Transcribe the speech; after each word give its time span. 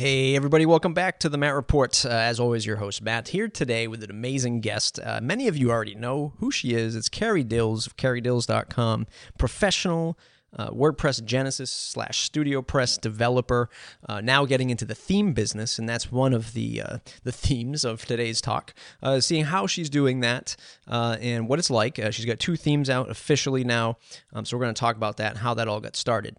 Hey, 0.00 0.34
everybody, 0.34 0.64
welcome 0.64 0.94
back 0.94 1.18
to 1.18 1.28
the 1.28 1.36
Matt 1.36 1.54
Report. 1.54 2.06
Uh, 2.06 2.08
as 2.08 2.40
always, 2.40 2.64
your 2.64 2.76
host, 2.76 3.02
Matt, 3.02 3.28
here 3.28 3.48
today 3.48 3.86
with 3.86 4.02
an 4.02 4.08
amazing 4.08 4.62
guest. 4.62 4.98
Uh, 4.98 5.20
many 5.22 5.46
of 5.46 5.58
you 5.58 5.70
already 5.70 5.94
know 5.94 6.32
who 6.38 6.50
she 6.50 6.72
is. 6.72 6.96
It's 6.96 7.10
Carrie 7.10 7.44
Dills 7.44 7.86
of 7.86 7.98
carriedills.com, 7.98 9.06
professional 9.36 10.18
uh, 10.56 10.70
WordPress 10.70 11.22
Genesis 11.22 11.70
slash 11.70 12.30
StudioPress 12.30 12.98
developer, 12.98 13.68
uh, 14.08 14.22
now 14.22 14.46
getting 14.46 14.70
into 14.70 14.86
the 14.86 14.94
theme 14.94 15.34
business, 15.34 15.78
and 15.78 15.86
that's 15.86 16.10
one 16.10 16.32
of 16.32 16.54
the 16.54 16.80
uh, 16.80 16.98
the 17.24 17.30
themes 17.30 17.84
of 17.84 18.06
today's 18.06 18.40
talk. 18.40 18.72
Uh, 19.02 19.20
seeing 19.20 19.44
how 19.44 19.66
she's 19.66 19.90
doing 19.90 20.20
that 20.20 20.56
and 20.88 21.46
what 21.46 21.58
it's 21.58 21.68
like. 21.68 21.96
She's 22.10 22.24
got 22.24 22.38
two 22.38 22.56
themes 22.56 22.88
out 22.88 23.10
officially 23.10 23.64
now, 23.64 23.98
um, 24.32 24.46
so 24.46 24.56
we're 24.56 24.64
going 24.64 24.74
to 24.74 24.80
talk 24.80 24.96
about 24.96 25.18
that 25.18 25.32
and 25.32 25.38
how 25.40 25.52
that 25.52 25.68
all 25.68 25.80
got 25.80 25.94
started. 25.94 26.38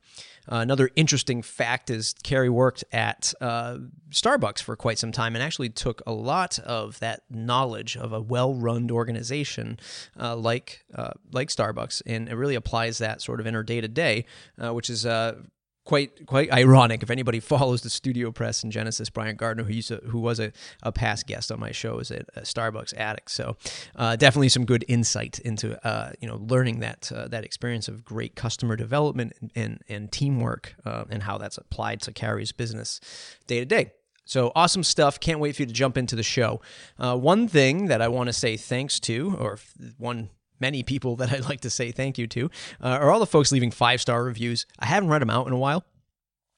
Uh, 0.52 0.56
another 0.56 0.90
interesting 0.98 1.42
fact 1.42 1.90
is 1.90 2.14
Carrie 2.24 2.50
worked 2.50 2.84
at 2.92 3.34
uh, 3.40 3.78
Starbucks 4.10 4.62
for 4.62 4.76
quite 4.76 5.00
some 5.00 5.14
time 5.14 5.36
and 5.36 5.42
actually 5.42 5.70
took 5.70 6.02
a 6.06 6.12
lot 6.12 6.60
of 6.60 7.00
that 7.00 7.22
knowledge 7.30 7.96
of 7.96 8.12
a 8.12 8.20
well-run 8.20 8.92
organization 8.92 9.80
uh, 10.20 10.36
like 10.36 10.84
uh, 10.94 11.12
like 11.32 11.48
Starbucks, 11.48 12.02
and 12.06 12.28
it 12.28 12.36
really 12.36 12.56
applies 12.56 12.98
that 12.98 13.22
sort 13.22 13.40
of 13.40 13.48
in 13.48 13.54
her 13.54 13.64
day 13.64 13.80
to 13.80 13.88
day, 13.88 14.26
which 14.58 14.90
is 14.90 15.06
uh, 15.06 15.36
quite 15.84 16.26
quite 16.26 16.52
ironic 16.52 17.04
if 17.04 17.10
anybody 17.10 17.40
follows 17.54 17.82
the 17.82 17.90
studio 17.90 18.32
press 18.32 18.64
and 18.64 18.72
Genesis. 18.72 19.10
Brian 19.10 19.36
Gardner, 19.36 19.64
who 19.64 19.74
used 19.74 19.90
to, 19.90 19.98
who 20.08 20.20
was 20.20 20.40
a, 20.40 20.52
a 20.84 20.92
past 20.92 21.28
guest 21.28 21.52
on 21.52 21.60
my 21.60 21.72
show, 21.72 22.00
is 22.00 22.12
a, 22.12 22.24
a 22.36 22.42
Starbucks 22.42 22.96
addict. 22.98 23.32
So 23.32 23.58
uh, 23.96 24.16
definitely 24.16 24.50
some 24.50 24.66
good 24.66 24.86
insight 24.88 25.40
into 25.40 25.84
uh, 25.86 26.12
you 26.20 26.28
know 26.28 26.38
learning 26.42 26.80
that 26.80 27.12
uh, 27.14 27.28
that 27.30 27.44
experience 27.46 27.88
of 27.88 28.04
great 28.04 28.36
customer 28.36 28.76
development 28.76 29.34
and 29.42 29.52
and, 29.56 29.82
and 29.90 30.12
teamwork 30.12 30.76
uh, 30.86 31.06
and 31.10 31.24
how 31.24 31.38
that's 31.38 31.58
applied 31.58 32.02
to 32.02 32.12
Carrie's 32.12 32.52
business 32.52 33.00
day 33.48 33.60
to 33.60 33.66
day. 33.66 33.92
So 34.26 34.52
awesome 34.56 34.84
stuff. 34.84 35.20
Can't 35.20 35.40
wait 35.40 35.56
for 35.56 35.64
you 35.64 35.66
to 35.66 35.74
jump 35.74 35.98
into 35.98 36.16
the 36.16 36.24
show. 36.24 36.62
Uh, 36.98 37.18
one 37.18 37.48
thing 37.48 37.88
that 37.88 38.02
I 38.02 38.08
want 38.08 38.28
to 38.28 38.34
say 38.34 38.56
thanks 38.56 39.00
to, 39.02 39.36
or 39.40 39.58
one 39.98 40.30
many 40.62 40.84
people 40.84 41.16
that 41.18 41.32
I'd 41.34 41.50
like 41.50 41.62
to 41.62 41.70
say 41.70 41.92
thank 41.92 42.18
you 42.18 42.28
to 42.28 42.50
uh, 42.82 42.88
are 42.88 43.12
all 43.12 43.20
the 43.20 43.26
folks 43.26 43.52
leaving 43.52 43.72
five 43.72 44.00
star 44.00 44.24
reviews. 44.24 44.66
I 44.80 44.86
haven't 44.86 45.10
read 45.10 45.22
them 45.22 45.30
out 45.30 45.48
in 45.48 45.54
a 45.54 45.58
while. 45.58 45.84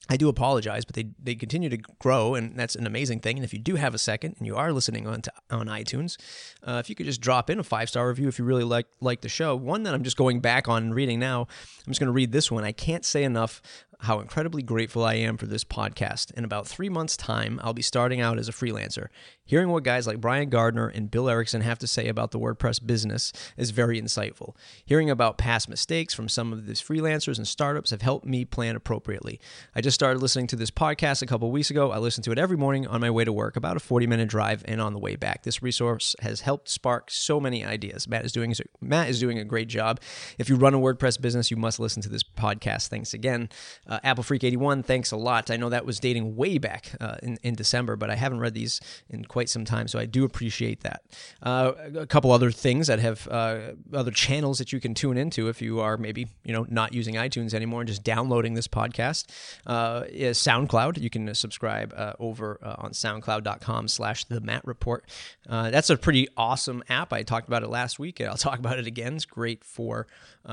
I 0.09 0.17
do 0.17 0.27
apologize, 0.27 0.83
but 0.83 0.95
they, 0.95 1.11
they 1.17 1.33
continue 1.33 1.69
to 1.69 1.77
grow, 1.77 2.35
and 2.35 2.57
that's 2.59 2.75
an 2.75 2.85
amazing 2.85 3.21
thing. 3.21 3.37
And 3.37 3.45
if 3.45 3.53
you 3.53 3.59
do 3.59 3.75
have 3.75 3.95
a 3.95 3.97
second 3.97 4.35
and 4.37 4.45
you 4.45 4.57
are 4.57 4.73
listening 4.73 5.07
on 5.07 5.21
to, 5.21 5.31
on 5.49 5.67
iTunes, 5.67 6.17
uh, 6.61 6.81
if 6.83 6.89
you 6.89 6.95
could 6.95 7.05
just 7.05 7.21
drop 7.21 7.49
in 7.49 7.57
a 7.57 7.63
five 7.63 7.87
star 7.87 8.09
review 8.09 8.27
if 8.27 8.37
you 8.37 8.43
really 8.43 8.65
like 8.65 8.87
like 8.99 9.21
the 9.21 9.29
show. 9.29 9.55
One 9.55 9.83
that 9.83 9.93
I'm 9.93 10.03
just 10.03 10.17
going 10.17 10.41
back 10.41 10.67
on 10.67 10.83
and 10.83 10.95
reading 10.95 11.19
now. 11.19 11.41
I'm 11.41 11.91
just 11.91 12.01
going 12.01 12.07
to 12.07 12.13
read 12.13 12.33
this 12.33 12.51
one. 12.51 12.65
I 12.65 12.73
can't 12.73 13.05
say 13.05 13.23
enough 13.23 13.61
how 14.01 14.19
incredibly 14.19 14.61
grateful 14.61 15.03
I 15.03 15.15
am 15.15 15.37
for 15.37 15.45
this 15.45 15.63
podcast. 15.63 16.31
In 16.33 16.43
about 16.43 16.67
three 16.67 16.89
months' 16.89 17.17
time, 17.17 17.59
I'll 17.63 17.73
be 17.73 17.81
starting 17.81 18.21
out 18.21 18.37
as 18.37 18.49
a 18.49 18.51
freelancer. 18.51 19.07
Hearing 19.45 19.69
what 19.69 19.83
guys 19.83 20.07
like 20.07 20.21
Brian 20.21 20.49
Gardner 20.49 20.87
and 20.87 21.11
Bill 21.11 21.29
Erickson 21.29 21.61
have 21.61 21.77
to 21.79 21.87
say 21.87 22.07
about 22.07 22.31
the 22.31 22.39
WordPress 22.39 22.85
business 22.85 23.33
is 23.57 23.71
very 23.71 24.01
insightful. 24.01 24.55
Hearing 24.85 25.09
about 25.09 25.37
past 25.37 25.67
mistakes 25.67 26.13
from 26.13 26.29
some 26.29 26.53
of 26.53 26.65
these 26.65 26.81
freelancers 26.81 27.37
and 27.37 27.47
startups 27.47 27.89
have 27.91 28.01
helped 28.01 28.25
me 28.25 28.45
plan 28.45 28.75
appropriately. 28.75 29.41
I 29.75 29.81
just 29.81 29.95
started 29.95 30.21
listening 30.21 30.47
to 30.47 30.55
this 30.55 30.71
podcast 30.71 31.21
a 31.21 31.25
couple 31.25 31.51
weeks 31.51 31.69
ago. 31.69 31.91
I 31.91 31.97
listen 31.97 32.23
to 32.23 32.31
it 32.31 32.37
every 32.39 32.55
morning 32.55 32.87
on 32.87 33.01
my 33.01 33.09
way 33.09 33.25
to 33.25 33.33
work, 33.33 33.57
about 33.57 33.75
a 33.75 33.81
40 33.81 34.07
minute 34.07 34.29
drive, 34.29 34.63
and 34.65 34.79
on 34.79 34.93
the 34.93 34.99
way 34.99 35.17
back. 35.17 35.43
This 35.43 35.61
resource 35.61 36.15
has 36.21 36.41
helped 36.41 36.69
spark 36.69 37.11
so 37.11 37.39
many 37.39 37.65
ideas. 37.65 38.07
Matt 38.07 38.23
is 38.23 38.31
doing 38.31 38.53
Matt 38.79 39.09
is 39.09 39.19
doing 39.19 39.39
a 39.39 39.43
great 39.43 39.67
job. 39.67 39.99
If 40.37 40.49
you 40.49 40.55
run 40.55 40.73
a 40.73 40.79
WordPress 40.79 41.19
business, 41.19 41.51
you 41.51 41.57
must 41.57 41.79
listen 41.79 42.01
to 42.03 42.09
this 42.09 42.23
podcast. 42.23 42.87
Thanks 42.87 43.13
again. 43.13 43.49
Uh, 43.87 43.99
Apple 44.03 44.23
Freak 44.23 44.43
81, 44.43 44.83
thanks 44.83 45.11
a 45.11 45.17
lot. 45.17 45.51
I 45.51 45.57
know 45.57 45.69
that 45.69 45.85
was 45.85 45.99
dating 45.99 46.35
way 46.35 46.57
back 46.57 46.91
uh, 47.01 47.17
in, 47.21 47.37
in 47.43 47.55
December, 47.55 47.95
but 47.95 48.09
I 48.09 48.15
haven't 48.15 48.39
read 48.39 48.53
these 48.53 48.79
in 49.09 49.25
quite 49.25 49.49
some 49.49 49.65
time, 49.65 49.87
so 49.87 49.99
I 49.99 50.05
do 50.05 50.23
appreciate 50.23 50.81
that. 50.81 51.03
Uh, 51.41 51.73
a 51.95 52.05
couple 52.05 52.31
other 52.31 52.51
things 52.51 52.87
that 52.87 52.99
have 52.99 53.27
uh, 53.29 53.73
other 53.93 54.11
channels 54.11 54.57
that 54.59 54.71
you 54.71 54.79
can 54.79 54.93
tune 54.93 55.17
into 55.17 55.49
if 55.49 55.61
you 55.61 55.79
are 55.79 55.97
maybe 55.97 56.27
you 56.43 56.53
know 56.53 56.65
not 56.69 56.93
using 56.93 57.15
iTunes 57.15 57.53
anymore 57.53 57.81
and 57.81 57.87
just 57.87 58.03
downloading 58.03 58.53
this 58.53 58.67
podcast. 58.67 59.25
Uh, 59.67 60.03
is 60.07 60.37
SoundCloud. 60.37 60.99
You 61.01 61.09
can 61.09 61.33
subscribe 61.35 61.93
uh, 61.95 62.13
over 62.19 62.59
on 62.63 62.91
SoundCloud.com/slash 62.91 64.25
The 64.25 64.41
Matt 64.41 64.65
Report. 64.65 65.03
that's 65.45 65.89
a 65.89 65.97
pretty 65.97 66.27
awesome 66.37 66.83
app. 66.89 67.11
I 67.11 67.23
talked 67.23 67.47
about 67.47 67.63
it 67.63 67.69
last 67.69 67.99
week. 67.99 68.19
and 68.19 68.29
I'll 68.29 68.37
talk 68.49 68.59
about 68.59 68.79
it 68.79 68.87
again. 68.87 69.15
It's 69.15 69.25
great 69.25 69.63
for 69.63 70.07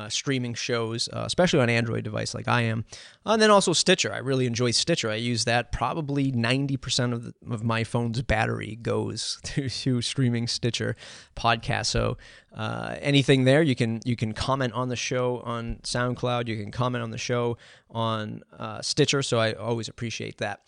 streaming 0.08 0.54
shows, 0.54 1.08
especially 1.12 1.60
on 1.60 1.68
Android 1.70 2.04
device 2.04 2.34
like 2.34 2.48
I 2.48 2.62
am. 2.62 2.84
Uh, 3.26 3.32
and 3.32 3.42
then 3.42 3.50
also 3.50 3.72
Stitcher. 3.72 4.12
I 4.12 4.18
really 4.18 4.46
enjoy 4.46 4.70
Stitcher. 4.70 5.10
I 5.10 5.16
use 5.16 5.44
that. 5.44 5.72
Probably 5.72 6.32
90% 6.32 7.12
of, 7.12 7.24
the, 7.24 7.34
of 7.50 7.62
my 7.62 7.84
phone's 7.84 8.22
battery 8.22 8.78
goes 8.80 9.38
to, 9.44 9.68
to 9.68 10.00
streaming 10.00 10.46
Stitcher 10.46 10.96
podcasts. 11.36 11.86
So 11.86 12.16
uh, 12.54 12.96
anything 13.00 13.44
there, 13.44 13.62
you 13.62 13.74
can 13.74 14.00
you 14.04 14.16
can 14.16 14.32
comment 14.32 14.72
on 14.72 14.88
the 14.88 14.96
show 14.96 15.40
on 15.40 15.80
SoundCloud. 15.82 16.48
You 16.48 16.56
can 16.56 16.70
comment 16.70 17.02
on 17.02 17.10
the 17.10 17.18
show 17.18 17.58
on 17.90 18.42
uh, 18.58 18.80
Stitcher. 18.80 19.22
So 19.22 19.38
I 19.38 19.52
always 19.52 19.88
appreciate 19.88 20.38
that 20.38 20.60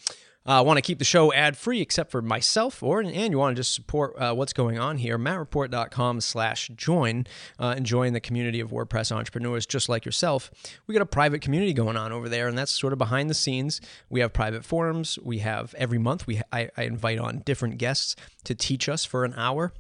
uh, 0.47 0.63
want 0.65 0.77
to 0.77 0.83
keep 0.83 0.99
the 0.99 1.05
show 1.05 1.33
ad 1.33 1.57
free 1.57 1.81
except 1.81 2.11
for 2.11 2.23
myself 2.23 2.83
or 2.83 3.01
and 3.01 3.15
you 3.15 3.39
want 3.39 3.55
to 3.55 3.61
just 3.61 3.75
support 3.75 4.15
uh, 4.19 4.35
what's 4.35 4.53
going 4.53 4.79
on 4.79 4.99
here 4.99 5.19
mattreport.com 5.19 6.21
slash 6.21 6.69
join 6.75 7.27
uh, 7.59 7.75
and 7.77 7.87
join 7.87 8.13
the 8.13 8.21
community 8.21 8.61
of 8.61 8.71
wordpress 8.71 9.13
entrepreneurs 9.13 9.67
just 9.67 9.89
like 9.89 10.05
yourself. 10.05 10.51
We 10.87 10.95
got 10.95 11.03
a 11.03 11.07
private 11.07 11.41
community 11.41 11.73
going 11.73 11.97
on 11.97 12.13
over 12.13 12.29
there 12.29 12.49
and 12.49 12.57
that's 12.57 12.73
sort 12.73 12.93
of 12.93 12.99
behind 12.99 13.31
the 13.31 13.35
scenes. 13.35 13.81
We 14.09 14.21
have 14.21 14.33
private 14.33 14.65
forums. 14.65 15.19
We 15.23 15.39
have 15.39 15.75
every 15.79 15.99
month 15.99 16.27
we 16.27 16.41
I, 16.53 16.71
I 16.77 16.85
invite 16.85 17.19
on 17.19 17.41
different 17.41 17.79
guests 17.79 18.17
to 18.45 18.55
teach 18.55 18.89
us 18.89 19.05
for 19.05 19.25
an 19.25 19.35
hour 19.37 19.73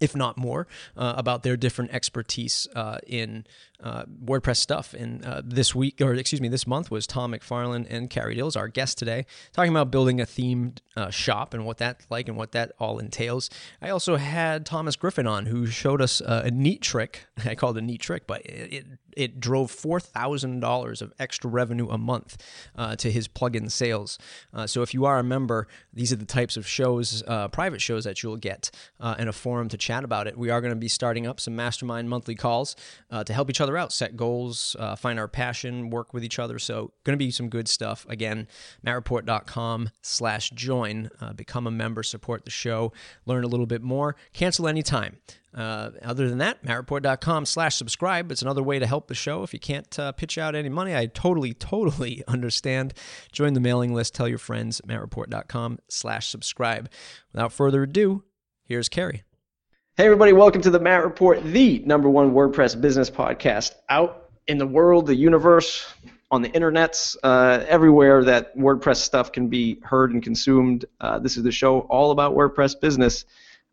if 0.00 0.14
not 0.14 0.36
more, 0.36 0.66
uh, 0.96 1.14
about 1.16 1.42
their 1.42 1.56
different 1.56 1.90
expertise 1.92 2.68
uh, 2.74 2.98
in 3.06 3.44
uh, 3.82 4.04
WordPress 4.24 4.56
stuff. 4.56 4.92
And 4.94 5.24
uh, 5.24 5.42
this 5.44 5.74
week, 5.74 6.00
or 6.00 6.12
excuse 6.14 6.40
me, 6.40 6.48
this 6.48 6.66
month 6.66 6.90
was 6.90 7.06
Tom 7.06 7.32
McFarlin 7.32 7.86
and 7.88 8.10
Carrie 8.10 8.34
Dills, 8.34 8.56
our 8.56 8.68
guest 8.68 8.98
today, 8.98 9.24
talking 9.52 9.70
about 9.70 9.90
building 9.90 10.20
a 10.20 10.24
themed 10.24 10.78
uh, 10.96 11.10
shop 11.10 11.54
and 11.54 11.64
what 11.64 11.78
that's 11.78 12.10
like 12.10 12.28
and 12.28 12.36
what 12.36 12.52
that 12.52 12.72
all 12.80 12.98
entails. 12.98 13.50
I 13.80 13.90
also 13.90 14.16
had 14.16 14.66
Thomas 14.66 14.96
Griffin 14.96 15.26
on, 15.26 15.46
who 15.46 15.66
showed 15.66 16.02
us 16.02 16.20
uh, 16.20 16.42
a 16.44 16.50
neat 16.50 16.82
trick. 16.82 17.26
I 17.44 17.54
call 17.54 17.70
it 17.70 17.78
a 17.78 17.82
neat 17.82 18.00
trick, 18.00 18.26
but 18.26 18.42
it, 18.44 18.72
it, 18.72 18.86
it 19.16 19.40
drove 19.40 19.70
four 19.70 20.00
thousand 20.00 20.60
dollars 20.60 21.00
of 21.00 21.12
extra 21.18 21.50
revenue 21.50 21.88
a 21.88 21.98
month 21.98 22.36
to 22.98 23.10
his 23.10 23.26
plugin 23.26 23.68
sales. 23.68 24.16
So 24.66 24.82
if 24.82 24.94
you 24.94 25.06
are 25.06 25.18
a 25.18 25.24
member, 25.24 25.66
these 25.92 26.12
are 26.12 26.16
the 26.16 26.24
types 26.24 26.56
of 26.56 26.68
shows, 26.68 27.24
private 27.50 27.80
shows 27.80 28.04
that 28.04 28.22
you'll 28.22 28.36
get, 28.36 28.70
and 29.00 29.28
a 29.28 29.32
forum 29.32 29.68
to 29.70 29.77
chat 29.78 30.04
about 30.04 30.26
it. 30.26 30.36
We 30.36 30.50
are 30.50 30.60
going 30.60 30.72
to 30.72 30.76
be 30.76 30.88
starting 30.88 31.26
up 31.26 31.40
some 31.40 31.56
mastermind 31.56 32.08
monthly 32.08 32.34
calls 32.34 32.76
to 33.10 33.32
help 33.32 33.50
each 33.50 33.60
other 33.60 33.76
out, 33.76 33.92
set 33.92 34.16
goals, 34.16 34.76
uh, 34.78 34.96
find 34.96 35.18
our 35.18 35.28
passion, 35.28 35.90
work 35.90 36.12
with 36.12 36.24
each 36.24 36.38
other. 36.38 36.58
So 36.58 36.92
going 37.04 37.18
to 37.18 37.24
be 37.24 37.30
some 37.30 37.48
good 37.48 37.68
stuff. 37.68 38.06
Again, 38.08 38.48
mattreport.com 38.86 39.90
slash 40.02 40.50
join. 40.50 41.10
Uh, 41.20 41.32
become 41.32 41.66
a 41.66 41.70
member, 41.70 42.02
support 42.02 42.44
the 42.44 42.50
show, 42.50 42.92
learn 43.26 43.44
a 43.44 43.48
little 43.48 43.66
bit 43.66 43.82
more. 43.82 44.16
Cancel 44.32 44.68
anytime. 44.68 45.18
Uh, 45.54 45.90
other 46.02 46.28
than 46.28 46.38
that, 46.38 46.62
mattreport.com 46.64 47.46
slash 47.46 47.76
subscribe. 47.76 48.30
It's 48.30 48.42
another 48.42 48.62
way 48.62 48.78
to 48.78 48.86
help 48.86 49.08
the 49.08 49.14
show. 49.14 49.42
If 49.42 49.52
you 49.52 49.60
can't 49.60 49.98
uh, 49.98 50.12
pitch 50.12 50.36
out 50.36 50.54
any 50.54 50.68
money, 50.68 50.94
I 50.94 51.06
totally, 51.06 51.54
totally 51.54 52.22
understand. 52.28 52.94
Join 53.32 53.54
the 53.54 53.60
mailing 53.60 53.94
list. 53.94 54.14
Tell 54.14 54.28
your 54.28 54.38
friends, 54.38 54.80
mattreport.com 54.86 55.78
slash 55.88 56.28
subscribe. 56.28 56.90
Without 57.32 57.52
further 57.52 57.84
ado, 57.84 58.24
here's 58.64 58.88
Carrie. 58.88 59.22
Hey, 59.98 60.04
everybody, 60.04 60.32
welcome 60.32 60.62
to 60.62 60.70
the 60.70 60.78
Matt 60.78 61.02
Report, 61.02 61.42
the 61.42 61.80
number 61.80 62.08
one 62.08 62.32
WordPress 62.32 62.80
business 62.80 63.10
podcast 63.10 63.74
out 63.88 64.30
in 64.46 64.56
the 64.56 64.64
world, 64.64 65.08
the 65.08 65.14
universe, 65.16 65.92
on 66.30 66.40
the 66.40 66.50
internets, 66.50 67.16
uh, 67.24 67.64
everywhere 67.66 68.22
that 68.22 68.56
WordPress 68.56 68.98
stuff 68.98 69.32
can 69.32 69.48
be 69.48 69.80
heard 69.82 70.12
and 70.12 70.22
consumed. 70.22 70.84
Uh, 71.00 71.18
this 71.18 71.36
is 71.36 71.42
the 71.42 71.50
show 71.50 71.80
all 71.80 72.12
about 72.12 72.36
WordPress 72.36 72.80
business. 72.80 73.24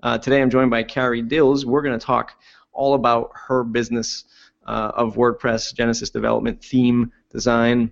Uh, 0.02 0.18
today 0.18 0.42
I'm 0.42 0.50
joined 0.50 0.72
by 0.72 0.82
Carrie 0.82 1.22
Dills. 1.22 1.64
We're 1.64 1.84
going 1.84 2.00
to 2.00 2.04
talk 2.04 2.42
all 2.74 2.96
about 2.96 3.30
her 3.36 3.64
business 3.64 4.24
uh, 4.66 4.94
of 4.96 5.18
WordPress, 5.18 5.76
Genesis 5.76 6.10
development, 6.10 6.60
theme 6.60 7.12
design, 7.30 7.92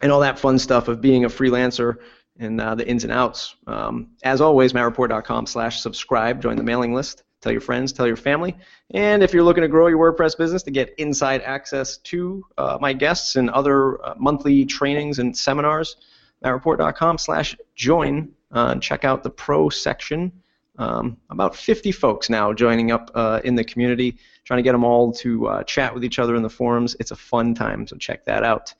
and 0.00 0.10
all 0.10 0.20
that 0.20 0.38
fun 0.38 0.58
stuff 0.58 0.88
of 0.88 1.02
being 1.02 1.26
a 1.26 1.28
freelancer 1.28 1.96
and 2.38 2.58
uh, 2.62 2.74
the 2.74 2.88
ins 2.88 3.04
and 3.04 3.12
outs. 3.12 3.56
Um, 3.66 4.12
as 4.22 4.40
always, 4.40 4.72
mattreport.com 4.72 5.44
slash 5.44 5.82
subscribe. 5.82 6.40
Join 6.40 6.56
the 6.56 6.62
mailing 6.62 6.94
list. 6.94 7.24
Tell 7.42 7.52
your 7.52 7.60
friends, 7.60 7.92
tell 7.92 8.06
your 8.06 8.16
family. 8.16 8.56
And 8.92 9.22
if 9.22 9.34
you're 9.34 9.42
looking 9.42 9.62
to 9.62 9.68
grow 9.68 9.88
your 9.88 9.98
WordPress 9.98 10.38
business 10.38 10.62
to 10.62 10.70
get 10.70 10.94
inside 10.96 11.42
access 11.42 11.98
to 11.98 12.44
uh, 12.56 12.78
my 12.80 12.92
guests 12.92 13.34
and 13.34 13.50
other 13.50 14.02
uh, 14.04 14.14
monthly 14.16 14.64
trainings 14.64 15.18
and 15.18 15.36
seminars, 15.36 15.96
mattreport.com 16.44 17.18
slash 17.18 17.56
join. 17.74 18.30
Uh, 18.52 18.76
check 18.76 19.04
out 19.04 19.24
the 19.24 19.30
pro 19.30 19.68
section. 19.68 20.30
Um, 20.78 21.18
about 21.30 21.54
50 21.56 21.92
folks 21.92 22.30
now 22.30 22.52
joining 22.52 22.92
up 22.92 23.10
uh, 23.14 23.40
in 23.44 23.56
the 23.56 23.64
community, 23.64 24.16
trying 24.44 24.58
to 24.58 24.62
get 24.62 24.72
them 24.72 24.84
all 24.84 25.12
to 25.14 25.48
uh, 25.48 25.62
chat 25.64 25.92
with 25.92 26.04
each 26.04 26.18
other 26.18 26.36
in 26.36 26.42
the 26.42 26.50
forums. 26.50 26.96
It's 27.00 27.10
a 27.10 27.16
fun 27.16 27.54
time, 27.54 27.86
so 27.86 27.96
check 27.96 28.24
that 28.24 28.44
out. 28.44 28.72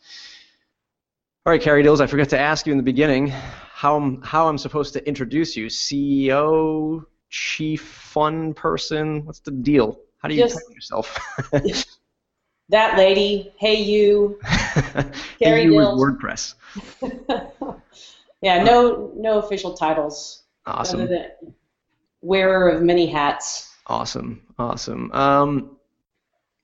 All 1.44 1.52
right, 1.52 1.60
Carrie 1.60 1.82
Dills, 1.82 2.00
I 2.00 2.06
forgot 2.06 2.28
to 2.28 2.38
ask 2.38 2.66
you 2.66 2.72
in 2.72 2.76
the 2.76 2.84
beginning 2.84 3.26
how 3.28 3.96
I'm, 3.96 4.22
how 4.22 4.48
I'm 4.48 4.58
supposed 4.58 4.92
to 4.92 5.06
introduce 5.06 5.56
you. 5.56 5.66
CEO, 5.66 7.04
chief 7.32 7.82
fun 7.82 8.54
person, 8.54 9.24
what's 9.24 9.40
the 9.40 9.50
deal? 9.50 9.98
How 10.18 10.28
do 10.28 10.34
you 10.34 10.42
Just, 10.42 10.58
tell 10.58 10.72
yourself? 10.72 11.18
that 12.68 12.96
lady, 12.96 13.52
hey 13.58 13.82
you, 13.82 14.38
Carrie 14.44 15.62
hey 15.62 15.64
you. 15.64 15.72
WordPress. 15.72 16.54
yeah, 18.42 18.62
no 18.62 19.10
no 19.16 19.38
official 19.38 19.74
titles. 19.74 20.44
Awesome. 20.66 21.08
Wearer 22.20 22.68
of 22.68 22.82
many 22.82 23.06
hats. 23.06 23.74
Awesome, 23.86 24.42
awesome. 24.58 25.10
Um, 25.12 25.76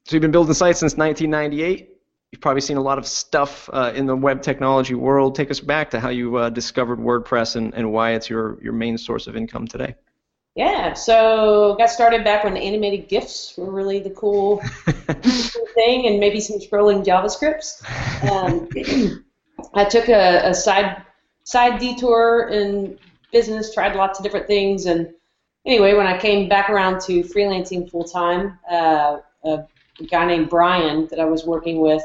so 0.04 0.14
you've 0.14 0.22
been 0.22 0.30
building 0.30 0.54
sites 0.54 0.78
since 0.78 0.96
1998. 0.96 1.96
You've 2.30 2.42
probably 2.42 2.60
seen 2.60 2.76
a 2.76 2.82
lot 2.82 2.98
of 2.98 3.06
stuff 3.06 3.70
uh, 3.72 3.92
in 3.94 4.06
the 4.06 4.14
web 4.14 4.42
technology 4.42 4.94
world. 4.94 5.34
Take 5.34 5.50
us 5.50 5.60
back 5.60 5.90
to 5.90 5.98
how 5.98 6.10
you 6.10 6.36
uh, 6.36 6.50
discovered 6.50 6.98
WordPress 6.98 7.56
and, 7.56 7.74
and 7.74 7.90
why 7.90 8.12
it's 8.12 8.28
your, 8.28 8.62
your 8.62 8.74
main 8.74 8.98
source 8.98 9.26
of 9.26 9.34
income 9.34 9.66
today. 9.66 9.94
Yeah, 10.58 10.92
so 10.94 11.76
got 11.78 11.88
started 11.88 12.24
back 12.24 12.42
when 12.42 12.56
animated 12.56 13.08
GIFs 13.08 13.56
were 13.56 13.70
really 13.70 14.00
the 14.00 14.10
cool, 14.16 14.60
thing, 15.76 16.08
and 16.08 16.18
maybe 16.18 16.40
some 16.40 16.58
scrolling 16.58 17.04
JavaScripts. 17.04 17.78
Um, 18.28 18.68
I 19.74 19.84
took 19.84 20.08
a, 20.08 20.48
a, 20.48 20.52
side 20.52 21.04
side 21.44 21.78
detour 21.78 22.48
in 22.48 22.98
business, 23.30 23.72
tried 23.72 23.94
lots 23.94 24.18
of 24.18 24.24
different 24.24 24.48
things, 24.48 24.86
and 24.86 25.14
anyway, 25.64 25.94
when 25.94 26.08
I 26.08 26.18
came 26.18 26.48
back 26.48 26.70
around 26.70 27.02
to 27.02 27.22
freelancing 27.22 27.88
full 27.88 28.02
time, 28.02 28.58
uh, 28.68 29.18
a 29.44 29.64
guy 30.10 30.26
named 30.26 30.50
Brian 30.50 31.06
that 31.12 31.20
I 31.20 31.24
was 31.24 31.46
working 31.46 31.78
with 31.78 32.02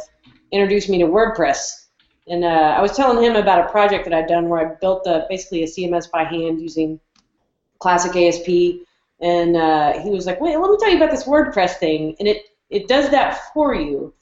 introduced 0.51 0.89
me 0.89 0.99
to 0.99 1.05
WordPress. 1.05 1.87
And 2.27 2.43
uh, 2.43 2.75
I 2.77 2.81
was 2.83 2.95
telling 2.95 3.23
him 3.23 3.35
about 3.35 3.65
a 3.65 3.71
project 3.71 4.03
that 4.03 4.13
I'd 4.13 4.27
done 4.27 4.47
where 4.47 4.59
I 4.59 4.75
built 4.75 5.07
a, 5.07 5.25
basically 5.27 5.63
a 5.63 5.65
CMS 5.65 6.11
by 6.11 6.23
hand 6.23 6.61
using 6.61 6.99
classic 7.83 8.15
ASP. 8.15 8.81
And 9.21 9.55
uh, 9.55 9.99
he 10.01 10.09
was 10.09 10.25
like, 10.25 10.41
wait, 10.41 10.57
let 10.57 10.69
me 10.69 10.77
tell 10.79 10.89
you 10.89 10.97
about 10.97 11.11
this 11.11 11.25
WordPress 11.25 11.75
thing. 11.75 12.15
And 12.19 12.27
it, 12.27 12.43
it 12.69 12.87
does 12.87 13.09
that 13.11 13.53
for 13.53 13.75
you. 13.75 14.13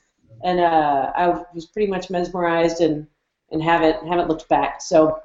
And 0.44 0.60
uh, 0.60 1.12
I 1.16 1.44
was 1.54 1.68
pretty 1.68 1.90
much 1.90 2.10
mesmerized 2.10 2.82
and, 2.82 3.08
and 3.52 3.64
haven't, 3.64 4.06
haven't 4.08 4.28
looked 4.28 4.50
back. 4.50 4.82
So, 4.82 5.22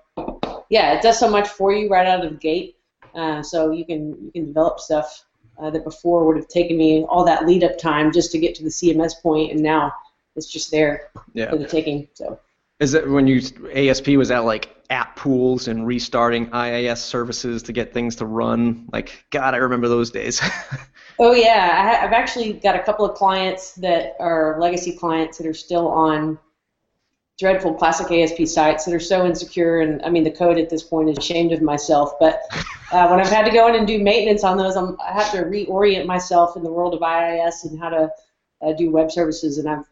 yeah, 0.68 0.92
it 0.94 1.02
does 1.02 1.18
so 1.18 1.28
much 1.28 1.48
for 1.48 1.72
you 1.72 1.88
right 1.88 2.06
out 2.06 2.24
of 2.24 2.30
the 2.30 2.36
gate. 2.36 2.76
Uh, 3.14 3.42
so 3.42 3.70
you 3.70 3.84
can 3.84 4.08
you 4.22 4.30
can 4.30 4.44
develop 4.44 4.78
stuff 4.78 5.24
uh, 5.58 5.70
that 5.70 5.84
before 5.84 6.26
would 6.26 6.36
have 6.36 6.48
taken 6.48 6.76
me 6.76 7.04
all 7.04 7.24
that 7.24 7.46
lead 7.46 7.64
up 7.64 7.78
time 7.78 8.12
just 8.12 8.30
to 8.32 8.38
get 8.38 8.54
to 8.54 8.62
the 8.62 8.68
CMS 8.68 9.12
point, 9.22 9.52
and 9.52 9.62
now 9.62 9.90
it's 10.36 10.46
just 10.46 10.70
there 10.70 11.08
yeah. 11.32 11.48
for 11.48 11.56
the 11.56 11.66
taking. 11.66 12.08
So. 12.12 12.38
Is 12.78 12.92
that 12.92 13.08
when 13.08 13.26
you 13.26 13.40
ASP 13.72 14.08
was 14.08 14.28
that 14.28 14.44
like 14.44 14.75
app 14.90 15.16
pools 15.16 15.68
and 15.68 15.86
restarting 15.86 16.50
IIS 16.54 17.02
services 17.02 17.62
to 17.64 17.72
get 17.72 17.92
things 17.92 18.16
to 18.16 18.26
run? 18.26 18.88
Like 18.92 19.24
God, 19.30 19.54
I 19.54 19.58
remember 19.58 19.88
those 19.88 20.10
days. 20.10 20.40
oh 21.18 21.32
yeah, 21.32 21.82
I 21.84 21.96
have 22.02 22.12
actually 22.12 22.54
got 22.54 22.76
a 22.76 22.82
couple 22.82 23.04
of 23.04 23.16
clients 23.16 23.72
that 23.74 24.14
are 24.20 24.58
legacy 24.60 24.92
clients 24.92 25.38
that 25.38 25.46
are 25.46 25.54
still 25.54 25.88
on 25.88 26.38
dreadful 27.38 27.74
classic 27.74 28.10
ASP 28.10 28.46
sites 28.46 28.84
that 28.86 28.94
are 28.94 29.00
so 29.00 29.26
insecure, 29.26 29.80
and 29.80 30.02
I 30.02 30.10
mean 30.10 30.24
the 30.24 30.30
code 30.30 30.58
at 30.58 30.70
this 30.70 30.82
point 30.82 31.10
is 31.10 31.18
ashamed 31.18 31.52
of 31.52 31.62
myself. 31.62 32.12
But 32.18 32.40
uh, 32.92 33.08
when 33.08 33.20
I've 33.20 33.28
had 33.28 33.44
to 33.44 33.50
go 33.50 33.68
in 33.68 33.74
and 33.74 33.86
do 33.86 34.02
maintenance 34.02 34.44
on 34.44 34.56
those, 34.56 34.76
I'm, 34.76 34.96
I 35.00 35.12
have 35.12 35.30
to 35.32 35.38
reorient 35.38 36.06
myself 36.06 36.56
in 36.56 36.62
the 36.62 36.72
world 36.72 36.94
of 36.94 37.02
IIS 37.02 37.64
and 37.64 37.78
how 37.78 37.90
to 37.90 38.10
uh, 38.62 38.72
do 38.72 38.90
web 38.90 39.10
services, 39.10 39.58
and 39.58 39.68
I've 39.68 39.84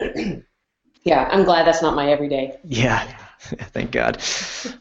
yeah, 1.04 1.28
I'm 1.30 1.44
glad 1.44 1.66
that's 1.66 1.82
not 1.82 1.94
my 1.94 2.10
everyday. 2.10 2.58
Yeah. 2.64 3.10
Thank 3.72 3.90
God. 3.90 4.22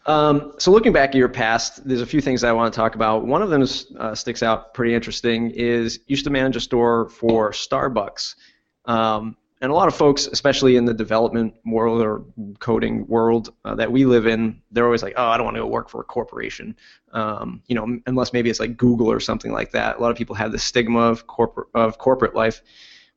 Um, 0.05 0.53
so 0.57 0.71
looking 0.71 0.91
back 0.91 1.09
at 1.09 1.15
your 1.15 1.29
past, 1.29 1.87
there's 1.87 2.01
a 2.01 2.05
few 2.05 2.19
things 2.19 2.43
I 2.43 2.51
want 2.51 2.73
to 2.73 2.77
talk 2.77 2.95
about. 2.95 3.25
One 3.25 3.41
of 3.41 3.49
them 3.49 3.61
is, 3.61 3.87
uh, 3.97 4.13
sticks 4.13 4.43
out 4.43 4.73
pretty 4.73 4.93
interesting. 4.93 5.51
Is 5.51 5.99
used 6.07 6.25
to 6.25 6.29
manage 6.29 6.57
a 6.57 6.59
store 6.59 7.07
for 7.09 7.51
Starbucks. 7.51 8.35
Um, 8.83 9.37
and 9.61 9.71
a 9.71 9.75
lot 9.75 9.87
of 9.87 9.95
folks, 9.95 10.27
especially 10.27 10.77
in 10.77 10.85
the 10.85 10.93
development 10.93 11.53
world 11.65 12.01
or 12.01 12.23
coding 12.59 13.05
world 13.07 13.53
uh, 13.65 13.75
that 13.75 13.91
we 13.91 14.05
live 14.05 14.25
in, 14.25 14.61
they're 14.71 14.85
always 14.85 15.03
like, 15.03 15.13
"Oh, 15.17 15.27
I 15.27 15.37
don't 15.37 15.45
want 15.45 15.55
to 15.57 15.63
go 15.63 15.67
work 15.67 15.89
for 15.89 15.99
a 16.01 16.05
corporation," 16.05 16.75
um, 17.11 17.61
you 17.67 17.75
know, 17.75 17.99
unless 18.07 18.31
maybe 18.31 18.49
it's 18.49 18.59
like 18.59 18.77
Google 18.77 19.11
or 19.11 19.19
something 19.19 19.51
like 19.51 19.71
that. 19.71 19.97
A 19.97 20.01
lot 20.01 20.11
of 20.11 20.17
people 20.17 20.35
have 20.35 20.53
the 20.53 20.59
stigma 20.59 20.99
of 20.99 21.27
corporate 21.27 21.67
of 21.75 21.97
corporate 21.97 22.35
life. 22.35 22.61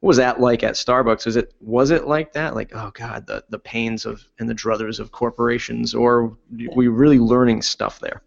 What 0.03 0.09
was 0.09 0.17
that 0.17 0.41
like 0.41 0.65
at 0.65 0.75
Starbucks? 0.75 1.27
Was 1.27 1.37
it 1.37 1.55
was 1.61 1.93
it 1.93 2.09
like 2.09 2.33
that? 2.33 2.57
Like, 2.57 2.73
oh 2.75 2.91
God, 2.93 3.25
the 3.25 3.45
the 3.51 3.59
pains 3.61 4.05
of 4.05 4.25
and 4.41 4.51
the 4.51 4.55
druthers 4.55 4.99
of 4.99 5.13
corporations, 5.13 5.95
or 5.95 6.37
were 6.75 6.83
you 6.83 6.91
really 6.91 7.21
learning 7.21 7.63
stuff 7.63 8.01
there? 8.01 8.21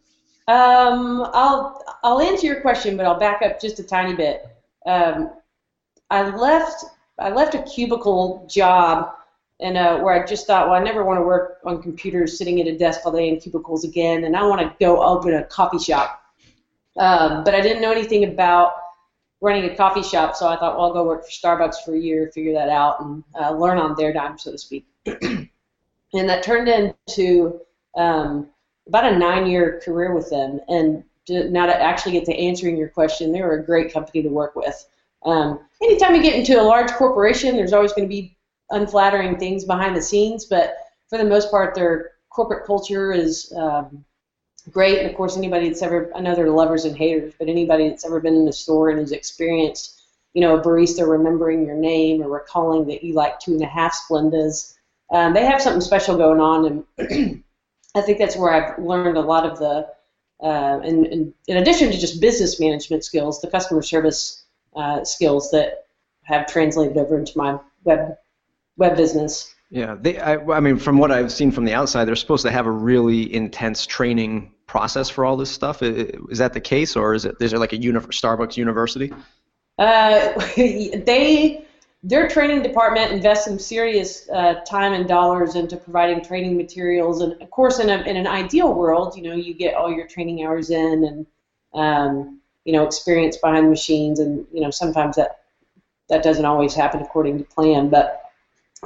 Um, 0.47 1.29
I'll 1.33 1.83
I'll 2.01 2.21
answer 2.21 2.47
your 2.47 2.61
question, 2.61 2.95
but 2.95 3.05
I'll 3.05 3.19
back 3.19 3.41
up 3.41 3.59
just 3.59 3.77
a 3.79 3.83
tiny 3.83 4.15
bit. 4.15 4.47
Um, 4.85 5.31
I 6.09 6.33
left 6.33 6.85
I 7.19 7.31
left 7.31 7.55
a 7.55 7.63
cubicle 7.63 8.47
job 8.49 9.11
and 9.59 9.75
uh, 9.75 9.99
where 9.99 10.13
I 10.13 10.25
just 10.25 10.47
thought, 10.47 10.69
well, 10.69 10.79
I 10.79 10.83
never 10.83 11.03
want 11.03 11.19
to 11.19 11.23
work 11.23 11.59
on 11.65 11.81
computers, 11.81 12.37
sitting 12.37 12.61
at 12.61 12.67
a 12.67 12.77
desk 12.77 13.01
all 13.05 13.11
day 13.11 13.27
in 13.27 13.37
cubicles 13.37 13.83
again, 13.83 14.23
and 14.23 14.37
I 14.37 14.43
want 14.43 14.61
to 14.61 14.73
go 14.79 15.03
open 15.03 15.33
a 15.33 15.43
coffee 15.43 15.79
shop. 15.79 16.23
Um, 16.95 17.43
but 17.43 17.53
I 17.53 17.59
didn't 17.59 17.81
know 17.81 17.91
anything 17.91 18.23
about 18.23 18.75
running 19.45 19.69
a 19.69 19.75
coffee 19.75 20.01
shop, 20.01 20.35
so 20.35 20.47
I 20.47 20.57
thought, 20.57 20.75
well, 20.75 20.87
I'll 20.87 20.93
go 20.93 21.03
work 21.03 21.23
for 21.23 21.29
Starbucks 21.29 21.85
for 21.85 21.93
a 21.93 21.99
year, 21.99 22.31
figure 22.33 22.53
that 22.53 22.67
out, 22.67 22.99
and 22.99 23.23
uh, 23.39 23.51
learn 23.51 23.77
on 23.77 23.95
their 23.95 24.11
dime, 24.11 24.39
so 24.39 24.51
to 24.51 24.57
speak. 24.57 24.87
and 25.05 25.47
that 26.13 26.41
turned 26.41 26.67
into 26.67 27.61
um, 27.95 28.47
about 28.87 29.13
a 29.13 29.17
nine-year 29.17 29.81
career 29.85 30.15
with 30.15 30.31
them. 30.31 30.59
And 30.67 31.03
to, 31.27 31.47
now 31.51 31.67
to 31.67 31.79
actually 31.79 32.13
get 32.13 32.25
to 32.25 32.35
answering 32.35 32.75
your 32.75 32.89
question, 32.89 33.31
they 33.31 33.41
were 33.41 33.59
a 33.59 33.63
great 33.63 33.93
company 33.93 34.23
to 34.23 34.29
work 34.29 34.55
with. 34.55 34.83
Um, 35.25 35.59
anytime 35.81 36.15
you 36.15 36.23
get 36.23 36.35
into 36.35 36.59
a 36.59 36.63
large 36.63 36.91
corporation, 36.93 37.55
there's 37.55 37.73
always 37.73 37.93
going 37.93 38.07
to 38.07 38.13
be 38.13 38.35
unflattering 38.71 39.37
things 39.37 39.63
behind 39.63 39.95
the 39.95 40.01
scenes, 40.01 40.45
but 40.45 40.75
for 41.07 41.19
the 41.19 41.23
most 41.23 41.51
part, 41.51 41.75
their 41.75 42.13
corporate 42.29 42.65
culture 42.65 43.11
is 43.11 43.53
um, 43.55 44.03
great. 44.67 44.99
And 44.99 45.09
of 45.09 45.15
course, 45.15 45.37
anybody 45.37 45.69
that's 45.69 45.81
ever, 45.81 46.11
I 46.15 46.21
know 46.21 46.35
they're 46.35 46.49
lovers 46.49 46.85
and 46.85 46.95
haters, 46.95 47.33
but 47.37 47.47
anybody 47.47 47.89
that's 47.89 48.05
ever 48.05 48.19
been 48.19 48.35
in 48.35 48.47
a 48.47 48.53
store 48.53 48.89
and 48.89 48.99
has 48.99 49.11
experienced, 49.11 50.01
you 50.33 50.41
know, 50.41 50.57
a 50.57 50.61
barista 50.61 51.07
remembering 51.07 51.65
your 51.65 51.75
name 51.75 52.21
or 52.21 52.29
recalling 52.29 52.87
that 52.87 53.03
you 53.03 53.13
like 53.13 53.39
two 53.39 53.53
and 53.53 53.61
a 53.61 53.67
half 53.67 53.93
Splendas, 53.93 54.75
um, 55.11 55.33
they 55.33 55.45
have 55.45 55.61
something 55.61 55.81
special 55.81 56.17
going 56.17 56.39
on. 56.39 56.85
And 56.99 57.43
I 57.95 58.01
think 58.01 58.17
that's 58.17 58.35
where 58.35 58.51
I've 58.51 58.79
learned 58.79 59.17
a 59.17 59.21
lot 59.21 59.45
of 59.45 59.59
the, 59.59 59.87
uh, 60.43 60.79
and, 60.83 61.05
and 61.07 61.33
in 61.47 61.57
addition 61.57 61.91
to 61.91 61.97
just 61.97 62.19
business 62.19 62.59
management 62.59 63.05
skills, 63.05 63.41
the 63.41 63.49
customer 63.49 63.81
service 63.81 64.43
uh, 64.75 65.03
skills 65.03 65.51
that 65.51 65.85
have 66.23 66.47
translated 66.47 66.97
over 66.97 67.17
into 67.17 67.37
my 67.37 67.57
web 67.83 68.17
web 68.77 68.97
business. 68.97 69.53
Yeah, 69.69 69.95
they. 69.99 70.19
I, 70.19 70.35
I, 70.35 70.59
mean, 70.59 70.77
from 70.77 70.97
what 70.97 71.11
I've 71.11 71.31
seen 71.31 71.51
from 71.51 71.65
the 71.65 71.73
outside, 71.73 72.05
they're 72.05 72.15
supposed 72.15 72.45
to 72.45 72.51
have 72.51 72.65
a 72.65 72.71
really 72.71 73.33
intense 73.33 73.85
training 73.85 74.51
process 74.67 75.09
for 75.09 75.25
all 75.25 75.37
this 75.37 75.51
stuff. 75.51 75.81
Is 75.81 76.37
that 76.39 76.53
the 76.53 76.61
case, 76.61 76.95
or 76.95 77.13
is 77.13 77.25
it 77.25 77.35
is 77.39 77.51
there 77.51 77.59
like 77.59 77.73
a 77.73 77.77
Starbucks 77.77 78.57
university? 78.57 79.11
Uh, 79.77 80.33
they 80.55 81.65
their 82.03 82.27
training 82.27 82.61
department 82.61 83.11
invests 83.11 83.45
some 83.45 83.57
serious 83.57 84.29
uh, 84.29 84.55
time 84.67 84.93
and 84.93 85.07
dollars 85.07 85.55
into 85.55 85.75
providing 85.75 86.23
training 86.23 86.55
materials, 86.55 87.21
and 87.21 87.41
of 87.41 87.49
course, 87.49 87.79
in, 87.79 87.89
a, 87.89 87.97
in 88.03 88.15
an 88.15 88.27
ideal 88.27 88.73
world, 88.73 89.15
you 89.17 89.23
know, 89.23 89.33
you 89.33 89.55
get 89.55 89.73
all 89.73 89.91
your 89.91 90.07
training 90.07 90.45
hours 90.45 90.69
in, 90.69 91.03
and 91.03 91.25
um, 91.73 92.39
you 92.63 92.73
know, 92.73 92.85
experience 92.85 93.37
behind 93.37 93.65
the 93.65 93.69
machines, 93.69 94.19
and 94.19 94.45
you 94.53 94.61
know, 94.61 94.69
sometimes 94.69 95.15
that 95.15 95.41
that 96.09 96.21
doesn't 96.21 96.45
always 96.45 96.75
happen 96.75 97.01
according 97.01 97.39
to 97.39 97.43
plan, 97.43 97.89
but 97.89 98.24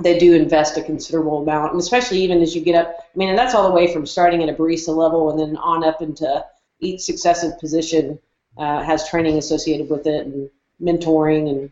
they 0.01 0.17
do 0.17 0.33
invest 0.33 0.77
a 0.77 0.81
considerable 0.81 1.41
amount, 1.41 1.71
and 1.71 1.81
especially 1.81 2.21
even 2.21 2.41
as 2.41 2.55
you 2.55 2.61
get 2.61 2.75
up. 2.75 2.95
I 2.99 3.17
mean, 3.17 3.29
and 3.29 3.37
that's 3.37 3.53
all 3.53 3.67
the 3.67 3.75
way 3.75 3.91
from 3.91 4.05
starting 4.05 4.43
at 4.43 4.49
a 4.49 4.53
barista 4.53 4.95
level 4.95 5.29
and 5.31 5.39
then 5.39 5.57
on 5.57 5.83
up 5.83 6.01
into 6.01 6.45
each 6.79 7.01
successive 7.01 7.59
position 7.59 8.19
uh, 8.57 8.83
has 8.83 9.07
training 9.09 9.37
associated 9.37 9.89
with 9.89 10.07
it 10.07 10.25
and 10.25 10.49
mentoring 10.81 11.49
and 11.49 11.71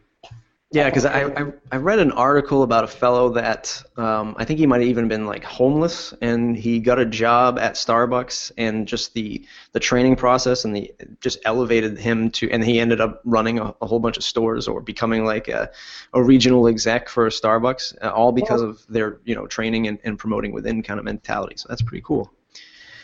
yeah, 0.71 0.89
because 0.89 1.05
I, 1.05 1.23
I, 1.23 1.53
I 1.71 1.77
read 1.77 1.99
an 1.99 2.11
article 2.11 2.63
about 2.63 2.83
a 2.83 2.87
fellow 2.87 3.29
that 3.29 3.81
um, 3.95 4.35
I 4.37 4.43
think 4.43 4.59
he 4.59 4.67
might 4.67 4.81
have 4.81 4.89
even 4.89 5.07
been 5.07 5.25
like 5.25 5.45
homeless, 5.45 6.13
and 6.21 6.57
he 6.57 6.79
got 6.79 6.99
a 6.99 7.05
job 7.05 7.57
at 7.57 7.75
Starbucks, 7.75 8.51
and 8.57 8.85
just 8.85 9.13
the 9.13 9.45
the 9.71 9.79
training 9.79 10.17
process 10.17 10.65
and 10.65 10.75
the 10.75 10.93
just 11.21 11.39
elevated 11.45 11.97
him 11.97 12.29
to, 12.31 12.51
and 12.51 12.65
he 12.65 12.81
ended 12.81 12.99
up 12.99 13.21
running 13.23 13.59
a, 13.59 13.73
a 13.81 13.87
whole 13.87 13.99
bunch 13.99 14.17
of 14.17 14.25
stores 14.25 14.67
or 14.67 14.81
becoming 14.81 15.23
like 15.23 15.47
a, 15.47 15.71
a 16.13 16.21
regional 16.21 16.67
exec 16.67 17.07
for 17.07 17.29
Starbucks, 17.29 17.95
uh, 18.03 18.09
all 18.09 18.33
because 18.33 18.61
of 18.61 18.85
their 18.89 19.19
you 19.23 19.35
know 19.35 19.47
training 19.47 19.87
and, 19.87 19.99
and 20.03 20.19
promoting 20.19 20.51
within 20.51 20.83
kind 20.83 20.99
of 20.99 21.05
mentality. 21.05 21.55
So 21.55 21.67
that's 21.69 21.81
pretty 21.81 22.03
cool. 22.05 22.33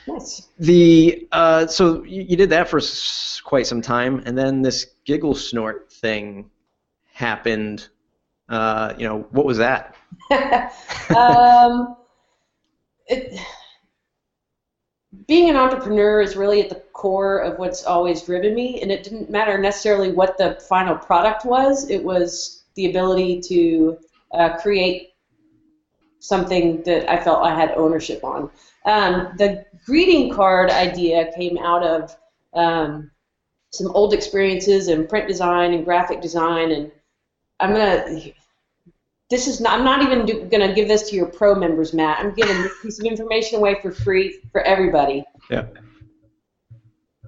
Yes. 0.06 0.50
The 0.60 1.30
uh, 1.32 1.68
so 1.68 2.04
you, 2.04 2.24
you 2.24 2.36
did 2.36 2.50
that 2.50 2.68
for 2.68 2.80
s- 2.80 3.42
quite 3.42 3.68
some 3.68 3.82
time, 3.82 4.22
and 4.26 4.38
then 4.38 4.62
this 4.62 4.88
giggle 5.06 5.34
snort 5.34 5.90
thing 5.94 6.50
happened. 7.14 7.88
Uh, 8.50 8.94
you 8.98 9.08
know, 9.08 9.26
what 9.32 9.46
was 9.46 9.58
that? 9.58 9.96
um, 11.16 11.96
it, 13.08 13.40
being 15.28 15.50
an 15.50 15.56
entrepreneur 15.56 16.22
is 16.22 16.36
really 16.36 16.62
at 16.62 16.70
the 16.70 16.84
core 16.94 17.40
of 17.40 17.58
what's 17.60 17.86
always 17.86 18.22
driven 18.24 18.54
me, 18.54 18.82
and 18.82 18.92
it 18.92 19.04
didn't 19.04 19.30
matter 19.30 19.58
necessarily 19.58 20.12
what 20.12 20.38
the 20.38 20.56
final 20.68 20.96
product 20.96 21.46
was. 21.46 21.90
It 21.90 22.04
was 22.04 22.64
the 22.76 22.90
ability 22.90 23.42
to 23.42 23.98
uh, 24.34 24.58
create 24.58 25.14
something 26.20 26.82
that 26.84 27.10
I 27.10 27.22
felt 27.22 27.46
I 27.46 27.54
had 27.54 27.72
ownership 27.72 28.24
on. 28.24 28.50
Um, 28.86 29.34
the 29.38 29.66
greeting 29.86 30.34
card 30.34 30.70
idea 30.72 31.32
came 31.36 31.58
out 31.58 31.84
of 31.84 32.16
um, 32.54 33.12
some 33.72 33.92
old 33.92 34.14
experiences 34.14 34.88
in 34.88 35.08
print 35.08 35.28
design 35.28 35.74
and 35.74 35.86
graphic 35.86 36.22
design, 36.22 36.72
and 36.72 36.92
I'm 37.60 37.72
gonna. 37.72 38.20
This 39.30 39.48
is 39.48 39.62
not. 39.62 39.80
I'm 39.80 39.86
not 39.86 40.02
even 40.02 40.26
do, 40.26 40.46
gonna 40.46 40.74
give 40.74 40.88
this 40.88 41.10
to 41.10 41.16
your 41.16 41.28
pro 41.28 41.56
members, 41.56 41.94
Matt. 41.94 42.20
I'm 42.20 42.34
giving 42.34 42.62
this 42.62 42.74
piece 42.82 43.00
of 43.00 43.06
information 43.06 43.58
away 43.58 43.78
for 43.82 43.92
free 43.92 44.40
for 44.52 44.62
everybody. 44.62 45.24
Yeah. 45.50 45.66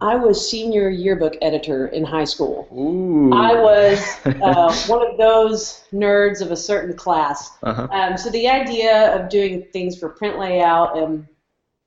I 0.01 0.15
was 0.15 0.49
senior 0.49 0.89
yearbook 0.89 1.35
editor 1.41 1.87
in 1.87 2.03
high 2.03 2.25
school. 2.25 2.67
Ooh. 2.73 3.33
I 3.33 3.53
was 3.53 4.25
uh, 4.25 4.75
one 4.87 5.09
of 5.09 5.17
those 5.17 5.85
nerds 5.93 6.41
of 6.41 6.51
a 6.51 6.55
certain 6.55 6.97
class. 6.97 7.51
Uh-huh. 7.63 7.87
Um, 7.91 8.17
so 8.17 8.29
the 8.29 8.49
idea 8.49 9.15
of 9.15 9.29
doing 9.29 9.65
things 9.71 9.97
for 9.97 10.09
print 10.09 10.37
layout 10.37 10.97
and 10.97 11.25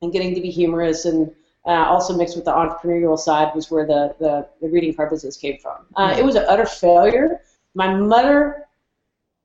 and 0.00 0.12
getting 0.12 0.34
to 0.34 0.40
be 0.40 0.50
humorous 0.50 1.04
and 1.04 1.30
uh, 1.66 1.84
also 1.84 2.16
mixed 2.16 2.36
with 2.36 2.44
the 2.44 2.52
entrepreneurial 2.52 3.18
side 3.18 3.54
was 3.54 3.70
where 3.70 3.86
the, 3.86 4.14
the, 4.18 4.48
the 4.60 4.68
greeting 4.68 4.94
card 4.94 5.10
business 5.10 5.36
came 5.36 5.58
from. 5.58 5.84
Uh, 5.96 6.14
it 6.16 6.24
was 6.24 6.34
an 6.34 6.44
utter 6.48 6.64
failure. 6.64 7.42
My 7.78 7.94
mother 7.94 8.66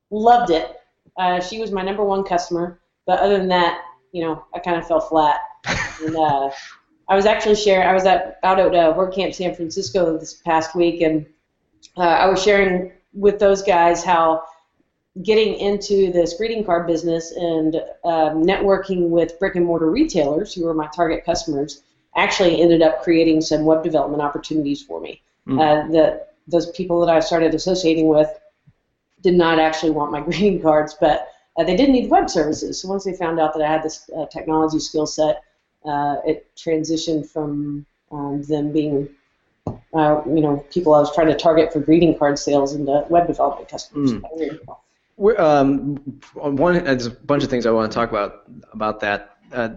loved 0.10 0.50
it. 0.50 0.78
Uh, 1.18 1.40
she 1.40 1.60
was 1.60 1.72
my 1.72 1.84
number 1.84 2.04
one 2.04 2.24
customer, 2.24 2.80
but 3.06 3.20
other 3.20 3.38
than 3.38 3.48
that, 3.50 3.80
you 4.12 4.24
know, 4.24 4.44
I 4.56 4.58
kind 4.58 4.75
of 4.75 4.88
fell 4.88 5.02
flat. 5.02 5.40
And, 6.04 6.16
uh, 6.16 6.50
I 7.10 7.16
was 7.16 7.28
actually 7.28 7.56
sharing. 7.56 7.88
I 7.88 7.94
was 7.94 8.06
at 8.06 8.40
out 8.44 8.60
at 8.60 8.74
uh, 8.74 8.94
WordCamp 8.96 9.36
San 9.36 9.54
Francisco 9.54 10.18
this 10.18 10.34
past 10.34 10.74
week, 10.74 11.02
and 11.02 11.28
uh, 11.96 12.02
I 12.24 12.28
was 12.28 12.42
sharing 12.42 12.94
with 13.13 13.38
those 13.38 13.62
guys 13.62 14.04
how 14.04 14.46
getting 15.22 15.54
into 15.56 16.12
this 16.12 16.34
greeting 16.36 16.63
card 16.63 16.88
business 16.88 17.34
and 17.34 17.75
um, 18.04 18.44
networking 18.44 19.10
with 19.10 19.38
brick 19.38 19.56
and 19.56 19.66
mortar 19.66 19.92
retailers 19.92 20.56
who 20.56 20.66
were 20.66 20.74
my 20.74 20.88
target 20.96 21.24
customers 21.24 21.84
actually 22.16 22.62
ended 22.62 22.82
up 22.82 23.04
creating 23.04 23.42
some 23.42 23.63
web 23.66 23.84
development 23.84 24.24
opportunities 24.24 24.82
for 24.82 25.00
me. 25.00 25.22
Mm. 25.48 25.60
Uh, 25.60 25.92
the 25.92 26.25
those 26.48 26.70
people 26.72 27.06
that 27.06 27.14
I 27.14 27.20
started 27.20 27.54
associating 27.54 28.08
with 28.08 28.30
did 29.22 29.34
not 29.34 29.60
actually 29.60 29.92
want 29.92 30.12
my 30.12 30.22
greeting 30.28 30.62
cards, 30.62 30.96
but 31.00 31.30
uh, 31.58 31.64
they 31.64 31.76
did 31.76 31.90
need 31.90 32.10
web 32.10 32.30
services. 32.30 32.82
So 32.82 32.88
once 32.88 33.06
they 33.06 33.14
found 33.14 33.40
out 33.40 33.54
that 33.54 33.64
I 33.64 33.72
had 33.72 33.84
this 33.84 34.10
uh, 34.16 34.26
technology 34.28 34.80
skill 34.80 35.06
set, 35.06 35.44
uh, 35.86 36.18
it 36.26 36.48
transitioned 36.56 37.28
from 37.28 37.86
um, 38.12 38.42
them 38.44 38.72
being, 38.72 39.10
uh, 39.68 40.22
you 40.26 40.42
know, 40.42 40.66
people 40.72 40.94
I 40.94 41.00
was 41.00 41.14
trying 41.14 41.28
to 41.28 41.36
target 41.36 41.72
for 41.74 41.80
greeting 41.80 42.18
card 42.18 42.40
sales 42.40 42.74
into 42.74 43.06
web 43.10 43.28
development 43.28 43.70
customers. 43.70 44.14
We're, 45.18 45.40
um, 45.40 46.22
on 46.42 46.56
one, 46.56 46.84
there's 46.84 47.06
a 47.06 47.12
bunch 47.12 47.44
of 47.44 47.50
things 47.50 47.66
I 47.66 47.72
want 47.72 47.92
to 47.92 47.96
talk 47.96 48.10
about 48.10 48.44
about 48.72 49.00
that. 49.02 49.38
Uh, 49.52 49.70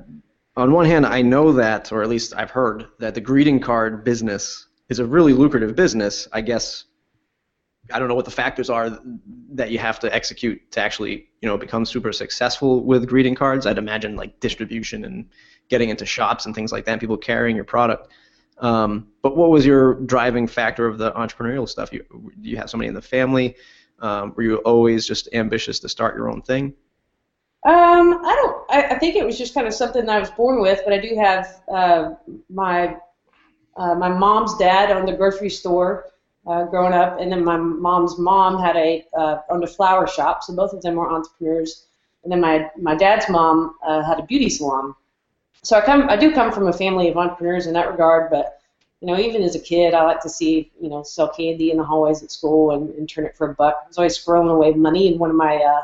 on 0.57 0.73
one 0.73 0.87
hand, 0.87 1.05
I 1.05 1.21
know 1.21 1.53
that, 1.53 1.93
or 1.93 2.03
at 2.03 2.09
least 2.09 2.35
I've 2.35 2.51
heard 2.51 2.87
that 2.99 3.15
the 3.15 3.21
greeting 3.21 3.61
card 3.61 4.03
business 4.03 4.66
is 4.89 4.99
a 4.99 5.05
really 5.05 5.33
lucrative 5.33 5.75
business. 5.75 6.29
I 6.33 6.41
guess 6.41 6.85
I 7.93 7.99
don't 7.99 8.09
know 8.09 8.15
what 8.15 8.25
the 8.25 8.31
factors 8.31 8.69
are 8.71 8.99
that 9.53 9.71
you 9.71 9.79
have 9.79 10.01
to 10.01 10.13
execute 10.15 10.71
to 10.73 10.81
actually, 10.81 11.29
you 11.41 11.49
know, 11.49 11.57
become 11.57 11.85
super 11.85 12.13
successful 12.13 12.83
with 12.85 13.09
greeting 13.09 13.35
cards. 13.35 13.67
I'd 13.67 13.79
imagine 13.79 14.17
like 14.17 14.41
distribution 14.41 15.05
and 15.05 15.29
getting 15.69 15.89
into 15.89 16.07
shops 16.07 16.47
and 16.47 16.55
things 16.55 16.73
like 16.73 16.85
that, 16.87 17.01
people 17.01 17.17
carrying 17.17 17.57
your 17.57 17.65
product. 17.65 18.09
Um, 18.59 19.09
but 19.23 19.37
what 19.37 19.51
was 19.51 19.67
your 19.67 19.95
driving 19.95 20.47
factor 20.47 20.87
of 20.87 20.99
the 20.99 21.13
entrepreneurial 21.13 21.69
stuff? 21.69 21.93
You, 21.93 22.05
you 22.41 22.57
have 22.57 22.71
somebody 22.71 22.89
in 22.89 22.95
the 22.95 23.03
family? 23.03 23.57
Um, 24.01 24.33
were 24.37 24.43
you 24.43 24.57
always 24.59 25.07
just 25.07 25.29
ambitious 25.33 25.79
to 25.81 25.89
start 25.89 26.17
your 26.17 26.31
own 26.31 26.43
thing? 26.43 26.75
Um, 27.65 28.25
I 28.25 28.35
don't. 28.35 28.71
I, 28.71 28.95
I 28.95 28.99
think 28.99 29.17
it 29.17 29.27
was 29.27 29.37
just 29.37 29.53
kind 29.55 29.67
of 29.67 29.75
something 29.75 30.07
that 30.07 30.17
I 30.17 30.21
was 30.21 30.31
born 30.31 30.61
with. 30.61 30.81
But 30.85 30.93
I 30.93 30.99
do 30.99 31.17
have 31.17 31.63
uh, 31.73 32.11
my 32.49 32.97
uh, 33.77 33.95
my 33.95 34.09
mom's 34.09 34.57
dad 34.57 34.91
owned 34.91 35.09
a 35.09 35.17
grocery 35.17 35.51
store 35.51 36.07
uh, 36.47 36.65
growing 36.65 36.93
up, 36.93 37.21
and 37.21 37.31
then 37.31 37.45
my 37.45 37.57
mom's 37.57 38.19
mom 38.19 38.61
had 38.61 38.77
a 38.77 39.05
uh, 39.17 39.39
owned 39.51 39.65
a 39.65 39.67
flower 39.67 40.07
shop. 40.07 40.43
So 40.43 40.55
both 40.55 40.73
of 40.73 40.83
them 40.83 40.95
were 40.95 41.11
entrepreneurs. 41.11 41.87
And 42.23 42.33
then 42.33 42.41
my 42.41 42.71
my 42.77 42.95
dad's 42.95 43.29
mom 43.29 43.77
uh, 43.87 44.03
had 44.03 44.19
a 44.19 44.23
beauty 44.23 44.49
salon. 44.49 44.95
So 45.63 45.77
I 45.77 45.81
come. 45.81 46.09
I 46.09 46.17
do 46.17 46.33
come 46.33 46.53
from 46.53 46.69
a 46.69 46.73
family 46.73 47.09
of 47.09 47.17
entrepreneurs 47.17 47.67
in 47.67 47.73
that 47.75 47.91
regard. 47.91 48.31
But 48.31 48.61
you 49.01 49.09
know, 49.09 49.19
even 49.19 49.43
as 49.43 49.55
a 49.55 49.61
kid, 49.61 49.95
I 49.95 50.05
like 50.05 50.21
to 50.21 50.29
see 50.29 50.71
you 50.81 50.89
know 50.89 51.03
sell 51.03 51.29
candy 51.29 51.71
in 51.71 51.77
the 51.77 51.85
hallways 51.85 52.23
at 52.23 52.31
school 52.31 52.73
and, 52.73 52.91
and 52.95 53.09
turn 53.09 53.27
it 53.27 53.37
for 53.37 53.51
a 53.51 53.55
buck. 53.55 53.77
I 53.85 53.89
was 53.89 53.99
always 53.99 54.19
squirreling 54.19 54.55
away 54.55 54.73
money 54.73 55.13
in 55.13 55.19
one 55.19 55.31
of 55.31 55.37
my 55.37 55.57
uh, 55.57 55.83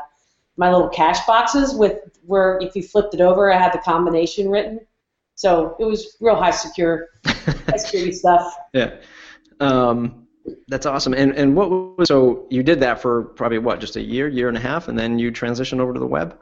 my 0.57 0.71
little 0.71 0.89
cash 0.89 1.25
boxes 1.25 1.73
with 1.73 1.99
where 2.25 2.59
if 2.61 2.75
you 2.75 2.83
flipped 2.83 3.13
it 3.13 3.21
over, 3.21 3.51
I 3.51 3.57
had 3.57 3.73
the 3.73 3.79
combination 3.79 4.49
written. 4.49 4.79
So 5.43 5.75
it 5.77 5.83
was 5.83 6.15
real 6.21 6.37
high 6.37 6.51
secure, 6.51 7.09
high 7.25 7.75
security 7.75 8.13
stuff. 8.13 8.55
Yeah. 8.71 8.95
Um, 9.59 10.25
that's 10.69 10.85
awesome. 10.85 11.13
And 11.13 11.33
and 11.35 11.53
what 11.53 11.69
was 11.69 12.07
so 12.07 12.47
you 12.49 12.63
did 12.63 12.79
that 12.79 13.01
for 13.01 13.23
probably 13.23 13.57
what 13.57 13.81
just 13.81 13.97
a 13.97 14.01
year, 14.01 14.29
year 14.29 14.47
and 14.47 14.55
a 14.55 14.61
half, 14.61 14.87
and 14.87 14.97
then 14.97 15.19
you 15.19 15.33
transitioned 15.33 15.81
over 15.81 15.93
to 15.93 15.99
the 15.99 16.07
web. 16.07 16.39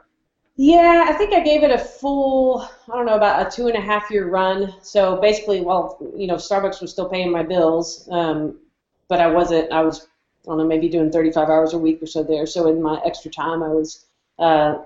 Yeah, 0.54 1.06
I 1.08 1.14
think 1.14 1.34
I 1.34 1.40
gave 1.40 1.64
it 1.64 1.72
a 1.72 1.78
full, 1.78 2.60
I 2.60 2.96
don't 2.96 3.06
know, 3.06 3.16
about 3.16 3.44
a 3.44 3.50
two 3.50 3.66
and 3.66 3.76
a 3.76 3.80
half 3.80 4.08
year 4.08 4.28
run. 4.28 4.72
So 4.82 5.20
basically, 5.20 5.62
well, 5.62 5.98
you 6.16 6.28
know, 6.28 6.36
Starbucks 6.36 6.80
was 6.80 6.92
still 6.92 7.08
paying 7.08 7.32
my 7.32 7.42
bills, 7.42 8.08
um, 8.12 8.60
but 9.08 9.18
I 9.18 9.26
wasn't. 9.26 9.72
I 9.72 9.82
was, 9.82 10.06
I 10.44 10.50
don't 10.50 10.58
know, 10.58 10.64
maybe 10.64 10.88
doing 10.88 11.10
35 11.10 11.48
hours 11.48 11.72
a 11.72 11.78
week 11.78 12.00
or 12.00 12.06
so 12.06 12.22
there. 12.22 12.46
So 12.46 12.68
in 12.68 12.80
my 12.80 13.00
extra 13.04 13.32
time, 13.32 13.64
I 13.64 13.68
was 13.68 14.04
uh, 14.38 14.76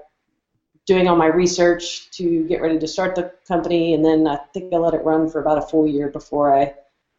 doing 0.87 1.09
all 1.09 1.17
my 1.17 1.27
research 1.27 2.11
to 2.13 2.45
get 2.47 2.63
ready 2.63 2.79
to 2.79 2.87
start 2.87 3.15
the 3.17 3.33
company, 3.47 3.95
and 3.95 4.05
then 4.05 4.27
I 4.27 4.37
think 4.55 4.73
I 4.73 4.77
let 4.77 4.95
it 4.95 5.05
run 5.05 5.29
for 5.29 5.41
about 5.41 5.59
a 5.59 5.63
full 5.63 5.87
year 5.87 6.09
before 6.09 6.57
I 6.57 6.75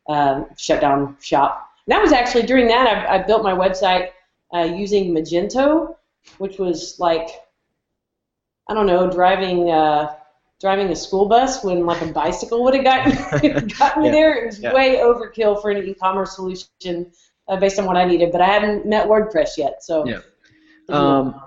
uh, 0.08 0.46
shut 0.58 0.80
down 0.82 1.18
shop. 1.22 1.70
And 1.86 1.92
that 1.92 2.02
was 2.02 2.14
actually 2.14 2.44
during 2.44 2.68
that 2.68 2.88
I, 2.88 3.16
I 3.16 3.24
built 3.24 3.44
my 3.44 3.54
website 3.54 4.10
uh, 4.54 4.60
using 4.64 5.14
Magento, 5.14 5.96
which 6.38 6.58
was 6.58 6.98
like 7.00 7.28
I 8.70 8.74
don't 8.74 8.88
know 8.88 9.10
driving 9.10 9.70
uh, 9.70 10.16
driving 10.62 10.90
a 10.90 10.96
school 10.96 11.28
bus 11.28 11.64
when 11.64 11.86
like 11.86 12.02
a 12.02 12.08
bicycle 12.08 12.64
would 12.64 12.74
have 12.74 12.84
gotten 12.86 13.68
got 13.80 13.98
me 14.00 14.06
Yeah. 14.06 14.12
there. 14.12 14.44
It 14.44 14.46
was 14.48 14.60
Yeah. 14.60 14.74
way 14.74 14.98
overkill 14.98 15.62
for 15.62 15.72
an 15.72 15.86
e-commerce 15.86 16.36
solution 16.36 17.12
uh, 17.48 17.58
based 17.58 17.80
on 17.80 17.86
what 17.86 17.98
I 17.98 18.06
needed, 18.06 18.32
but 18.32 18.42
I 18.42 18.46
hadn't 18.46 18.86
met 18.86 19.08
WordPress 19.08 19.58
yet, 19.58 19.84
so. 19.84 20.06
Yeah. 20.06 20.20
Um, 20.90 21.42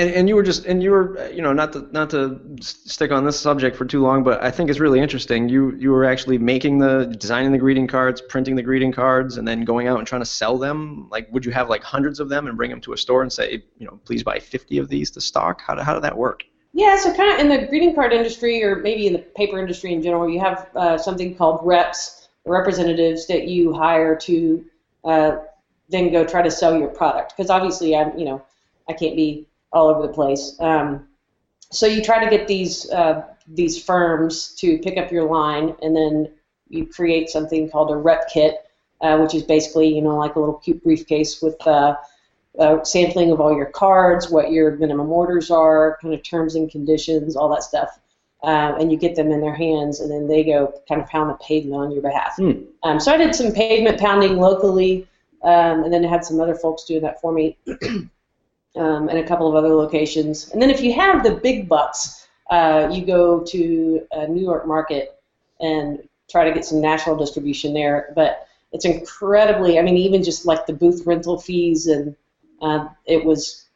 and, 0.00 0.10
and 0.14 0.28
you 0.28 0.34
were 0.34 0.42
just 0.42 0.64
and 0.64 0.82
you 0.82 0.90
were 0.90 1.30
you 1.30 1.42
know 1.42 1.52
not 1.52 1.72
to 1.74 1.86
not 1.92 2.10
to 2.10 2.40
stick 2.60 3.12
on 3.12 3.24
this 3.24 3.38
subject 3.38 3.76
for 3.76 3.84
too 3.84 4.00
long, 4.00 4.22
but 4.22 4.42
I 4.42 4.50
think 4.50 4.70
it's 4.70 4.80
really 4.80 4.98
interesting. 4.98 5.48
You 5.48 5.74
you 5.76 5.90
were 5.90 6.04
actually 6.04 6.38
making 6.38 6.78
the 6.78 7.14
designing 7.18 7.52
the 7.52 7.58
greeting 7.58 7.86
cards, 7.86 8.22
printing 8.22 8.56
the 8.56 8.62
greeting 8.62 8.92
cards, 8.92 9.36
and 9.36 9.46
then 9.46 9.64
going 9.64 9.88
out 9.88 9.98
and 9.98 10.06
trying 10.06 10.22
to 10.22 10.26
sell 10.26 10.56
them. 10.56 11.08
Like, 11.10 11.30
would 11.32 11.44
you 11.44 11.52
have 11.52 11.68
like 11.68 11.82
hundreds 11.82 12.18
of 12.18 12.30
them 12.30 12.46
and 12.46 12.56
bring 12.56 12.70
them 12.70 12.80
to 12.82 12.94
a 12.94 12.96
store 12.96 13.22
and 13.22 13.32
say, 13.32 13.62
you 13.78 13.86
know, 13.86 14.00
please 14.04 14.22
buy 14.22 14.38
50 14.38 14.78
of 14.78 14.88
these 14.88 15.10
to 15.12 15.20
stock? 15.20 15.60
How, 15.60 15.74
do- 15.74 15.82
how 15.82 15.92
did 15.94 16.02
that 16.04 16.16
work? 16.16 16.44
Yeah, 16.72 16.96
so 16.96 17.12
kind 17.14 17.32
of 17.34 17.40
in 17.40 17.48
the 17.48 17.66
greeting 17.66 17.94
card 17.94 18.12
industry, 18.12 18.62
or 18.62 18.76
maybe 18.76 19.06
in 19.06 19.12
the 19.12 19.18
paper 19.18 19.58
industry 19.58 19.92
in 19.92 20.02
general, 20.02 20.28
you 20.30 20.40
have 20.40 20.68
uh, 20.76 20.96
something 20.96 21.34
called 21.34 21.60
reps, 21.62 22.28
representatives 22.46 23.26
that 23.26 23.48
you 23.48 23.72
hire 23.72 24.16
to 24.16 24.64
uh, 25.04 25.36
then 25.88 26.12
go 26.12 26.24
try 26.24 26.42
to 26.42 26.50
sell 26.50 26.78
your 26.78 26.88
product. 26.88 27.34
Because 27.36 27.50
obviously, 27.50 27.96
I'm, 27.96 28.16
you 28.16 28.24
know, 28.24 28.42
I 28.88 28.92
can't 28.92 29.16
be 29.16 29.46
all 29.72 29.88
over 29.88 30.06
the 30.06 30.12
place. 30.12 30.56
Um, 30.60 31.06
so 31.70 31.86
you 31.86 32.02
try 32.02 32.22
to 32.22 32.30
get 32.30 32.48
these 32.48 32.90
uh, 32.90 33.22
these 33.46 33.82
firms 33.82 34.54
to 34.56 34.78
pick 34.78 34.96
up 34.98 35.10
your 35.10 35.24
line, 35.24 35.74
and 35.82 35.94
then 35.94 36.32
you 36.68 36.86
create 36.86 37.28
something 37.28 37.70
called 37.70 37.90
a 37.90 37.96
rep 37.96 38.28
kit, 38.32 38.56
uh, 39.00 39.18
which 39.18 39.34
is 39.34 39.42
basically, 39.42 39.88
you 39.88 40.02
know, 40.02 40.16
like 40.16 40.36
a 40.36 40.40
little 40.40 40.54
cute 40.54 40.82
briefcase 40.82 41.42
with 41.42 41.64
uh, 41.66 41.96
uh, 42.58 42.82
sampling 42.84 43.30
of 43.30 43.40
all 43.40 43.54
your 43.54 43.66
cards, 43.66 44.30
what 44.30 44.50
your 44.50 44.76
minimum 44.76 45.10
orders 45.10 45.50
are, 45.50 45.98
kind 46.00 46.14
of 46.14 46.22
terms 46.22 46.54
and 46.54 46.70
conditions, 46.70 47.36
all 47.36 47.48
that 47.48 47.62
stuff. 47.62 47.98
Um, 48.42 48.80
and 48.80 48.90
you 48.90 48.96
get 48.96 49.16
them 49.16 49.30
in 49.30 49.40
their 49.40 49.54
hands, 49.54 50.00
and 50.00 50.10
then 50.10 50.26
they 50.26 50.42
go 50.42 50.72
kind 50.88 51.00
of 51.00 51.08
pound 51.08 51.28
the 51.28 51.34
pavement 51.34 51.74
on 51.74 51.92
your 51.92 52.00
behalf. 52.00 52.36
Hmm. 52.36 52.52
Um, 52.82 52.98
so 52.98 53.12
I 53.12 53.18
did 53.18 53.34
some 53.34 53.52
pavement 53.52 54.00
pounding 54.00 54.38
locally, 54.38 55.06
um, 55.42 55.84
and 55.84 55.92
then 55.92 56.04
I 56.04 56.08
had 56.08 56.24
some 56.24 56.40
other 56.40 56.54
folks 56.54 56.84
doing 56.84 57.02
that 57.02 57.20
for 57.20 57.32
me, 57.32 57.58
um, 58.76 59.08
and 59.08 59.18
a 59.18 59.26
couple 59.26 59.48
of 59.48 59.54
other 59.54 59.74
locations. 59.74 60.50
And 60.50 60.60
then 60.60 60.70
if 60.70 60.80
you 60.80 60.92
have 60.94 61.22
the 61.22 61.32
big 61.32 61.68
bucks, 61.68 62.28
uh, 62.50 62.88
you 62.92 63.04
go 63.04 63.40
to 63.40 64.06
a 64.12 64.26
New 64.26 64.42
York 64.42 64.66
market 64.66 65.20
and 65.60 66.06
try 66.28 66.44
to 66.44 66.52
get 66.52 66.64
some 66.64 66.80
national 66.80 67.16
distribution 67.16 67.74
there. 67.74 68.12
But 68.14 68.46
it's 68.72 68.84
incredibly, 68.84 69.78
I 69.78 69.82
mean, 69.82 69.96
even 69.96 70.22
just 70.22 70.46
like 70.46 70.66
the 70.66 70.72
booth 70.72 71.06
rental 71.06 71.38
fees, 71.38 71.86
and 71.86 72.14
uh, 72.62 72.88
it 73.06 73.24
was 73.24 73.66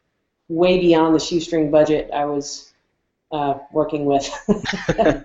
way 0.49 0.79
beyond 0.79 1.15
the 1.15 1.21
shoestring 1.21 1.71
budget 1.71 2.11
I 2.13 2.27
was 2.27 2.73
uh, 3.33 3.59
working 3.73 4.05
with. 4.05 4.31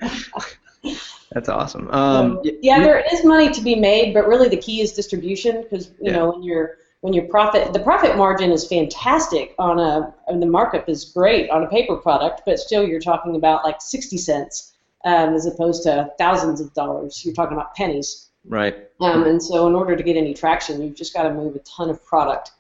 That's 1.32 1.48
awesome. 1.48 1.92
Um, 1.92 2.42
yeah, 2.62 2.80
there 2.80 3.04
is 3.14 3.24
money 3.24 3.52
to 3.52 3.62
be 3.62 3.76
made, 3.76 4.16
but 4.16 4.28
really 4.28 4.50
the 4.50 4.58
key 4.58 4.82
is 4.82 4.94
distribution 4.94 5.62
because 5.62 5.90
you 5.90 5.96
yeah. 6.02 6.12
know 6.14 6.32
when 6.32 6.42
you're 6.42 6.78
when 7.02 7.14
your 7.14 7.26
profit 7.26 7.72
the 7.74 7.80
profit 7.80 8.18
margin 8.18 8.52
is 8.52 8.68
fantastic 8.68 9.56
on 9.58 9.80
a 9.80 10.14
and 10.28 10.42
the 10.42 10.46
markup 10.46 10.90
is 10.90 11.06
great 11.06 11.50
on 11.50 11.64
a 11.64 11.68
paper 11.68 11.96
product, 11.96 12.42
but 12.46 12.60
still 12.60 12.86
you're 12.86 13.00
talking 13.00 13.36
about 13.36 13.64
like 13.64 13.82
60 13.82 14.18
cents 14.18 14.74
um, 15.06 15.34
as 15.34 15.46
opposed 15.46 15.84
to 15.84 16.12
thousands 16.18 16.60
of 16.60 16.74
dollars. 16.74 17.24
You're 17.24 17.34
talking 17.34 17.56
about 17.58 17.76
pennies. 17.76 18.28
Right. 18.46 18.90
Um, 19.00 19.24
and 19.24 19.42
so 19.42 19.68
in 19.68 19.76
order 19.76 19.96
to 19.96 20.04
get 20.04 20.18
any 20.18 20.34
traction, 20.34 20.82
you've 20.82 20.96
just 20.96 21.14
got 21.14 21.24
to 21.24 21.34
move 21.34 21.56
a 21.56 21.60
ton 21.60 21.90
of 21.90 22.04
product. 22.06 22.52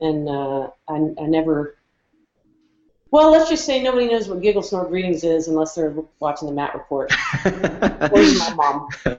And 0.00 0.28
uh, 0.28 0.68
I, 0.88 0.94
I 1.18 1.26
never 1.26 1.76
well, 3.10 3.30
let's 3.30 3.48
just 3.48 3.64
say 3.64 3.82
nobody 3.82 4.08
knows 4.08 4.28
what 4.28 4.42
Giggle 4.42 4.62
Snort 4.62 4.88
Greetings 4.88 5.22
is 5.24 5.48
unless 5.48 5.74
they're 5.74 5.94
watching 6.18 6.48
the 6.48 6.54
Matt 6.54 6.74
Report. 6.74 7.12
Where's 8.10 8.38
my 8.40 8.88
mom? 9.04 9.18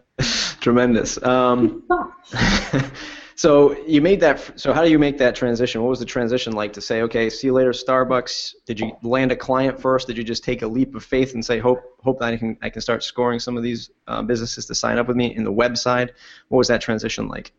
Tremendous. 0.60 1.22
Um, 1.24 1.84
so 3.38 3.78
you 3.86 4.02
made 4.02 4.20
that. 4.22 4.60
So 4.60 4.74
how 4.74 4.84
do 4.84 4.90
you 4.90 4.98
make 4.98 5.20
that 5.20 5.36
transition? 5.36 5.84
What 5.84 5.92
was 5.92 6.00
the 6.00 6.06
transition 6.06 6.54
like 6.54 6.74
to 6.74 6.82
say, 6.82 7.04
okay, 7.04 7.30
see 7.30 7.48
you 7.48 7.54
later, 7.54 7.70
Starbucks? 7.70 8.56
Did 8.66 8.80
you 8.80 8.98
land 9.04 9.32
a 9.32 9.36
client 9.36 9.80
first? 9.80 10.08
Did 10.08 10.18
you 10.18 10.24
just 10.24 10.44
take 10.44 10.64
a 10.64 10.68
leap 10.68 10.96
of 10.96 11.04
faith 11.04 11.36
and 11.36 11.46
say, 11.46 11.60
hope 11.60 11.80
hope 12.04 12.20
that 12.20 12.34
I 12.34 12.38
can 12.38 12.58
I 12.64 12.72
can 12.72 12.82
start 12.82 13.04
scoring 13.04 13.40
some 13.40 13.56
of 13.56 13.62
these 13.62 13.92
uh, 14.08 14.24
businesses 14.24 14.66
to 14.66 14.74
sign 14.74 14.98
up 14.98 15.08
with 15.08 15.16
me 15.16 15.36
in 15.36 15.44
the 15.44 15.54
website? 15.54 16.10
What 16.50 16.58
was 16.58 16.68
that 16.70 16.82
transition 16.82 17.28
like? 17.28 17.54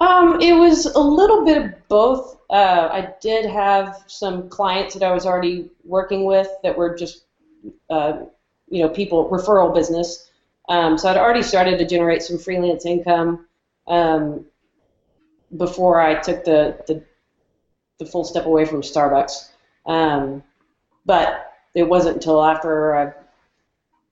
Um, 0.00 0.40
it 0.40 0.54
was 0.54 0.86
a 0.86 0.98
little 0.98 1.44
bit 1.44 1.58
of 1.58 1.88
both. 1.88 2.40
Uh, 2.48 2.88
I 2.90 3.12
did 3.20 3.44
have 3.44 4.02
some 4.06 4.48
clients 4.48 4.94
that 4.94 5.02
I 5.02 5.12
was 5.12 5.26
already 5.26 5.70
working 5.84 6.24
with 6.24 6.48
that 6.62 6.76
were 6.76 6.96
just, 6.96 7.26
uh, 7.90 8.20
you 8.68 8.82
know, 8.82 8.88
people 8.88 9.30
referral 9.30 9.74
business. 9.74 10.30
Um, 10.70 10.96
so 10.96 11.10
I'd 11.10 11.18
already 11.18 11.42
started 11.42 11.78
to 11.78 11.86
generate 11.86 12.22
some 12.22 12.38
freelance 12.38 12.86
income 12.86 13.46
um, 13.86 14.46
before 15.56 16.00
I 16.00 16.14
took 16.14 16.44
the, 16.44 16.82
the, 16.86 17.02
the 17.98 18.06
full 18.06 18.24
step 18.24 18.46
away 18.46 18.64
from 18.64 18.82
Starbucks. 18.82 19.50
Um, 19.86 20.42
but 21.04 21.52
it 21.74 21.84
wasn't 21.84 22.16
until 22.16 22.42
after 22.42 22.96
I, 22.96 23.04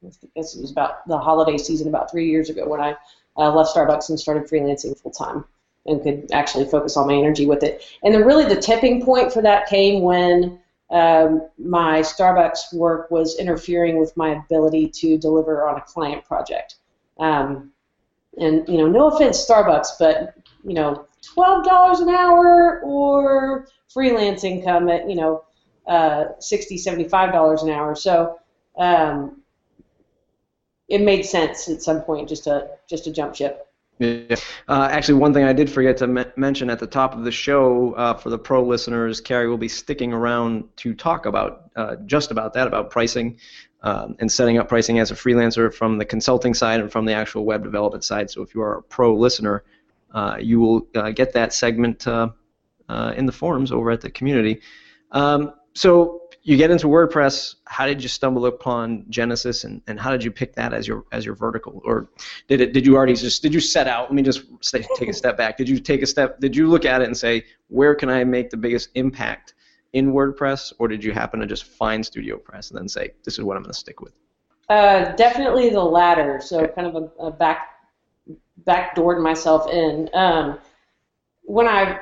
I 0.05 0.11
guess 0.35 0.55
it 0.55 0.61
was 0.61 0.71
about 0.71 1.07
the 1.07 1.19
holiday 1.19 1.59
season, 1.59 1.89
about 1.89 2.11
three 2.11 2.29
years 2.31 2.51
ago, 2.51 2.69
when 2.69 2.81
I 2.81 2.97
uh, 3.37 3.53
left 3.55 3.75
Starbucks 3.75 4.09
and 4.09 4.19
started 4.19 4.49
freelancing 4.49 4.99
full 4.99 5.13
time 5.13 5.45
and 5.87 6.03
could 6.03 6.31
actually 6.33 6.67
focus 6.67 6.97
all 6.97 7.07
my 7.07 7.15
energy 7.15 7.47
with 7.47 7.63
it. 7.63 7.85
And 8.03 8.15
then 8.15 8.25
really 8.25 8.45
the 8.45 8.61
tipping 8.61 9.05
point 9.05 9.33
for 9.33 9.43
that 9.43 9.69
came 9.69 10.03
when 10.03 10.59
um, 10.91 11.49
my 11.59 12.01
Starbucks 12.01 12.73
work 12.75 13.11
was 13.11 13.39
interfering 13.39 13.99
with 13.99 14.17
my 14.17 14.31
ability 14.31 14.89
to 14.89 15.17
deliver 15.17 15.67
on 15.67 15.77
a 15.77 15.81
client 15.81 16.25
project. 16.25 16.77
Um, 17.19 17.73
and 18.39 18.69
you 18.69 18.79
know, 18.79 18.89
no 18.89 19.09
offense, 19.09 19.45
Starbucks, 19.45 19.99
but 19.99 20.35
you 20.65 20.75
know, 20.75 21.07
twelve 21.23 21.65
dollars 21.65 22.01
an 22.01 22.09
hour 22.09 22.81
or 22.83 23.67
freelance 23.93 24.45
income 24.45 24.89
at 24.89 25.09
you 25.09 25.17
know, 25.17 25.45
uh, 25.87 26.25
sixty, 26.39 26.79
seventy-five 26.79 27.33
dollars 27.33 27.63
an 27.63 27.71
hour. 27.71 27.95
So 27.95 28.39
um, 28.79 29.43
it 30.89 31.01
made 31.01 31.25
sense 31.25 31.69
at 31.69 31.83
some 31.83 32.03
point 32.03 32.29
just 32.29 32.45
to 32.45 32.69
just 32.89 33.05
to 33.05 33.13
jump 33.13 33.35
ship. 33.35 33.67
Yeah. 33.99 34.37
Uh, 34.67 34.89
actually, 34.91 35.19
one 35.19 35.35
thing 35.35 35.45
I 35.45 35.53
did 35.53 35.69
forget 35.69 35.99
to 35.99 36.07
me- 36.07 36.25
mention 36.37 36.71
at 36.71 36.79
the 36.79 36.87
top 36.87 37.15
of 37.15 37.23
the 37.23 37.31
show 37.31 37.93
uh, 37.93 38.15
for 38.15 38.31
the 38.31 38.39
pro 38.39 38.65
listeners, 38.65 39.21
Carrie 39.21 39.47
will 39.47 39.59
be 39.59 39.69
sticking 39.69 40.15
around 40.15 40.65
to 40.77 40.95
talk 40.95 41.27
about 41.27 41.71
uh, 41.77 41.97
just 42.07 42.31
about 42.31 42.55
that, 42.55 42.67
about 42.67 42.89
pricing 42.89 43.39
um, 43.83 44.17
and 44.19 44.33
setting 44.33 44.57
up 44.57 44.71
pricing 44.71 44.99
as 44.99 45.11
a 45.11 45.15
freelancer 45.15 45.73
from 45.73 45.99
the 45.99 46.07
consulting 46.07 46.55
side 46.55 46.81
and 46.81 46.91
from 46.91 47.05
the 47.05 47.13
actual 47.13 47.45
web 47.45 47.63
development 47.63 48.03
side. 48.03 48.31
So 48.31 48.41
if 48.41 48.55
you 48.55 48.63
are 48.63 48.79
a 48.79 48.83
pro 48.83 49.15
listener, 49.15 49.65
you 50.41 50.61
will 50.61 50.89
uh, 50.95 51.11
get 51.11 51.33
that 51.33 51.53
segment 51.53 52.07
uh, 52.07 52.31
in 53.17 53.27
the 53.27 53.33
forums 53.33 53.73
over 53.73 53.91
at 53.91 54.01
the 54.01 54.11
community. 54.11 54.61
Um, 55.13 55.53
so 55.75 56.23
you 56.43 56.57
get 56.57 56.71
into 56.71 56.87
WordPress. 56.87 57.57
How 57.67 57.87
did 57.87 58.03
you 58.03 58.09
stumble 58.09 58.47
upon 58.47 59.05
Genesis, 59.09 59.65
and, 59.65 59.83
and 59.87 60.01
how 60.01 60.11
did 60.11 60.25
you 60.25 60.31
pick 60.31 60.55
that 60.55 60.73
as 60.73 60.89
your 60.89 61.05
as 61.13 61.25
your 61.25 61.35
vertical, 61.35 61.83
or 61.85 62.09
did 62.49 62.61
it 62.61 62.73
did 62.73 62.87
you 62.87 62.97
already 62.97 63.15
just 63.15 63.43
did 63.43 63.53
you 63.53 63.61
set 63.61 63.87
out? 63.87 64.05
Let 64.05 64.15
me 64.15 64.23
just 64.23 64.43
take 64.63 65.09
a 65.09 65.13
step 65.13 65.37
back. 65.37 65.57
Did 65.57 65.69
you 65.69 65.79
take 65.79 66.03
a 66.03 66.07
step? 66.07 66.41
Did 66.41 66.57
you 66.57 66.69
look 66.69 66.85
at 66.85 67.03
it 67.03 67.07
and 67.07 67.17
say, 67.17 67.45
where 67.69 67.95
can 67.95 68.09
I 68.09 68.25
make 68.25 68.51
the 68.51 68.57
biggest 68.57 68.89
impact 68.95 69.55
in 69.93 70.13
WordPress, 70.13 70.73
or 70.79 70.89
did 70.89 71.03
you 71.03 71.13
happen 71.13 71.41
to 71.41 71.47
just 71.47 71.65
find 71.65 72.05
StudioPress 72.05 72.71
and 72.71 72.79
then 72.79 72.89
say, 72.89 73.11
this 73.25 73.39
is 73.39 73.45
what 73.45 73.57
I'm 73.57 73.63
going 73.63 73.73
to 73.73 73.79
stick 73.79 74.01
with? 74.01 74.13
Uh, 74.69 75.13
definitely 75.17 75.71
the 75.71 75.83
latter. 75.83 76.41
So 76.41 76.61
okay. 76.61 76.73
kind 76.75 76.87
of 76.87 76.95
a, 76.95 77.27
a 77.27 77.31
back 77.31 77.80
backdoored 78.67 79.23
myself 79.23 79.71
in. 79.71 80.09
Um, 80.15 80.59
when 81.43 81.67
I 81.67 82.01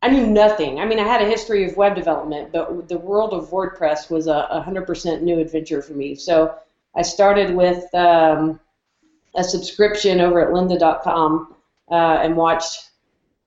I 0.00 0.08
knew 0.08 0.26
nothing. 0.26 0.78
I 0.78 0.84
mean, 0.84 1.00
I 1.00 1.04
had 1.04 1.22
a 1.22 1.26
history 1.26 1.64
of 1.64 1.76
web 1.76 1.96
development, 1.96 2.52
but 2.52 2.88
the 2.88 2.98
world 2.98 3.32
of 3.32 3.50
WordPress 3.50 4.10
was 4.10 4.28
a, 4.28 4.64
100% 4.64 5.22
new 5.22 5.40
adventure 5.40 5.82
for 5.82 5.94
me. 5.94 6.14
So 6.14 6.54
I 6.96 7.02
started 7.02 7.54
with 7.54 7.92
um, 7.94 8.60
a 9.34 9.42
subscription 9.42 10.20
over 10.20 10.40
at 10.40 10.54
lynda.com 10.54 11.54
uh, 11.90 11.94
and 12.22 12.36
watched 12.36 12.90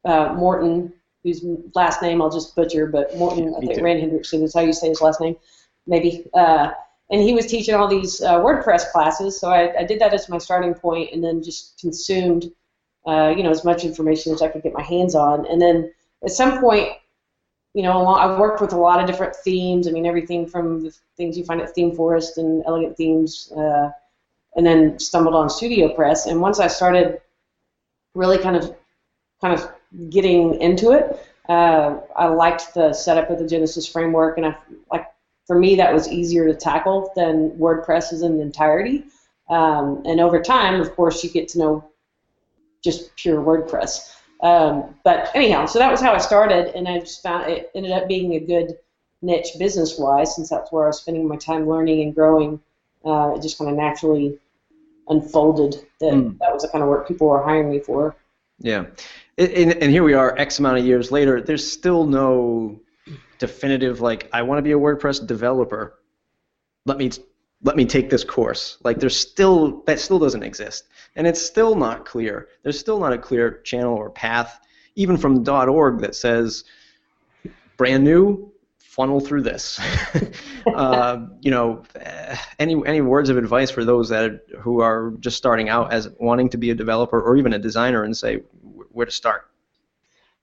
uh, 0.03 0.34
Morten, 0.34 0.91
whose 1.23 1.45
last 1.73 2.01
name 2.01 2.21
I'll 2.21 2.29
just 2.29 2.53
butcher, 2.53 2.86
but 2.86 3.15
Morton, 3.15 3.55
I 3.55 3.60
think 3.65 3.81
Rand-Hendriksen 3.81 4.43
is 4.43 4.53
how 4.53 4.62
you 4.62 4.73
say 4.73 4.89
his 4.89 4.99
last 5.01 5.21
name, 5.21 5.38
maybe. 5.88 6.25
Uh, 6.34 6.71
and 7.12 7.21
he 7.21 7.34
was 7.34 7.45
teaching 7.45 7.76
all 7.76 7.88
these 7.88 8.21
uh, 8.21 8.39
WordPress 8.39 8.91
classes, 8.91 9.39
so 9.39 9.50
I, 9.50 9.80
I, 9.80 9.84
did 9.84 10.00
that 10.00 10.13
as 10.13 10.30
my 10.30 10.38
starting 10.38 10.74
point, 10.74 11.12
and 11.12 11.24
then 11.24 11.43
just 11.43 11.78
consumed, 11.80 12.52
uh, 13.06 13.34
you 13.36 13.43
know, 13.43 13.50
as 13.50 13.65
much 13.65 13.84
information 13.84 14.34
as 14.34 14.41
I 14.41 14.47
could 14.47 14.63
get 14.63 14.74
my 14.74 14.82
hands 14.82 15.13
on, 15.13 15.45
and 15.47 15.62
then 15.62 15.91
at 16.24 16.32
some 16.32 16.60
point, 16.60 16.89
you 17.74 17.84
know, 17.84 18.08
I've 18.08 18.38
worked 18.38 18.62
with 18.62 18.74
a 18.74 18.78
lot 18.78 19.00
of 19.00 19.08
different 19.08 19.36
themes. 19.36 19.88
I 19.88 19.91
mean, 19.91 20.06
everything 20.06 20.45
from 20.47 20.84
the 20.84 20.93
things 21.15 21.38
you 21.38 21.45
find 21.45 21.62
at 21.62 21.76
ThemeForest 21.76 22.38
and 22.38 22.63
Elegant 22.65 22.97
Themes, 22.97 23.52
uh, 23.56 23.91
and 24.56 24.65
then 24.65 25.00
stumbled 25.00 25.36
on 25.36 25.47
StudioPress. 25.47 26.28
And 26.28 26.41
once 26.41 26.60
I 26.60 26.67
started 26.67 27.21
really 28.13 28.38
kind 28.38 28.58
of, 28.58 28.76
kind 29.39 29.54
of 29.58 29.71
getting 30.10 30.60
into 30.62 30.91
it, 30.91 31.26
uh, 31.47 32.00
I 32.15 32.28
liked 32.28 32.74
the 32.74 32.93
setup 32.93 33.30
of 33.30 33.39
the 33.39 33.47
Genesis 33.47 33.88
framework, 33.88 34.38
and 34.38 34.45
I 34.47 34.56
like 34.91 35.08
for 35.51 35.59
me 35.59 35.75
that 35.75 35.93
was 35.93 36.07
easier 36.07 36.47
to 36.47 36.55
tackle 36.55 37.11
than 37.13 37.51
WordPress 37.59 38.23
in 38.23 38.39
entirety. 38.39 39.03
Um, 39.49 40.01
and 40.05 40.21
over 40.21 40.41
time, 40.41 40.79
of 40.79 40.95
course, 40.95 41.25
you 41.25 41.29
get 41.29 41.49
to 41.49 41.59
know 41.59 41.91
just 42.81 43.13
pure 43.17 43.41
WordPress. 43.43 44.15
Um, 44.41 44.95
but 45.03 45.29
anyhow, 45.35 45.65
so 45.65 45.77
that 45.77 45.91
was 45.91 45.99
how 45.99 46.13
I 46.13 46.19
started, 46.19 46.73
and 46.73 46.87
I 46.87 46.99
just 46.99 47.21
found 47.21 47.51
it 47.51 47.69
ended 47.75 47.91
up 47.91 48.07
being 48.07 48.35
a 48.35 48.39
good 48.39 48.77
niche 49.21 49.49
business 49.59 49.99
wise, 49.99 50.33
since 50.37 50.49
that's 50.49 50.71
where 50.71 50.85
I 50.85 50.87
was 50.87 51.01
spending 51.01 51.27
my 51.27 51.35
time 51.35 51.67
learning 51.67 52.01
and 52.01 52.15
growing. 52.15 52.61
Uh, 53.03 53.33
it 53.35 53.41
just 53.41 53.57
kind 53.57 53.69
of 53.69 53.75
naturally 53.75 54.39
unfolded 55.09 55.85
that 55.99 56.13
mm. 56.13 56.37
that 56.39 56.53
was 56.53 56.61
the 56.61 56.69
kind 56.69 56.81
of 56.81 56.89
work 56.89 57.09
people 57.09 57.27
were 57.27 57.43
hiring 57.43 57.69
me 57.69 57.79
for. 57.79 58.15
Yeah, 58.59 58.85
and, 59.37 59.73
and 59.73 59.91
here 59.91 60.03
we 60.03 60.13
are, 60.13 60.33
X 60.37 60.59
amount 60.59 60.77
of 60.77 60.85
years 60.85 61.11
later. 61.11 61.41
There's 61.41 61.69
still 61.69 62.05
no 62.05 62.79
definitive 63.39 64.01
like 64.01 64.29
I 64.31 64.41
want 64.43 64.59
to 64.59 64.63
be 64.63 64.71
a 64.71 64.77
WordPress 64.77 65.25
developer. 65.25 65.99
Let 66.85 66.97
me 66.97 67.11
let 67.63 67.75
me 67.75 67.85
take 67.85 68.09
this 68.09 68.23
course. 68.23 68.77
Like 68.83 68.99
there's 68.99 69.17
still 69.17 69.83
that 69.85 69.99
still 69.99 70.19
doesn't 70.19 70.43
exist, 70.43 70.85
and 71.15 71.27
it's 71.27 71.41
still 71.41 71.75
not 71.75 72.05
clear. 72.05 72.47
There's 72.63 72.79
still 72.79 72.99
not 72.99 73.13
a 73.13 73.17
clear 73.17 73.59
channel 73.59 73.95
or 73.95 74.09
path, 74.09 74.59
even 74.95 75.17
from 75.17 75.47
.org 75.47 76.01
that 76.01 76.15
says 76.15 76.63
brand 77.77 78.03
new 78.03 78.51
funnel 78.77 79.19
through 79.19 79.41
this. 79.41 79.79
uh, 80.75 81.25
you 81.39 81.51
know, 81.51 81.83
any 82.59 82.81
any 82.85 83.01
words 83.01 83.29
of 83.29 83.37
advice 83.37 83.71
for 83.71 83.85
those 83.85 84.09
that 84.09 84.41
who 84.59 84.81
are 84.81 85.13
just 85.19 85.37
starting 85.37 85.69
out 85.69 85.93
as 85.93 86.09
wanting 86.19 86.49
to 86.49 86.57
be 86.57 86.71
a 86.71 86.75
developer 86.75 87.19
or 87.21 87.37
even 87.37 87.53
a 87.53 87.59
designer 87.59 88.03
and 88.03 88.15
say 88.15 88.37
where 88.91 89.05
to 89.05 89.11
start. 89.11 89.50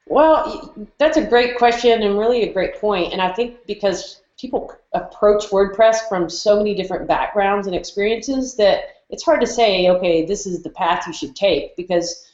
Well, 0.08 0.74
that's 0.98 1.16
a 1.16 1.24
great 1.24 1.58
question 1.58 2.02
and 2.02 2.18
really 2.18 2.42
a 2.42 2.52
great 2.52 2.80
point. 2.80 3.12
and 3.12 3.20
I 3.20 3.32
think 3.32 3.66
because 3.66 4.22
people 4.38 4.72
approach 4.92 5.46
WordPress 5.46 6.08
from 6.08 6.30
so 6.30 6.56
many 6.56 6.74
different 6.74 7.06
backgrounds 7.06 7.66
and 7.66 7.76
experiences 7.76 8.54
that 8.56 8.84
it's 9.10 9.24
hard 9.24 9.40
to 9.40 9.46
say, 9.46 9.90
okay, 9.90 10.24
this 10.24 10.46
is 10.46 10.62
the 10.62 10.70
path 10.70 11.06
you 11.06 11.12
should 11.12 11.34
take 11.34 11.76
because 11.76 12.26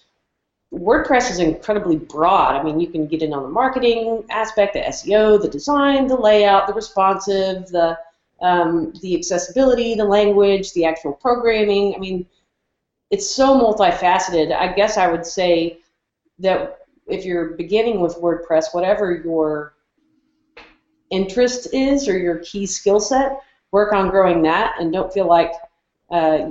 WordPress 0.73 1.31
is 1.31 1.39
incredibly 1.39 1.97
broad. 1.97 2.57
I 2.57 2.63
mean, 2.63 2.81
you 2.81 2.89
can 2.89 3.07
get 3.07 3.23
in 3.23 3.33
on 3.33 3.43
the 3.43 3.49
marketing 3.49 4.25
aspect, 4.31 4.75
the 4.75 4.81
SEO, 4.81 5.41
the 5.41 5.49
design, 5.49 6.07
the 6.07 6.17
layout, 6.17 6.67
the 6.67 6.75
responsive, 6.75 7.69
the 7.69 7.99
um, 8.41 8.93
the 9.01 9.17
accessibility, 9.17 9.95
the 9.95 10.05
language, 10.05 10.73
the 10.73 10.85
actual 10.85 11.13
programming. 11.13 11.95
I 11.95 11.99
mean, 11.99 12.27
it's 13.11 13.31
so 13.31 13.59
multifaceted. 13.59 14.53
I 14.53 14.73
guess 14.73 14.99
I 14.99 15.11
would 15.11 15.25
say 15.25 15.79
that 16.41 16.84
if 17.07 17.25
you're 17.25 17.51
beginning 17.51 18.01
with 18.01 18.17
WordPress, 18.17 18.73
whatever 18.73 19.15
your 19.25 19.75
interest 21.11 21.73
is 21.73 22.09
or 22.09 22.19
your 22.19 22.39
key 22.39 22.67
skill 22.67 23.01
set, 23.01 23.41
work 23.73 23.93
on 23.93 24.11
growing 24.11 24.43
that, 24.43 24.77
and 24.79 24.93
don't 24.93 25.13
feel 25.13 25.27
like 25.27 25.53
uh, 26.11 26.51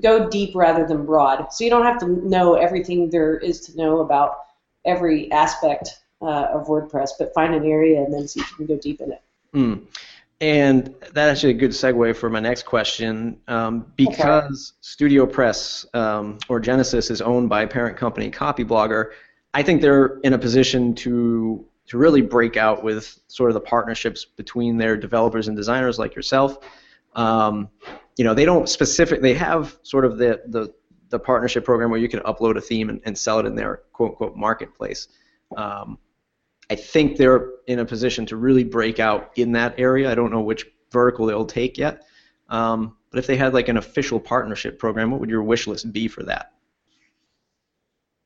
go 0.00 0.28
deep 0.28 0.54
rather 0.54 0.86
than 0.86 1.06
broad. 1.06 1.52
So 1.52 1.64
you 1.64 1.70
don't 1.70 1.84
have 1.84 1.98
to 2.00 2.06
know 2.28 2.54
everything 2.54 3.10
there 3.10 3.36
is 3.38 3.60
to 3.62 3.76
know 3.76 4.00
about 4.00 4.38
every 4.84 5.30
aspect 5.32 6.00
uh, 6.20 6.48
of 6.52 6.66
WordPress, 6.66 7.10
but 7.18 7.32
find 7.34 7.54
an 7.54 7.64
area 7.64 8.02
and 8.02 8.12
then 8.12 8.26
see 8.26 8.40
if 8.40 8.50
you 8.50 8.56
can 8.56 8.66
go 8.66 8.76
deep 8.76 9.00
in 9.00 9.12
it. 9.12 9.22
Mm. 9.54 9.86
And 10.40 10.94
that's 11.12 11.38
actually 11.38 11.50
a 11.50 11.58
good 11.58 11.72
segue 11.72 12.14
for 12.16 12.30
my 12.30 12.38
next 12.38 12.64
question. 12.64 13.40
Um, 13.48 13.92
because 13.96 14.72
okay. 14.72 14.78
Studio 14.80 15.26
Press 15.26 15.84
um, 15.94 16.38
or 16.48 16.60
Genesis 16.60 17.10
is 17.10 17.20
owned 17.20 17.48
by 17.48 17.62
a 17.62 17.66
parent 17.66 17.96
company, 17.96 18.30
Copyblogger, 18.30 19.10
I 19.54 19.62
think 19.62 19.80
they're 19.80 20.18
in 20.20 20.32
a 20.32 20.38
position 20.38 20.94
to 20.96 21.64
to 21.86 21.96
really 21.96 22.20
break 22.20 22.56
out 22.56 22.84
with 22.84 23.18
sort 23.28 23.50
of 23.50 23.54
the 23.54 23.60
partnerships 23.60 24.24
between 24.24 24.76
their 24.76 24.96
developers 24.96 25.48
and 25.48 25.56
designers 25.56 25.98
like 25.98 26.14
yourself. 26.14 26.58
Um, 27.14 27.70
you 28.18 28.24
know, 28.24 28.34
they 28.34 28.44
don't 28.44 28.68
specific. 28.68 29.22
They 29.22 29.34
have 29.34 29.78
sort 29.82 30.04
of 30.04 30.18
the 30.18 30.42
the 30.46 30.72
the 31.10 31.18
partnership 31.18 31.64
program 31.64 31.90
where 31.90 32.00
you 32.00 32.08
can 32.08 32.20
upload 32.20 32.56
a 32.56 32.60
theme 32.60 32.90
and, 32.90 33.00
and 33.04 33.16
sell 33.16 33.38
it 33.38 33.46
in 33.46 33.54
their 33.54 33.82
quote 33.92 34.10
unquote 34.10 34.36
marketplace. 34.36 35.08
Um, 35.56 35.98
I 36.70 36.74
think 36.74 37.16
they're 37.16 37.52
in 37.66 37.78
a 37.78 37.84
position 37.84 38.26
to 38.26 38.36
really 38.36 38.64
break 38.64 39.00
out 39.00 39.32
in 39.36 39.52
that 39.52 39.74
area. 39.78 40.10
I 40.10 40.14
don't 40.14 40.30
know 40.30 40.42
which 40.42 40.66
vertical 40.92 41.26
they'll 41.26 41.46
take 41.46 41.78
yet. 41.78 42.04
Um, 42.50 42.96
but 43.10 43.18
if 43.18 43.26
they 43.26 43.36
had 43.36 43.54
like 43.54 43.68
an 43.68 43.78
official 43.78 44.20
partnership 44.20 44.78
program, 44.78 45.10
what 45.10 45.20
would 45.20 45.30
your 45.30 45.42
wish 45.42 45.66
list 45.66 45.90
be 45.92 46.08
for 46.08 46.22
that? 46.24 46.52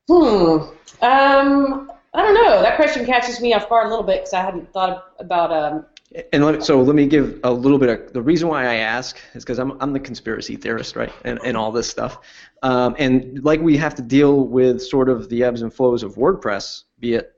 Hmm. 0.08 0.68
Um, 1.02 1.90
I 2.14 2.22
don't 2.22 2.34
know. 2.34 2.60
That 2.62 2.76
question 2.76 3.06
catches 3.06 3.40
me 3.40 3.54
off 3.54 3.68
guard 3.68 3.86
a 3.86 3.90
little 3.90 4.04
bit 4.04 4.20
because 4.20 4.34
I 4.34 4.42
hadn't 4.42 4.72
thought 4.72 5.12
about. 5.18 5.52
Um, 5.52 5.86
and 6.32 6.44
let, 6.44 6.62
so 6.62 6.82
let 6.82 6.94
me 6.94 7.06
give 7.06 7.40
a 7.44 7.50
little 7.50 7.78
bit 7.78 7.88
of 7.88 8.12
the 8.12 8.20
reason 8.20 8.48
why 8.48 8.66
I 8.66 8.74
ask 8.74 9.18
is 9.34 9.44
because 9.44 9.58
I'm 9.58 9.80
I'm 9.80 9.92
the 9.92 10.00
conspiracy 10.00 10.56
theorist, 10.56 10.94
right, 10.94 11.12
and 11.24 11.38
and 11.42 11.56
all 11.56 11.72
this 11.72 11.88
stuff, 11.88 12.18
um, 12.62 12.94
and 12.98 13.42
like 13.42 13.60
we 13.60 13.78
have 13.78 13.94
to 13.94 14.02
deal 14.02 14.46
with 14.46 14.82
sort 14.82 15.08
of 15.08 15.30
the 15.30 15.42
ebbs 15.42 15.62
and 15.62 15.72
flows 15.72 16.02
of 16.02 16.16
WordPress, 16.16 16.82
be 16.98 17.14
it 17.14 17.32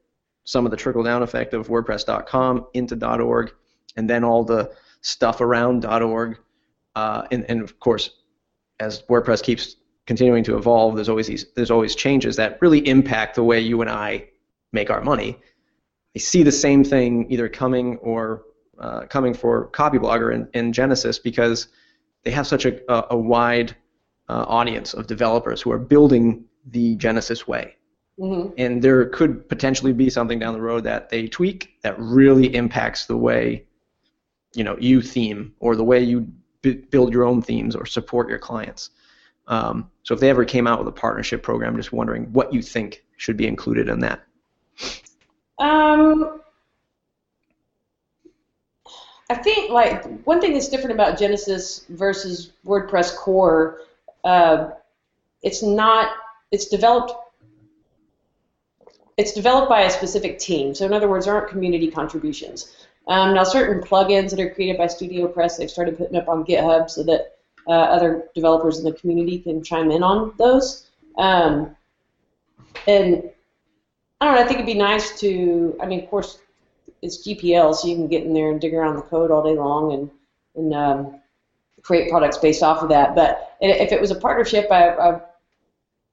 some 0.44 0.64
of 0.64 0.72
the 0.72 0.76
trickle 0.76 1.02
down 1.02 1.22
effect 1.22 1.54
of 1.54 1.68
WordPress.com 1.68 2.66
into 2.74 3.22
.org, 3.22 3.52
and 3.96 4.10
then 4.10 4.24
all 4.24 4.44
the 4.44 4.72
stuff 5.02 5.40
around 5.40 5.84
.org, 5.84 6.38
uh, 6.96 7.26
and, 7.30 7.44
and 7.48 7.62
of 7.62 7.78
course, 7.78 8.10
as 8.80 9.02
WordPress 9.02 9.42
keeps 9.42 9.76
continuing 10.06 10.44
to 10.44 10.56
evolve, 10.56 10.94
there's 10.94 11.08
always 11.08 11.26
these, 11.26 11.46
there's 11.54 11.70
always 11.70 11.94
changes 11.94 12.36
that 12.36 12.60
really 12.60 12.86
impact 12.86 13.36
the 13.36 13.44
way 13.44 13.60
you 13.60 13.80
and 13.80 13.90
I 13.90 14.28
make 14.72 14.90
our 14.90 15.00
money. 15.00 15.38
I 16.14 16.18
see 16.18 16.42
the 16.42 16.52
same 16.52 16.84
thing 16.84 17.30
either 17.30 17.48
coming 17.48 17.96
or 17.98 18.42
uh, 18.78 19.06
coming 19.06 19.34
for 19.34 19.68
Copyblogger 19.68 20.34
and, 20.34 20.48
and, 20.52 20.74
Genesis 20.74 21.18
because 21.18 21.68
they 22.24 22.30
have 22.32 22.46
such 22.46 22.64
a, 22.64 22.80
a, 22.92 23.06
a 23.10 23.16
wide 23.16 23.74
uh, 24.28 24.44
audience 24.48 24.94
of 24.94 25.06
developers 25.06 25.62
who 25.62 25.70
are 25.70 25.78
building 25.78 26.44
the 26.66 26.96
Genesis 26.96 27.46
way. 27.46 27.76
Mm-hmm. 28.18 28.52
And 28.58 28.82
there 28.82 29.06
could 29.06 29.48
potentially 29.48 29.92
be 29.92 30.08
something 30.10 30.38
down 30.38 30.54
the 30.54 30.60
road 30.60 30.84
that 30.84 31.08
they 31.08 31.26
tweak 31.26 31.70
that 31.82 31.98
really 31.98 32.54
impacts 32.54 33.06
the 33.06 33.16
way, 33.16 33.64
you 34.54 34.64
know, 34.64 34.76
you 34.78 35.02
theme 35.02 35.54
or 35.58 35.76
the 35.76 35.84
way 35.84 36.02
you 36.02 36.28
b- 36.62 36.84
build 36.90 37.12
your 37.12 37.24
own 37.24 37.42
themes 37.42 37.74
or 37.74 37.86
support 37.86 38.28
your 38.28 38.38
clients. 38.38 38.90
Um, 39.46 39.90
so 40.02 40.14
if 40.14 40.20
they 40.20 40.30
ever 40.30 40.44
came 40.44 40.66
out 40.66 40.78
with 40.78 40.88
a 40.88 40.92
partnership 40.92 41.42
program, 41.42 41.76
just 41.76 41.92
wondering 41.92 42.32
what 42.32 42.52
you 42.52 42.62
think 42.62 43.04
should 43.16 43.36
be 43.36 43.46
included 43.46 43.88
in 43.88 44.00
that. 44.00 44.24
Um, 45.58 46.40
I 49.30 49.34
think 49.34 49.70
like 49.70 50.04
one 50.24 50.40
thing 50.40 50.52
that's 50.52 50.68
different 50.68 50.92
about 50.92 51.18
Genesis 51.18 51.84
versus 51.88 52.52
WordPress 52.66 53.16
core, 53.16 53.80
uh, 54.24 54.70
it's 55.42 55.62
not 55.62 56.12
it's 56.50 56.66
developed 56.66 57.12
it's 59.16 59.32
developed 59.32 59.68
by 59.68 59.82
a 59.82 59.90
specific 59.90 60.38
team. 60.38 60.74
So 60.74 60.86
in 60.86 60.92
other 60.92 61.08
words, 61.08 61.26
there 61.26 61.34
aren't 61.34 61.50
community 61.50 61.90
contributions. 61.90 62.74
Um, 63.06 63.34
now, 63.34 63.44
certain 63.44 63.82
plugins 63.82 64.30
that 64.30 64.40
are 64.40 64.50
created 64.50 64.78
by 64.78 64.86
Studio 64.86 65.28
Press, 65.28 65.56
they've 65.56 65.70
started 65.70 65.98
putting 65.98 66.16
up 66.16 66.28
on 66.28 66.44
GitHub 66.44 66.90
so 66.90 67.02
that 67.04 67.33
uh, 67.66 67.72
other 67.72 68.28
developers 68.34 68.78
in 68.78 68.84
the 68.84 68.92
community 68.92 69.38
can 69.38 69.62
chime 69.62 69.90
in 69.90 70.02
on 70.02 70.34
those. 70.38 70.90
Um, 71.16 71.76
and 72.86 73.30
I 74.20 74.26
don't 74.26 74.34
know. 74.34 74.40
I 74.40 74.44
think 74.44 74.54
it'd 74.60 74.66
be 74.66 74.74
nice 74.74 75.18
to. 75.20 75.76
I 75.80 75.86
mean, 75.86 76.00
of 76.02 76.10
course, 76.10 76.38
it's 77.02 77.26
GPL, 77.26 77.74
so 77.74 77.88
you 77.88 77.94
can 77.94 78.08
get 78.08 78.24
in 78.24 78.34
there 78.34 78.50
and 78.50 78.60
dig 78.60 78.74
around 78.74 78.96
the 78.96 79.02
code 79.02 79.30
all 79.30 79.42
day 79.42 79.58
long 79.58 79.92
and 79.92 80.10
and 80.56 80.74
um, 80.74 81.20
create 81.82 82.10
products 82.10 82.38
based 82.38 82.62
off 82.62 82.82
of 82.82 82.88
that. 82.88 83.14
But 83.14 83.56
if 83.60 83.92
it 83.92 84.00
was 84.00 84.10
a 84.10 84.14
partnership, 84.14 84.70
I, 84.70 84.90
I 84.90 85.20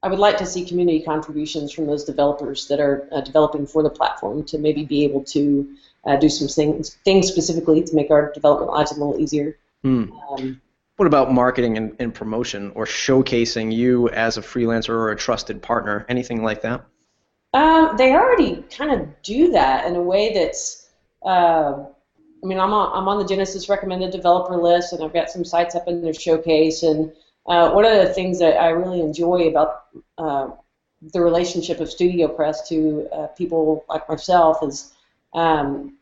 I 0.04 0.10
would 0.10 0.20
like 0.20 0.38
to 0.38 0.46
see 0.46 0.66
community 0.66 1.02
contributions 1.02 1.72
from 1.72 1.86
those 1.86 2.04
developers 2.04 2.68
that 2.68 2.80
are 2.80 3.08
uh, 3.12 3.22
developing 3.22 3.68
for 3.68 3.84
the 3.84 3.90
platform 3.90 4.44
to 4.46 4.58
maybe 4.58 4.84
be 4.84 5.04
able 5.04 5.24
to 5.26 5.76
uh, 6.06 6.16
do 6.16 6.28
some 6.28 6.48
things, 6.48 6.96
things 7.06 7.28
specifically 7.28 7.84
to 7.84 7.96
make 7.96 8.10
our 8.10 8.32
development 8.34 8.72
lives 8.72 8.92
a 8.92 8.96
little 8.96 9.20
easier. 9.22 9.58
Hmm. 9.84 10.06
Um, 10.30 10.62
what 11.02 11.08
about 11.08 11.34
marketing 11.34 11.78
and, 11.78 11.96
and, 11.98 12.14
promotion 12.14 12.72
or 12.76 12.86
showcasing 12.86 13.74
you 13.74 14.08
as 14.10 14.38
a 14.38 14.42
freelancer 14.42 14.90
or 14.90 15.10
a 15.10 15.16
trusted 15.16 15.60
partner? 15.60 16.06
Anything 16.08 16.44
like 16.44 16.62
that? 16.62 16.86
Um, 17.56 17.98
they 17.98 18.14
already 18.14 18.64
kind 18.70 18.92
of 18.92 19.10
do 19.24 19.50
that 19.50 19.88
in 19.88 19.96
a 19.96 20.02
way 20.02 20.32
that's. 20.32 20.92
Uh, 21.26 21.86
I 22.44 22.46
mean, 22.46 22.60
I'm 22.60 22.72
on, 22.72 22.96
I'm 22.96 23.08
on 23.08 23.18
the 23.18 23.26
Genesis 23.26 23.68
recommended 23.68 24.12
developer 24.12 24.56
list, 24.56 24.94
and 24.94 25.04
I've 25.04 25.12
got 25.12 25.32
some 25.32 25.44
sites 25.44 25.74
up 25.74 25.88
in 25.88 26.04
their 26.04 26.14
showcase, 26.14 26.84
and 26.84 27.12
uh, 27.48 27.72
one 27.72 27.84
of 27.84 27.94
the 27.94 28.14
things 28.14 28.38
that 28.38 28.62
I 28.62 28.70
really 28.70 29.02
enjoy 29.02 29.48
about 29.48 29.86
uh, 30.20 30.50
the 31.14 31.20
relationship 31.20 31.80
of 31.80 31.90
Studio 31.90 32.28
Press 32.28 32.70
to 32.70 33.10
uh, 33.12 33.28
people 33.30 33.86
like 33.90 34.08
myself 34.08 34.62
is 34.62 34.94
um, 35.34 35.98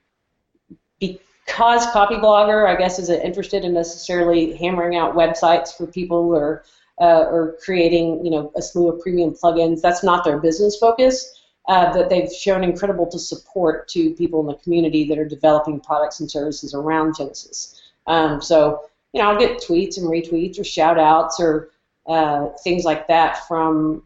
because 1.50 1.86
Copyblogger, 1.88 2.68
I 2.68 2.76
guess, 2.76 3.00
isn't 3.00 3.22
interested 3.22 3.66
in 3.66 3.74
necessarily 3.74 4.56
hammering 4.56 4.96
out 4.96 5.16
websites 5.16 5.76
for 5.76 5.88
people 5.88 6.36
or 6.36 6.64
uh, 7.02 7.24
or 7.24 7.56
creating, 7.64 8.24
you 8.24 8.30
know, 8.30 8.52
a 8.56 8.62
slew 8.62 8.90
of 8.90 9.02
premium 9.02 9.34
plugins. 9.34 9.82
That's 9.82 10.04
not 10.04 10.24
their 10.24 10.38
business 10.38 10.78
focus. 10.78 11.36
Uh, 11.68 11.92
that 11.94 12.10
they've 12.10 12.32
shown 12.32 12.64
incredible 12.64 13.06
to 13.06 13.20
support 13.20 13.88
to 13.88 14.12
people 14.16 14.40
in 14.42 14.48
the 14.48 14.56
community 14.56 15.08
that 15.08 15.20
are 15.20 15.28
developing 15.28 15.80
products 15.80 16.20
and 16.20 16.30
services 16.30 16.74
around 16.74 17.16
Genesis. 17.16 17.80
Um, 18.08 18.42
so 18.42 18.86
you 19.14 19.22
know, 19.22 19.30
I'll 19.30 19.40
get 19.40 19.62
tweets 19.62 19.98
and 19.98 20.08
retweets 20.08 20.60
or 20.60 20.64
shout 20.64 21.00
outs 21.00 21.40
or 21.40 21.70
uh, 22.08 22.50
things 22.64 22.86
like 22.86 23.08
that 23.08 23.48
from 23.48 24.04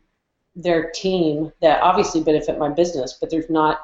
their 0.56 0.92
team 0.92 1.52
that 1.62 1.82
obviously 1.82 2.22
benefit 2.22 2.58
my 2.58 2.70
business, 2.70 3.18
but 3.20 3.30
there's 3.30 3.50
not, 3.50 3.82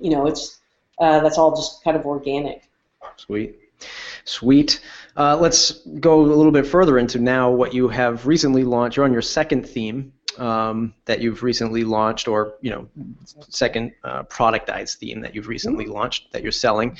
you 0.00 0.10
know, 0.10 0.26
it's 0.26 0.58
uh, 1.00 1.20
that's 1.20 1.38
all 1.38 1.54
just 1.54 1.82
kind 1.84 1.96
of 1.96 2.06
organic. 2.06 2.68
Sweet. 3.16 3.58
Sweet. 4.24 4.80
Uh, 5.16 5.36
let's 5.36 5.86
go 6.00 6.20
a 6.20 6.22
little 6.22 6.52
bit 6.52 6.66
further 6.66 6.98
into 6.98 7.18
now 7.18 7.50
what 7.50 7.72
you 7.72 7.88
have 7.88 8.26
recently 8.26 8.64
launched. 8.64 8.96
You're 8.96 9.06
on 9.06 9.12
your 9.12 9.22
second 9.22 9.66
theme 9.66 10.12
um, 10.38 10.94
that 11.06 11.20
you've 11.20 11.42
recently 11.42 11.84
launched, 11.84 12.28
or 12.28 12.54
you 12.60 12.70
know, 12.70 12.88
second 13.48 13.92
uh, 14.04 14.24
productized 14.24 14.96
theme 14.96 15.20
that 15.20 15.34
you've 15.34 15.48
recently 15.48 15.84
mm-hmm. 15.84 15.94
launched 15.94 16.32
that 16.32 16.42
you're 16.42 16.52
selling. 16.52 16.96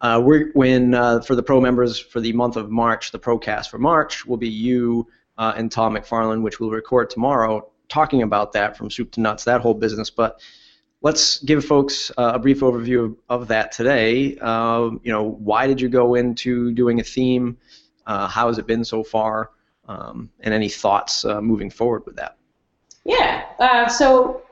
Uh, 0.00 0.20
we're, 0.24 0.50
when 0.52 0.94
uh, 0.94 1.20
for 1.20 1.34
the 1.34 1.42
pro 1.42 1.60
members 1.60 1.98
for 1.98 2.20
the 2.20 2.32
month 2.32 2.56
of 2.56 2.70
March, 2.70 3.12
the 3.12 3.18
ProCast 3.18 3.70
for 3.70 3.78
March 3.78 4.26
will 4.26 4.36
be 4.36 4.48
you 4.48 5.06
uh, 5.38 5.52
and 5.56 5.70
Tom 5.70 5.94
McFarlin, 5.94 6.42
which 6.42 6.60
we'll 6.60 6.70
record 6.70 7.10
tomorrow, 7.10 7.68
talking 7.88 8.22
about 8.22 8.52
that 8.52 8.76
from 8.76 8.90
soup 8.90 9.10
to 9.12 9.20
nuts, 9.20 9.44
that 9.44 9.60
whole 9.60 9.74
business. 9.74 10.10
But 10.10 10.40
let's 11.02 11.38
give 11.42 11.64
folks 11.64 12.10
uh, 12.18 12.32
a 12.34 12.38
brief 12.38 12.60
overview 12.60 13.04
of, 13.04 13.16
of 13.28 13.48
that 13.48 13.72
today. 13.72 14.36
Um, 14.38 15.00
you 15.02 15.12
know, 15.12 15.22
why 15.22 15.66
did 15.66 15.80
you 15.80 15.88
go 15.88 16.14
into 16.14 16.72
doing 16.72 17.00
a 17.00 17.04
theme? 17.04 17.56
Uh, 18.06 18.28
how 18.28 18.48
has 18.48 18.58
it 18.58 18.66
been 18.66 18.84
so 18.84 19.02
far? 19.02 19.50
Um, 19.88 20.30
and 20.40 20.54
any 20.54 20.68
thoughts 20.68 21.24
moving 21.24 21.70
forward 21.70 22.06
with 22.06 22.16
that? 22.16 22.36
Yeah. 23.04 23.46
Uh, 23.58 23.88
so 23.88 24.42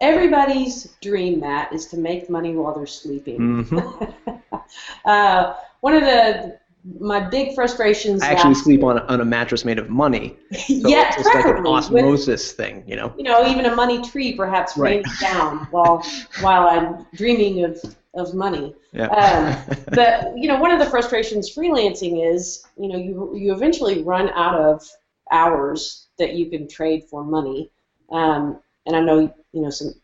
everybody's 0.00 0.84
dream, 1.02 1.40
Matt, 1.40 1.72
is 1.72 1.86
to 1.86 1.96
make 1.96 2.30
money 2.30 2.54
while 2.54 2.74
they're 2.74 2.86
sleeping. 2.86 3.64
Mm-hmm. 3.64 4.56
uh, 5.04 5.54
one 5.80 5.94
of 5.94 6.02
the 6.02 6.59
my 6.98 7.20
big 7.20 7.54
frustrations. 7.54 8.22
I 8.22 8.28
actually 8.28 8.54
sleep 8.54 8.82
on 8.82 8.98
a, 8.98 9.02
on 9.02 9.20
a 9.20 9.24
mattress 9.24 9.64
made 9.64 9.78
of 9.78 9.90
money. 9.90 10.36
So 10.60 10.88
yeah, 10.88 11.12
it's 11.16 11.26
like 11.26 11.44
an 11.44 11.66
osmosis 11.66 12.48
with, 12.48 12.56
thing, 12.56 12.84
you 12.86 12.96
know. 12.96 13.12
You 13.16 13.24
know, 13.24 13.46
even 13.46 13.66
a 13.66 13.74
money 13.74 14.02
tree 14.02 14.34
perhaps 14.34 14.76
right. 14.76 15.04
rains 15.04 15.20
down 15.20 15.66
while 15.70 16.04
while 16.40 16.68
I'm 16.68 17.06
dreaming 17.14 17.64
of 17.64 17.78
of 18.14 18.34
money. 18.34 18.74
Yeah. 18.92 19.06
Um, 19.06 19.76
but 19.92 20.36
you 20.36 20.48
know, 20.48 20.58
one 20.58 20.70
of 20.70 20.78
the 20.78 20.86
frustrations 20.86 21.54
freelancing 21.54 22.32
is, 22.32 22.66
you 22.78 22.88
know, 22.88 22.96
you 22.96 23.36
you 23.36 23.52
eventually 23.52 24.02
run 24.02 24.30
out 24.30 24.54
of 24.54 24.88
hours 25.30 26.06
that 26.18 26.34
you 26.34 26.50
can 26.50 26.68
trade 26.68 27.04
for 27.04 27.24
money. 27.24 27.70
Um, 28.10 28.60
and 28.86 28.96
I 28.96 29.00
know 29.00 29.32
you 29.52 29.62
know 29.62 29.70
some 29.70 29.94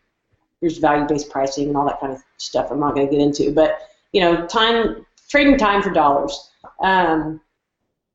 there's 0.61 0.77
value-based 0.77 1.29
pricing 1.29 1.67
and 1.67 1.77
all 1.77 1.85
that 1.85 1.99
kind 1.99 2.13
of 2.13 2.21
stuff. 2.37 2.71
I'm 2.71 2.79
not 2.79 2.95
going 2.95 3.07
to 3.07 3.11
get 3.11 3.21
into, 3.21 3.51
but 3.51 3.79
you 4.11 4.21
know, 4.21 4.45
time 4.47 5.05
trading 5.29 5.57
time 5.57 5.81
for 5.81 5.91
dollars. 5.91 6.49
Um, 6.81 7.41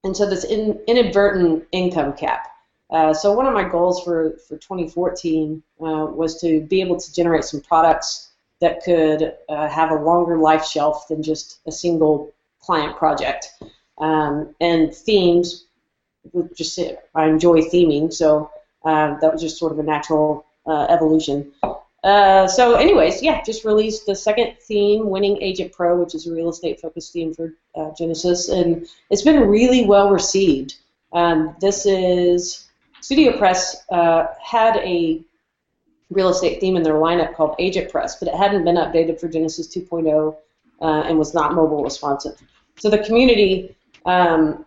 and 0.04 0.16
so 0.16 0.28
this 0.28 0.44
in, 0.44 0.80
inadvertent 0.86 1.64
income 1.72 2.12
cap. 2.14 2.48
Uh, 2.90 3.14
so 3.14 3.32
one 3.32 3.46
of 3.46 3.54
my 3.54 3.66
goals 3.66 4.02
for, 4.02 4.36
for 4.48 4.56
2014 4.58 5.62
uh, 5.80 5.84
was 5.84 6.40
to 6.40 6.60
be 6.60 6.80
able 6.80 6.98
to 6.98 7.12
generate 7.14 7.44
some 7.44 7.60
products 7.60 8.32
that 8.60 8.82
could 8.84 9.34
uh, 9.48 9.68
have 9.68 9.90
a 9.90 9.94
longer 9.94 10.36
life 10.38 10.64
shelf 10.64 11.08
than 11.08 11.22
just 11.22 11.60
a 11.66 11.72
single 11.72 12.32
client 12.60 12.96
project. 12.96 13.54
Um, 13.98 14.54
and 14.60 14.94
themes, 14.94 15.64
just 16.54 16.78
I 17.14 17.26
enjoy 17.26 17.62
theming, 17.62 18.12
so 18.12 18.50
uh, 18.84 19.18
that 19.18 19.32
was 19.32 19.42
just 19.42 19.58
sort 19.58 19.72
of 19.72 19.78
a 19.78 19.82
natural 19.82 20.46
uh, 20.66 20.86
evolution. 20.88 21.52
Uh, 22.02 22.48
so, 22.48 22.74
anyways, 22.74 23.22
yeah, 23.22 23.42
just 23.42 23.64
released 23.64 24.06
the 24.06 24.14
second 24.14 24.56
theme, 24.60 25.08
Winning 25.08 25.40
Agent 25.40 25.72
Pro, 25.72 26.00
which 26.00 26.14
is 26.14 26.26
a 26.26 26.32
real 26.32 26.48
estate 26.48 26.80
focused 26.80 27.12
theme 27.12 27.32
for 27.32 27.54
uh, 27.76 27.90
Genesis, 27.96 28.48
and 28.48 28.86
it's 29.10 29.22
been 29.22 29.48
really 29.48 29.84
well 29.84 30.10
received. 30.10 30.76
Um, 31.12 31.54
this 31.60 31.86
is 31.86 32.68
Studio 33.00 33.36
Press 33.38 33.84
uh, 33.90 34.26
had 34.42 34.76
a 34.78 35.22
real 36.10 36.28
estate 36.28 36.60
theme 36.60 36.76
in 36.76 36.82
their 36.82 36.94
lineup 36.94 37.34
called 37.34 37.54
Agent 37.60 37.90
Press, 37.90 38.16
but 38.18 38.28
it 38.28 38.34
hadn't 38.34 38.64
been 38.64 38.76
updated 38.76 39.20
for 39.20 39.28
Genesis 39.28 39.68
2.0 39.68 40.36
uh, 40.80 40.84
and 40.84 41.18
was 41.18 41.34
not 41.34 41.54
mobile 41.54 41.84
responsive. 41.84 42.36
So 42.78 42.90
the 42.90 42.98
community 42.98 43.76
um, 44.06 44.66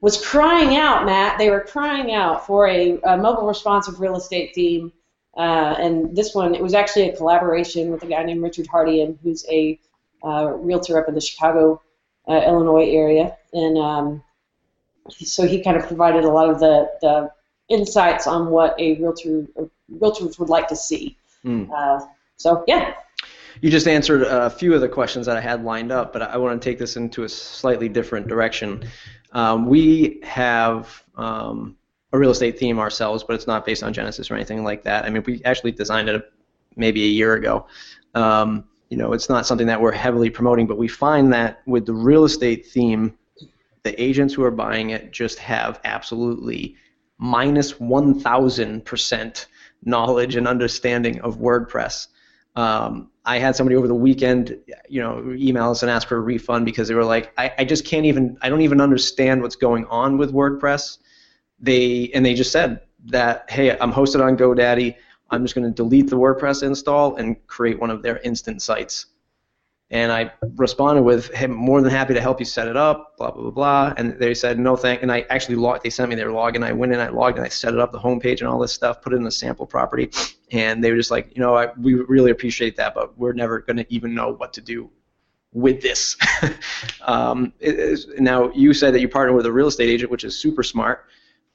was 0.00 0.24
crying 0.24 0.76
out, 0.76 1.04
Matt. 1.04 1.38
They 1.38 1.50
were 1.50 1.60
crying 1.60 2.12
out 2.12 2.46
for 2.46 2.68
a, 2.68 2.98
a 3.02 3.16
mobile 3.16 3.46
responsive 3.46 4.00
real 4.00 4.16
estate 4.16 4.54
theme 4.54 4.92
uh, 5.36 5.74
and 5.78 6.14
this 6.14 6.34
one, 6.34 6.54
it 6.54 6.62
was 6.62 6.74
actually 6.74 7.08
a 7.08 7.16
collaboration 7.16 7.90
with 7.90 8.02
a 8.02 8.06
guy 8.06 8.22
named 8.22 8.42
Richard 8.42 8.66
Hardian, 8.66 9.18
who's 9.22 9.46
a 9.50 9.78
uh, 10.24 10.52
realtor 10.56 10.98
up 10.98 11.08
in 11.08 11.14
the 11.14 11.20
Chicago, 11.20 11.80
uh, 12.28 12.42
Illinois 12.46 12.88
area. 12.90 13.36
And 13.52 13.78
um, 13.78 14.22
so 15.08 15.46
he 15.46 15.62
kind 15.62 15.76
of 15.76 15.86
provided 15.86 16.24
a 16.24 16.30
lot 16.30 16.50
of 16.50 16.60
the, 16.60 16.90
the 17.00 17.30
insights 17.68 18.26
on 18.26 18.50
what 18.50 18.78
a 18.78 18.94
realtor 18.94 19.46
realtors 19.90 20.38
would 20.38 20.48
like 20.48 20.68
to 20.68 20.76
see. 20.76 21.16
Mm. 21.44 22.06
so, 22.36 22.62
yeah. 22.66 22.94
You 23.60 23.70
just 23.70 23.86
answered 23.86 24.22
a 24.22 24.48
few 24.48 24.74
of 24.74 24.80
the 24.80 24.88
questions 24.88 25.26
that 25.26 25.36
I 25.36 25.40
had 25.40 25.64
lined 25.64 25.92
up, 25.92 26.12
but 26.12 26.22
I 26.22 26.36
want 26.36 26.60
to 26.60 26.70
take 26.70 26.78
this 26.78 26.96
into 26.96 27.24
a 27.24 27.28
slightly 27.28 27.88
different 27.88 28.28
direction. 28.28 28.84
Um, 29.32 29.66
we 29.66 30.20
have 30.22 31.02
um, 31.16 31.76
a 32.12 32.18
real 32.18 32.30
estate 32.30 32.58
theme 32.58 32.78
ourselves, 32.78 33.24
but 33.24 33.34
it's 33.34 33.46
not 33.46 33.64
based 33.64 33.82
on 33.82 33.92
Genesis 33.92 34.30
or 34.30 34.34
anything 34.34 34.64
like 34.64 34.84
that. 34.84 35.04
I 35.04 35.10
mean, 35.10 35.22
we 35.26 35.42
actually 35.44 35.72
designed 35.72 36.08
it 36.08 36.32
maybe 36.76 37.02
a 37.04 37.08
year 37.08 37.34
ago. 37.34 37.66
Um, 38.14 38.64
you 38.90 38.98
know, 38.98 39.12
it's 39.14 39.28
not 39.30 39.46
something 39.46 39.66
that 39.66 39.80
we're 39.80 39.92
heavily 39.92 40.28
promoting, 40.28 40.66
but 40.66 40.76
we 40.76 40.88
find 40.88 41.32
that 41.32 41.62
with 41.66 41.86
the 41.86 41.94
real 41.94 42.24
estate 42.24 42.66
theme, 42.66 43.16
the 43.84 44.00
agents 44.00 44.34
who 44.34 44.44
are 44.44 44.50
buying 44.50 44.90
it 44.90 45.12
just 45.12 45.38
have 45.38 45.80
absolutely 45.84 46.76
minus 47.18 47.74
1,000% 47.74 49.46
knowledge 49.84 50.36
and 50.36 50.46
understanding 50.46 51.20
of 51.22 51.38
WordPress. 51.38 52.08
Um, 52.54 53.10
I 53.24 53.38
had 53.38 53.56
somebody 53.56 53.76
over 53.76 53.88
the 53.88 53.94
weekend, 53.94 54.58
you 54.88 55.00
know, 55.00 55.34
email 55.38 55.70
us 55.70 55.82
and 55.82 55.90
ask 55.90 56.06
for 56.06 56.16
a 56.16 56.20
refund 56.20 56.66
because 56.66 56.88
they 56.88 56.94
were 56.94 57.04
like, 57.04 57.32
I, 57.38 57.52
I 57.58 57.64
just 57.64 57.86
can't 57.86 58.04
even, 58.04 58.36
I 58.42 58.50
don't 58.50 58.60
even 58.60 58.80
understand 58.80 59.40
what's 59.40 59.56
going 59.56 59.86
on 59.86 60.18
with 60.18 60.32
WordPress 60.32 60.98
they 61.62 62.10
and 62.14 62.26
they 62.26 62.34
just 62.34 62.52
said 62.52 62.82
that 63.06 63.50
hey, 63.50 63.76
I'm 63.78 63.92
hosted 63.92 64.22
on 64.22 64.36
GoDaddy. 64.36 64.96
I'm 65.30 65.42
just 65.44 65.54
going 65.54 65.64
to 65.66 65.70
delete 65.70 66.10
the 66.10 66.16
WordPress 66.16 66.62
install 66.62 67.16
and 67.16 67.44
create 67.46 67.80
one 67.80 67.90
of 67.90 68.02
their 68.02 68.18
instant 68.18 68.60
sites. 68.60 69.06
And 69.90 70.10
I 70.10 70.32
responded 70.56 71.02
with, 71.02 71.32
"Hey, 71.34 71.44
I'm 71.44 71.52
more 71.52 71.80
than 71.82 71.90
happy 71.90 72.14
to 72.14 72.20
help 72.20 72.40
you 72.40 72.46
set 72.46 72.66
it 72.66 72.76
up." 72.76 73.16
Blah 73.18 73.30
blah 73.30 73.42
blah 73.42 73.50
blah. 73.50 73.94
And 73.96 74.18
they 74.18 74.34
said 74.34 74.58
no 74.58 74.74
thank. 74.74 75.02
And 75.02 75.12
I 75.12 75.26
actually 75.30 75.56
logged. 75.56 75.84
They 75.84 75.90
sent 75.90 76.08
me 76.08 76.16
their 76.16 76.30
login. 76.30 76.64
I 76.64 76.72
went 76.72 76.92
in, 76.92 77.00
I 77.00 77.08
logged, 77.08 77.36
and 77.36 77.44
I 77.46 77.50
set 77.50 77.74
it 77.74 77.80
up, 77.80 77.92
the 77.92 77.98
homepage 77.98 78.40
and 78.40 78.48
all 78.48 78.58
this 78.58 78.72
stuff, 78.72 79.02
put 79.02 79.12
it 79.12 79.16
in 79.16 79.22
the 79.22 79.30
sample 79.30 79.66
property. 79.66 80.10
And 80.50 80.82
they 80.82 80.90
were 80.90 80.96
just 80.96 81.10
like, 81.10 81.34
you 81.36 81.42
know, 81.42 81.54
I, 81.54 81.68
we 81.78 81.94
really 81.94 82.30
appreciate 82.30 82.76
that, 82.76 82.94
but 82.94 83.16
we're 83.18 83.32
never 83.32 83.60
going 83.60 83.78
to 83.78 83.86
even 83.92 84.14
know 84.14 84.32
what 84.32 84.54
to 84.54 84.60
do 84.62 84.90
with 85.52 85.82
this. 85.82 86.16
um, 87.02 87.52
now 88.18 88.50
you 88.52 88.72
said 88.72 88.94
that 88.94 89.00
you 89.00 89.08
partner 89.08 89.34
with 89.34 89.46
a 89.46 89.52
real 89.52 89.68
estate 89.68 89.90
agent, 89.90 90.10
which 90.10 90.24
is 90.24 90.38
super 90.38 90.62
smart. 90.62 91.04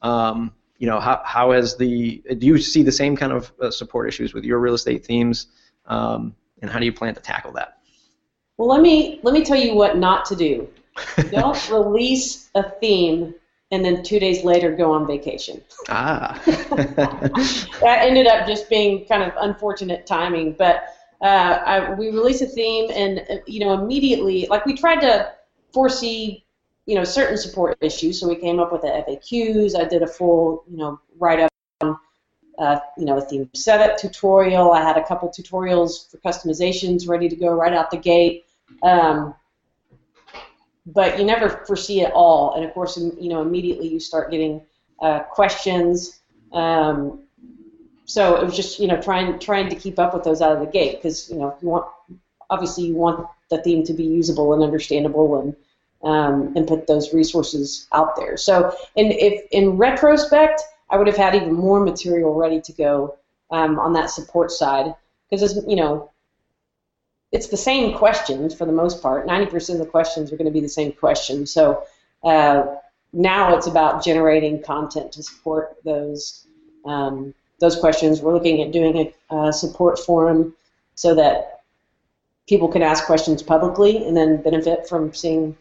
Um, 0.01 0.53
you 0.77 0.88
know, 0.88 0.99
how, 0.99 1.21
how 1.25 1.51
has 1.51 1.75
the 1.75 2.21
do 2.38 2.45
you 2.45 2.57
see 2.57 2.83
the 2.83 2.91
same 2.91 3.15
kind 3.15 3.31
of 3.31 3.51
uh, 3.62 3.71
support 3.71 4.07
issues 4.07 4.33
with 4.33 4.43
your 4.43 4.60
real 4.60 4.75
estate 4.75 5.05
themes, 5.05 5.47
um, 5.86 6.36
and 6.62 6.69
how 6.69 6.79
do 6.79 6.86
you 6.86 6.93
plan 6.93 7.15
to 7.15 7.21
tackle 7.21 7.51
that? 7.53 7.79
Well, 8.57 8.67
let 8.67 8.81
me 8.81 9.19
let 9.23 9.33
me 9.33 9.43
tell 9.43 9.57
you 9.57 9.75
what 9.75 9.97
not 9.97 10.25
to 10.25 10.36
do. 10.36 10.69
Don't 11.31 11.69
release 11.69 12.49
a 12.55 12.63
theme 12.63 13.33
and 13.71 13.83
then 13.83 14.03
two 14.03 14.19
days 14.19 14.43
later 14.43 14.75
go 14.75 14.91
on 14.91 15.05
vacation. 15.05 15.62
Ah. 15.89 16.41
that 16.45 17.99
ended 18.01 18.27
up 18.27 18.47
just 18.47 18.69
being 18.69 19.05
kind 19.05 19.23
of 19.23 19.33
unfortunate 19.39 20.05
timing, 20.05 20.53
but 20.53 20.83
uh, 21.21 21.60
I, 21.65 21.93
we 21.93 22.07
released 22.07 22.41
a 22.41 22.45
theme 22.45 22.89
and 22.93 23.25
uh, 23.29 23.36
you 23.45 23.60
know 23.60 23.73
immediately 23.73 24.47
like 24.49 24.65
we 24.65 24.75
tried 24.75 25.01
to 25.01 25.31
foresee 25.73 26.45
you 26.88 26.95
know, 26.95 27.04
certain 27.04 27.38
support 27.38 27.78
issues. 27.82 28.19
So 28.19 28.28
we 28.28 28.36
came 28.36 28.60
up 28.60 28.71
with 28.71 28.82
the 28.82 28.88
FAQs. 28.88 29.78
I 29.78 29.86
did 29.86 30.02
a 30.02 30.08
full, 30.08 30.63
you 30.71 30.78
know, 30.78 31.00
write-up 31.19 31.52
on, 31.82 31.97
uh, 32.58 32.80
you 32.97 33.06
know, 33.06 33.17
a 33.17 33.21
theme 33.21 33.50
setup 33.54 33.97
tutorial. 33.97 34.71
I 34.71 34.82
had 34.82 34.97
a 34.97 35.06
couple 35.06 35.30
tutorials 35.30 36.10
for 36.10 36.17
customizations 36.19 37.08
ready 37.08 37.28
to 37.28 37.36
go 37.36 37.50
right 37.54 37.73
out 37.73 37.91
the 37.91 37.97
gate. 37.97 38.45
Um, 38.82 39.36
but 40.86 41.19
you 41.19 41.26
never 41.26 41.50
foresee 41.67 42.02
it 42.02 42.12
all, 42.13 42.56
and 42.56 42.63
of 42.63 42.73
course, 42.73 42.97
you 42.97 43.28
know, 43.28 43.41
immediately 43.41 43.89
you 43.89 44.00
start 44.00 44.32
getting 44.32 44.62
uh, 45.02 45.19
questions. 45.19 46.21
Um, 46.54 47.23
so 48.06 48.38
it 48.38 48.45
was 48.45 48.56
just, 48.56 48.80
you 48.80 48.88
know, 48.88 49.02
trying 49.02 49.38
trying 49.39 49.67
to 49.69 49.76
keep 49.76 50.00
up 50.00 50.13
with 50.13 50.23
those 50.23 50.41
out 50.41 50.54
of 50.54 50.62
the 50.62 50.65
gate 50.65 50.95
because, 50.95 51.30
you 51.30 51.36
know, 51.36 51.58
you 51.62 51.67
want 51.67 51.86
obviously 52.50 52.86
you 52.86 52.95
want 52.95 53.28
the 53.50 53.62
theme 53.63 53.84
to 53.84 53.93
be 53.93 54.06
usable 54.06 54.54
and 54.54 54.63
understandable 54.63 55.41
and 55.41 55.54
um, 56.03 56.53
and 56.55 56.67
put 56.67 56.88
those 56.88 57.13
resources 57.13 57.88
out 57.91 58.15
there. 58.15 58.38
So, 58.38 58.75
in, 58.95 59.12
if 59.12 59.45
in 59.51 59.77
retrospect, 59.77 60.62
I 60.89 60.97
would 60.97 61.07
have 61.07 61.17
had 61.17 61.36
even 61.36 61.53
more 61.53 61.79
material 61.79 62.33
ready 62.33 62.62
to 62.62 62.71
go 62.73 63.17
um, 63.51 63.79
on 63.79 63.93
that 63.93 64.10
support 64.10 64.51
side 64.51 64.93
because, 65.29 65.63
you 65.67 65.75
know, 65.75 66.12
it's 67.31 67.47
the 67.47 67.57
same 67.57 67.97
questions 67.97 68.55
for 68.55 68.65
the 68.65 68.71
most 68.71 69.01
part. 69.01 69.27
90% 69.27 69.73
of 69.73 69.79
the 69.79 69.86
questions 69.86 70.31
are 70.31 70.38
going 70.38 70.45
to 70.45 70.51
be 70.51 70.62
the 70.62 70.69
same 70.69 70.93
questions. 70.93 71.51
So 71.51 71.83
uh, 72.23 72.75
now 73.12 73.55
it's 73.55 73.67
about 73.67 74.03
generating 74.03 74.62
content 74.62 75.12
to 75.13 75.23
support 75.23 75.77
those 75.83 76.45
um, 76.86 77.33
those 77.60 77.75
questions. 77.75 78.21
We're 78.21 78.33
looking 78.33 78.62
at 78.62 78.71
doing 78.71 79.12
a 79.31 79.51
support 79.51 79.99
forum 79.99 80.55
so 80.95 81.15
that 81.15 81.62
people 82.47 82.67
can 82.67 82.81
ask 82.81 83.05
questions 83.05 83.41
publicly 83.41 84.05
and 84.05 84.15
then 84.15 84.41
benefit 84.41 84.88
from 84.88 85.13
seeing 85.13 85.57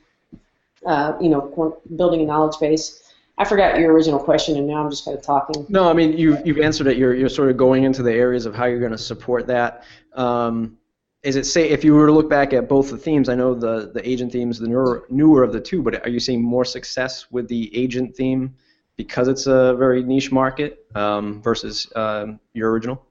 uh, 0.85 1.15
you 1.21 1.29
know, 1.29 1.81
building 1.97 2.21
a 2.21 2.25
knowledge 2.25 2.59
base. 2.61 3.03
I 3.39 3.45
forgot 3.45 3.79
your 3.79 3.93
original 3.93 4.19
question, 4.19 4.57
and 4.57 4.67
now 4.67 4.83
I'm 4.83 4.91
just 4.91 5.05
kind 5.05 5.17
of 5.17 5.23
talking. 5.23 5.67
No, 5.69 5.89
I 5.89 5.93
mean 5.93 6.17
you've 6.17 6.47
you've 6.47 6.59
answered 6.59 6.87
it. 6.87 6.97
You're 6.97 7.15
you're 7.15 7.29
sort 7.29 7.51
of 7.51 7.57
going 7.57 7.85
into 7.85 8.03
the 8.03 8.13
areas 8.13 8.47
of 8.47 8.55
how 8.55 8.65
you're 8.65 8.81
going 8.81 8.93
to 8.93 8.99
support 8.99 9.47
that. 9.49 9.85
Um, 10.15 10.79
is 11.23 11.37
it 11.37 11.45
say 11.45 11.69
if 11.69 11.85
you 11.85 11.95
were 11.95 12.07
to 12.07 12.13
look 12.13 12.31
back 12.31 12.53
at 12.53 12.69
both 12.69 12.91
the 12.91 12.97
themes? 12.97 13.29
I 13.29 13.35
know 13.35 13.55
the 13.55 13.91
the 13.93 14.09
agent 14.09 14.33
themes 14.33 14.59
the 14.59 14.69
newer 14.69 15.07
newer 15.11 15.43
of 15.43 15.53
the 15.53 15.61
two, 15.61 15.83
but 15.83 16.03
are 16.07 16.09
you 16.09 16.21
seeing 16.21 16.43
more 16.43 16.65
success 16.65 17.31
with 17.31 17.49
the 17.49 17.77
agent 17.77 18.17
theme 18.17 18.55
because 18.97 19.29
it's 19.29 19.47
a 19.47 19.75
very 19.75 20.03
niche 20.03 20.33
market 20.33 20.87
um, 20.95 21.43
versus 21.43 21.93
um, 21.95 22.41
your 22.55 22.71
original? 22.71 23.05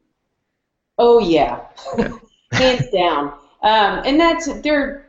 Oh 0.98 1.20
yeah, 1.20 1.66
hands 2.52 2.90
down. 2.90 3.34
Um, 3.62 4.02
and 4.06 4.20
that's 4.20 4.52
there 4.62 5.05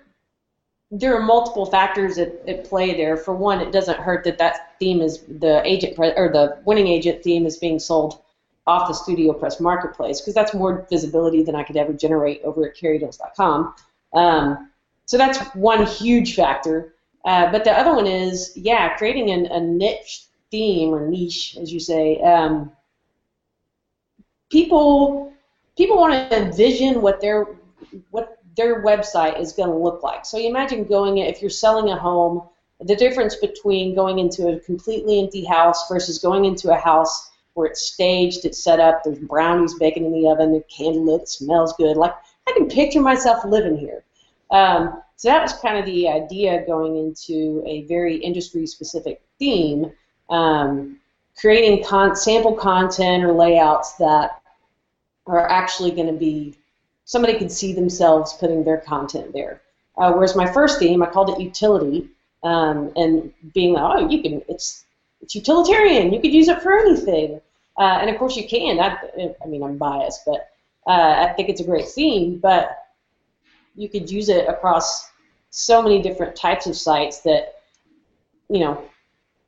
there 0.91 1.17
are 1.17 1.23
multiple 1.23 1.67
factors 1.67 2.19
at, 2.19 2.33
at 2.49 2.65
play 2.65 2.97
there. 2.97 3.17
For 3.17 3.35
one, 3.35 3.61
it 3.61 3.73
doesn't 3.73 3.99
hurt 3.99 4.25
that 4.25 4.39
that 4.39 4.79
theme 4.79 5.01
is 5.01 5.23
the 5.23 5.63
agent 5.65 5.97
pre- 5.97 6.17
or 6.17 6.31
the 6.31 6.59
winning 6.65 6.87
agent 6.87 7.23
theme 7.23 7.47
is 7.47 7.57
being 7.57 7.79
sold 7.79 8.23
off 8.67 8.89
the 8.89 8.95
Studio 8.95 9.33
Press 9.33 9.61
marketplace 9.61 10.21
because 10.21 10.35
that's 10.35 10.55
more 10.55 10.87
visibility 10.91 11.43
than 11.43 11.55
I 11.55 11.63
could 11.63 11.77
ever 11.77 11.93
generate 11.93 12.43
over 12.43 12.67
at 12.67 12.77
carriedills.com. 12.77 13.75
Um, 14.13 14.71
so 15.07 15.17
that's 15.17 15.39
one 15.55 15.87
huge 15.87 16.35
factor. 16.35 16.95
Uh, 17.25 17.51
but 17.51 17.65
the 17.65 17.73
other 17.73 17.95
one 17.95 18.07
is, 18.07 18.53
yeah, 18.57 18.97
creating 18.97 19.31
an, 19.31 19.47
a 19.47 19.61
niche 19.61 20.27
theme 20.51 20.95
or 20.95 21.09
niche, 21.09 21.57
as 21.61 21.73
you 21.73 21.81
say. 21.81 22.21
Um, 22.21 22.71
people 24.51 25.33
people 25.77 25.97
want 25.97 26.31
to 26.31 26.47
envision 26.47 27.03
what 27.03 27.21
their 27.21 27.47
what 28.11 28.36
their 28.57 28.83
website 28.83 29.39
is 29.41 29.53
going 29.53 29.69
to 29.69 29.77
look 29.77 30.03
like. 30.03 30.25
So 30.25 30.39
you 30.39 30.49
imagine 30.49 30.85
going, 30.85 31.19
if 31.19 31.41
you're 31.41 31.51
selling 31.51 31.91
a 31.91 31.97
home, 31.97 32.43
the 32.81 32.97
difference 32.97 33.37
between 33.37 33.95
going 33.95 34.19
into 34.19 34.49
a 34.49 34.61
completely 34.61 35.21
empty 35.21 35.45
house 35.45 35.89
versus 35.89 36.19
going 36.19 36.45
into 36.45 36.73
a 36.73 36.79
house 36.79 37.31
where 37.55 37.67
it's 37.67 37.83
staged, 37.83 38.45
it's 38.45 38.63
set 38.63 38.81
up, 38.81 39.03
there's 39.03 39.19
brownies 39.19 39.75
baking 39.75 40.05
in 40.05 40.13
the 40.13 40.29
oven, 40.29 40.53
the 40.53 40.63
candlelit, 40.75 41.27
smells 41.29 41.75
good. 41.79 41.97
Like 41.97 42.15
I 42.47 42.53
can 42.53 42.69
picture 42.69 43.01
myself 43.01 43.45
living 43.45 43.79
here. 43.79 44.05
Um, 44.51 45.03
So 45.17 45.31
that 45.31 45.41
was 45.41 45.55
kind 45.55 45.79
of 45.79 45.87
the 45.87 46.09
idea 46.09 46.67
going 46.67 46.97
into 46.97 47.63
a 47.67 47.85
very 47.85 48.17
industry-specific 48.17 49.23
theme, 49.39 49.91
um, 50.29 51.01
creating 51.41 51.83
con- 51.83 52.15
sample 52.15 52.53
content 52.53 53.25
or 53.25 53.33
layouts 53.33 53.95
that 53.95 54.43
are 55.27 55.49
actually 55.49 55.93
going 55.93 56.09
to 56.09 56.19
be 56.19 56.55
somebody 57.07 57.39
can 57.39 57.49
see 57.49 57.73
themselves 57.73 58.35
putting 58.35 58.63
their 58.65 58.79
content 58.79 59.33
there. 59.33 59.63
Uh, 59.97 60.13
whereas 60.13 60.37
my 60.37 60.53
first 60.53 60.79
theme, 60.79 61.03
I 61.03 61.07
called 61.07 61.31
it 61.31 61.41
utility, 61.41 62.11
um, 62.43 62.93
and 62.97 63.33
being 63.55 63.73
like, 63.73 63.97
oh, 63.97 64.09
you 64.11 64.23
can, 64.23 64.43
it's 64.49 64.85
it's 65.23 65.35
utilitarian. 65.35 66.13
You 66.13 66.21
could 66.21 66.35
use 66.35 66.49
it 66.49 66.61
for 66.61 66.79
anything, 66.79 67.41
uh, 67.79 67.99
and 68.01 68.11
of 68.11 68.19
course 68.19 68.37
you 68.37 68.47
can. 68.47 68.79
I, 68.79 68.99
I 69.43 69.47
mean, 69.47 69.63
I'm 69.63 69.79
biased, 69.79 70.27
but 70.27 70.51
uh, 70.87 71.27
I 71.27 71.33
think 71.35 71.49
it's 71.49 71.63
a 71.63 71.65
great 71.65 71.89
theme. 71.89 72.39
But 72.39 72.87
you 73.75 73.89
could 73.89 74.11
use 74.11 74.29
it 74.29 74.47
across 74.49 75.09
so 75.51 75.81
many 75.83 76.03
different 76.03 76.37
types 76.37 76.67
of 76.67 76.77
sites 76.77 77.21
that, 77.21 77.63
you 78.51 78.61
know, 78.61 78.85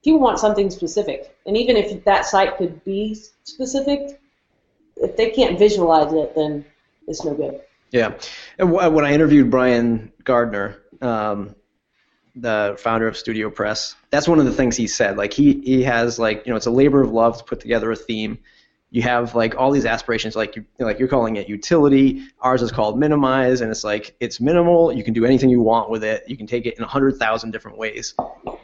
people 0.03 0.21
want 0.21 0.38
something 0.38 0.71
specific, 0.71 1.37
and 1.44 1.57
even 1.57 1.77
if 1.77 2.03
that 2.05 2.25
site 2.25 2.57
could 2.57 2.83
be 2.85 3.14
specific, 3.44 4.18
if 4.97 5.16
they 5.16 5.31
can't 5.31 5.59
visualize 5.59 6.12
it, 6.14 6.35
then 6.35 6.64
it's 7.09 7.25
no 7.25 7.35
good. 7.35 7.61
Yeah, 7.90 8.18
when 8.59 9.05
I 9.05 9.14
interviewed 9.14 9.51
Brian 9.51 10.12
Gardner, 10.23 10.77
um, 11.01 11.57
the 12.37 12.77
founder 12.79 13.09
of 13.09 13.16
Studio 13.16 13.49
Press, 13.49 13.97
that's 14.11 14.29
one 14.29 14.38
of 14.38 14.44
the 14.44 14.53
things 14.53 14.77
he 14.77 14.87
said. 14.87 15.16
Like 15.16 15.33
he 15.33 15.61
he 15.61 15.83
has 15.85 16.18
like 16.18 16.47
you 16.47 16.53
know 16.53 16.57
it's 16.57 16.66
a 16.66 16.71
labor 16.71 17.01
of 17.01 17.11
love 17.11 17.38
to 17.38 17.44
put 17.44 17.61
together 17.61 17.90
a 17.90 17.97
theme. 17.97 18.38
You 18.90 19.03
have 19.03 19.35
like 19.35 19.55
all 19.57 19.70
these 19.70 19.85
aspirations, 19.85 20.35
like 20.35 20.57
you 20.57 20.64
like 20.79 20.98
you're 20.98 21.09
calling 21.09 21.37
it 21.37 21.46
utility. 21.46 22.22
Ours 22.40 22.62
is 22.62 22.72
called 22.72 22.98
minimize, 22.98 23.61
and 23.61 23.70
it's 23.70 23.85
like 23.85 24.16
it's 24.18 24.40
minimal. 24.40 24.90
You 24.90 25.05
can 25.05 25.12
do 25.12 25.27
anything 25.27 25.51
you 25.51 25.61
want 25.61 25.90
with 25.90 26.03
it. 26.03 26.24
You 26.27 26.38
can 26.38 26.46
take 26.46 26.64
it 26.64 26.79
in 26.79 26.85
a 26.85 26.87
hundred 26.87 27.16
thousand 27.16 27.51
different 27.51 27.77
ways. 27.77 28.14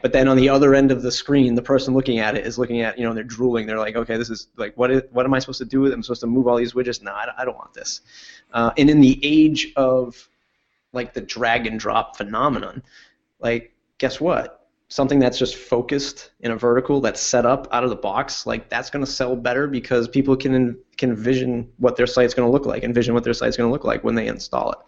But 0.00 0.12
then 0.12 0.26
on 0.26 0.38
the 0.38 0.48
other 0.48 0.74
end 0.74 0.90
of 0.90 1.02
the 1.02 1.12
screen, 1.12 1.54
the 1.54 1.62
person 1.62 1.92
looking 1.92 2.20
at 2.20 2.36
it 2.36 2.46
is 2.46 2.58
looking 2.58 2.80
at 2.80 2.98
you 2.98 3.04
know 3.04 3.12
they're 3.12 3.22
drooling. 3.22 3.66
They're 3.66 3.78
like, 3.78 3.96
okay, 3.96 4.16
this 4.16 4.30
is 4.30 4.48
like 4.56 4.74
what 4.78 4.90
is, 4.90 5.02
what 5.12 5.26
am 5.26 5.34
I 5.34 5.40
supposed 5.40 5.58
to 5.58 5.66
do 5.66 5.82
with 5.82 5.92
it? 5.92 5.94
I'm 5.94 6.02
supposed 6.02 6.22
to 6.22 6.26
move 6.26 6.46
all 6.46 6.56
these 6.56 6.72
widgets? 6.72 7.02
No, 7.02 7.12
I, 7.12 7.28
I 7.36 7.44
don't 7.44 7.56
want 7.56 7.74
this. 7.74 8.00
Uh, 8.54 8.70
and 8.78 8.88
in 8.88 9.02
the 9.02 9.20
age 9.22 9.74
of 9.76 10.26
like 10.94 11.12
the 11.12 11.20
drag 11.20 11.66
and 11.66 11.78
drop 11.78 12.16
phenomenon, 12.16 12.82
like 13.40 13.74
guess 13.98 14.22
what? 14.22 14.63
Something 14.88 15.18
that's 15.18 15.38
just 15.38 15.56
focused 15.56 16.30
in 16.40 16.50
a 16.50 16.56
vertical 16.56 17.00
that's 17.00 17.20
set 17.20 17.46
up 17.46 17.66
out 17.72 17.84
of 17.84 17.90
the 17.90 17.96
box, 17.96 18.46
like 18.46 18.68
that's 18.68 18.90
going 18.90 19.04
to 19.04 19.10
sell 19.10 19.34
better 19.34 19.66
because 19.66 20.06
people 20.08 20.36
can 20.36 20.78
can 20.96 21.10
envision 21.10 21.70
what 21.78 21.96
their 21.96 22.06
site's 22.06 22.34
going 22.34 22.46
to 22.46 22.52
look 22.52 22.66
like, 22.66 22.84
envision 22.84 23.14
what 23.14 23.24
their 23.24 23.34
site's 23.34 23.56
going 23.56 23.68
to 23.68 23.72
look 23.72 23.84
like 23.84 24.04
when 24.04 24.14
they 24.14 24.28
install 24.28 24.72
it. 24.72 24.78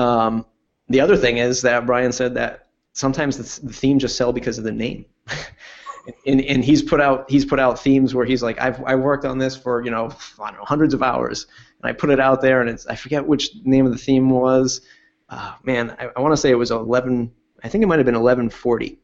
Um, 0.00 0.46
the 0.88 1.00
other 1.00 1.16
thing 1.16 1.38
is 1.38 1.62
that 1.62 1.86
Brian 1.86 2.12
said 2.12 2.34
that 2.34 2.68
sometimes 2.92 3.36
the, 3.36 3.66
the 3.66 3.72
theme 3.72 3.98
just 3.98 4.16
sell 4.16 4.32
because 4.32 4.58
of 4.58 4.64
the 4.64 4.72
name. 4.72 5.06
and, 6.26 6.40
and 6.40 6.64
he's 6.64 6.82
put 6.82 7.00
out 7.00 7.28
he's 7.30 7.44
put 7.44 7.60
out 7.60 7.78
themes 7.78 8.14
where 8.14 8.24
he's 8.24 8.42
like 8.42 8.60
I've 8.60 8.82
I 8.84 8.94
worked 8.94 9.24
on 9.24 9.38
this 9.38 9.56
for 9.56 9.84
you 9.84 9.90
know 9.90 10.10
I 10.40 10.50
don't 10.50 10.58
know 10.58 10.64
hundreds 10.64 10.94
of 10.94 11.02
hours 11.02 11.46
and 11.82 11.90
I 11.90 11.92
put 11.92 12.10
it 12.10 12.20
out 12.20 12.40
there 12.40 12.60
and 12.60 12.70
it's 12.70 12.86
I 12.86 12.94
forget 12.94 13.26
which 13.26 13.50
name 13.64 13.86
of 13.86 13.92
the 13.92 13.98
theme 13.98 14.30
was 14.30 14.80
uh, 15.28 15.54
man 15.64 15.96
I, 15.98 16.10
I 16.16 16.20
want 16.20 16.32
to 16.32 16.36
say 16.36 16.50
it 16.50 16.54
was 16.54 16.70
11 16.70 17.32
I 17.62 17.68
think 17.68 17.82
it 17.82 17.86
might 17.86 17.98
have 17.98 18.06
been 18.06 18.14
1140 18.14 18.98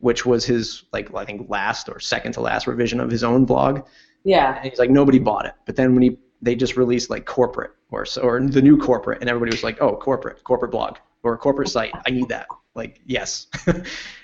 which 0.00 0.26
was 0.26 0.44
his 0.44 0.84
like 0.92 1.14
I 1.14 1.24
think 1.24 1.48
last 1.48 1.88
or 1.88 2.00
second 2.00 2.32
to 2.32 2.40
last 2.40 2.66
revision 2.66 3.00
of 3.00 3.10
his 3.10 3.24
own 3.24 3.44
blog. 3.44 3.82
Yeah. 4.24 4.56
And 4.56 4.68
he's 4.68 4.78
like 4.78 4.90
nobody 4.90 5.18
bought 5.18 5.46
it. 5.46 5.54
But 5.66 5.76
then 5.76 5.94
when 5.94 6.02
he 6.02 6.18
they 6.42 6.54
just 6.54 6.76
released 6.76 7.10
like 7.10 7.26
corporate 7.26 7.72
or 7.90 8.04
or 8.22 8.40
the 8.40 8.62
new 8.62 8.78
corporate 8.78 9.20
and 9.20 9.30
everybody 9.30 9.54
was 9.54 9.62
like 9.62 9.80
oh 9.80 9.96
corporate 9.96 10.42
corporate 10.44 10.72
blog 10.72 10.96
or 11.22 11.34
a 11.34 11.38
corporate 11.38 11.68
site. 11.68 11.92
I 12.06 12.10
need 12.10 12.28
that. 12.28 12.46
Like 12.74 13.00
yes. 13.06 13.46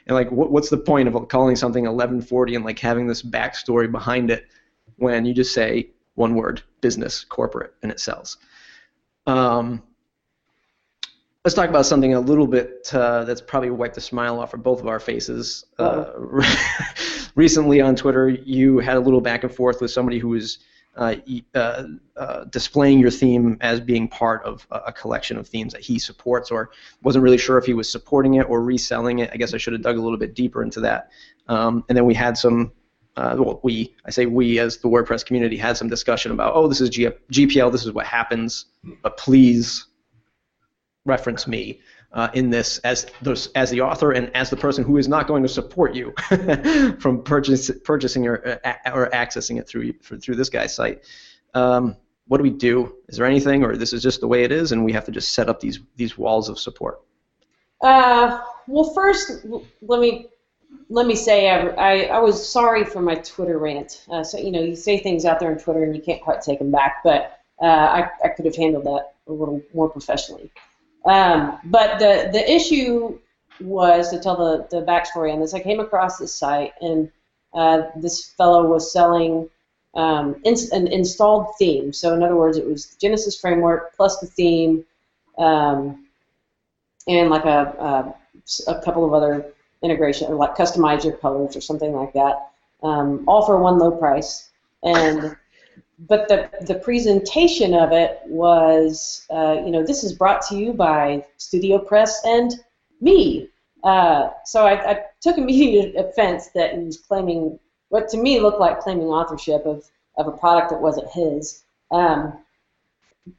And 0.06 0.14
like 0.14 0.30
what, 0.30 0.52
what's 0.52 0.70
the 0.70 0.78
point 0.78 1.08
of 1.08 1.28
calling 1.28 1.56
something 1.56 1.82
1140 1.82 2.54
and 2.54 2.64
like 2.64 2.78
having 2.78 3.06
this 3.06 3.22
backstory 3.22 3.90
behind 3.90 4.30
it 4.30 4.46
when 4.96 5.26
you 5.26 5.34
just 5.34 5.52
say 5.52 5.90
one 6.14 6.34
word 6.34 6.62
business 6.80 7.24
corporate 7.24 7.74
and 7.82 7.90
it 7.90 7.98
sells? 7.98 8.38
Um, 9.26 9.82
let's 11.46 11.54
talk 11.54 11.70
about 11.70 11.86
something 11.86 12.12
a 12.12 12.18
little 12.18 12.48
bit 12.48 12.90
uh, 12.92 13.22
that's 13.22 13.40
probably 13.40 13.70
wiped 13.70 13.94
the 13.94 14.00
smile 14.00 14.40
off 14.40 14.52
of 14.52 14.64
both 14.64 14.80
of 14.80 14.88
our 14.88 14.98
faces 14.98 15.64
uh, 15.78 16.10
recently 17.36 17.80
on 17.80 17.94
twitter 17.94 18.28
you 18.28 18.80
had 18.80 18.96
a 18.96 19.00
little 19.00 19.20
back 19.20 19.44
and 19.44 19.54
forth 19.54 19.80
with 19.80 19.92
somebody 19.92 20.18
who 20.18 20.30
was 20.30 20.58
uh, 20.96 21.14
uh, 21.54 21.84
uh, 22.16 22.44
displaying 22.46 22.98
your 22.98 23.12
theme 23.12 23.58
as 23.60 23.78
being 23.78 24.08
part 24.08 24.42
of 24.42 24.66
a 24.72 24.92
collection 24.92 25.36
of 25.36 25.46
themes 25.46 25.74
that 25.74 25.82
he 25.82 25.98
supports, 25.98 26.50
or 26.50 26.70
wasn't 27.02 27.22
really 27.22 27.36
sure 27.36 27.58
if 27.58 27.66
he 27.66 27.74
was 27.74 27.86
supporting 27.86 28.36
it 28.36 28.48
or 28.48 28.62
reselling 28.62 29.18
it. 29.18 29.28
I 29.30 29.36
guess 29.36 29.52
I 29.52 29.58
should 29.58 29.74
have 29.74 29.82
dug 29.82 29.98
a 29.98 30.00
little 30.00 30.16
bit 30.16 30.34
deeper 30.34 30.62
into 30.62 30.80
that. 30.80 31.10
Um, 31.48 31.84
and 31.90 31.98
then 31.98 32.06
we 32.06 32.14
had 32.14 32.38
some, 32.38 32.72
uh, 33.18 33.36
well, 33.38 33.60
we, 33.62 33.94
I 34.06 34.10
say 34.10 34.24
we 34.24 34.58
as 34.58 34.78
the 34.78 34.88
WordPress 34.88 35.26
community, 35.26 35.58
had 35.58 35.76
some 35.76 35.90
discussion 35.90 36.32
about, 36.32 36.54
oh, 36.54 36.66
this 36.66 36.80
is 36.80 36.88
G- 36.88 37.10
GPL, 37.30 37.70
this 37.70 37.84
is 37.84 37.92
what 37.92 38.06
happens, 38.06 38.64
but 39.02 39.18
please 39.18 39.84
reference 41.06 41.46
me 41.46 41.80
uh, 42.12 42.28
in 42.34 42.50
this 42.50 42.78
as 42.78 43.06
those, 43.22 43.48
as 43.52 43.70
the 43.70 43.80
author 43.80 44.12
and 44.12 44.34
as 44.34 44.50
the 44.50 44.56
person 44.56 44.84
who 44.84 44.96
is 44.96 45.08
not 45.08 45.26
going 45.26 45.42
to 45.42 45.48
support 45.48 45.94
you 45.94 46.12
from 47.00 47.22
purchase, 47.22 47.70
purchasing 47.84 48.26
or, 48.26 48.60
uh, 48.64 48.72
or 48.92 49.08
accessing 49.10 49.58
it 49.58 49.68
through 49.68 49.92
through 49.92 50.36
this 50.36 50.48
guy's 50.48 50.74
site. 50.74 51.04
Um, 51.54 51.96
what 52.28 52.38
do 52.38 52.42
we 52.42 52.50
do? 52.50 52.96
Is 53.08 53.18
there 53.18 53.26
anything, 53.26 53.64
or 53.64 53.76
this 53.76 53.92
is 53.92 54.02
just 54.02 54.20
the 54.20 54.26
way 54.26 54.42
it 54.42 54.50
is, 54.50 54.72
and 54.72 54.84
we 54.84 54.92
have 54.92 55.04
to 55.04 55.12
just 55.12 55.32
set 55.32 55.48
up 55.48 55.60
these 55.60 55.80
these 55.96 56.18
walls 56.18 56.48
of 56.48 56.58
support? 56.58 57.00
Uh, 57.80 58.40
well, 58.66 58.92
first, 58.94 59.46
let 59.82 60.00
me 60.00 60.28
let 60.88 61.06
me 61.06 61.14
say 61.14 61.50
I, 61.50 61.68
I, 61.68 62.02
I 62.04 62.18
was 62.18 62.48
sorry 62.48 62.84
for 62.84 63.00
my 63.00 63.16
Twitter 63.16 63.58
rant. 63.58 64.04
Uh, 64.10 64.24
so 64.24 64.38
you 64.38 64.50
know, 64.50 64.60
you 64.60 64.76
say 64.76 64.98
things 64.98 65.24
out 65.24 65.40
there 65.40 65.50
on 65.50 65.58
Twitter 65.58 65.82
and 65.82 65.94
you 65.94 66.02
can't 66.02 66.22
quite 66.22 66.42
take 66.42 66.58
them 66.58 66.70
back, 66.70 67.02
but 67.04 67.40
uh, 67.60 67.64
I, 67.64 68.08
I 68.24 68.28
could 68.28 68.44
have 68.44 68.56
handled 68.56 68.84
that 68.84 69.14
a 69.28 69.32
little 69.32 69.62
more 69.74 69.88
professionally. 69.88 70.50
Um, 71.06 71.58
but 71.64 71.98
the 71.98 72.30
the 72.32 72.50
issue 72.50 73.18
was 73.60 74.10
to 74.10 74.20
tell 74.20 74.36
the 74.36 74.66
the 74.70 74.84
backstory 74.84 75.32
on 75.32 75.40
this. 75.40 75.54
I 75.54 75.60
came 75.60 75.80
across 75.80 76.18
this 76.18 76.34
site, 76.34 76.72
and 76.80 77.10
uh, 77.54 77.82
this 77.96 78.30
fellow 78.30 78.66
was 78.66 78.92
selling 78.92 79.48
um, 79.94 80.36
ins- 80.44 80.70
an 80.72 80.88
installed 80.88 81.56
theme. 81.58 81.92
So 81.92 82.14
in 82.14 82.22
other 82.22 82.36
words, 82.36 82.58
it 82.58 82.66
was 82.66 82.96
Genesis 83.00 83.40
framework 83.40 83.96
plus 83.96 84.18
the 84.18 84.26
theme, 84.26 84.84
um, 85.38 86.06
and 87.08 87.30
like 87.30 87.44
a, 87.44 88.14
a, 88.68 88.70
a 88.70 88.82
couple 88.82 89.04
of 89.04 89.14
other 89.14 89.46
integration, 89.82 90.36
like 90.36 90.56
customize 90.56 91.04
your 91.04 91.16
colors 91.16 91.56
or 91.56 91.60
something 91.60 91.92
like 91.92 92.12
that, 92.14 92.50
um, 92.82 93.24
all 93.26 93.46
for 93.46 93.58
one 93.58 93.78
low 93.78 93.90
price. 93.92 94.50
And 94.82 95.36
but 95.98 96.28
the, 96.28 96.50
the 96.62 96.74
presentation 96.74 97.74
of 97.74 97.92
it 97.92 98.20
was, 98.26 99.26
uh, 99.30 99.56
you 99.64 99.70
know, 99.70 99.84
this 99.84 100.04
is 100.04 100.12
brought 100.12 100.42
to 100.48 100.56
you 100.56 100.72
by 100.72 101.24
Studio 101.38 101.78
Press 101.78 102.20
and 102.24 102.52
me. 103.00 103.48
Uh, 103.82 104.30
so 104.44 104.66
I, 104.66 104.90
I, 104.90 105.04
took 105.20 105.38
immediate 105.38 105.94
offense 105.96 106.48
that 106.54 106.74
he 106.74 106.84
was 106.84 106.98
claiming 106.98 107.58
what 107.88 108.08
to 108.08 108.16
me 108.16 108.40
looked 108.40 108.60
like 108.60 108.80
claiming 108.80 109.06
authorship 109.06 109.64
of, 109.64 109.84
of 110.16 110.26
a 110.26 110.32
product 110.32 110.70
that 110.70 110.80
wasn't 110.80 111.08
his. 111.10 111.62
Um, 111.90 112.38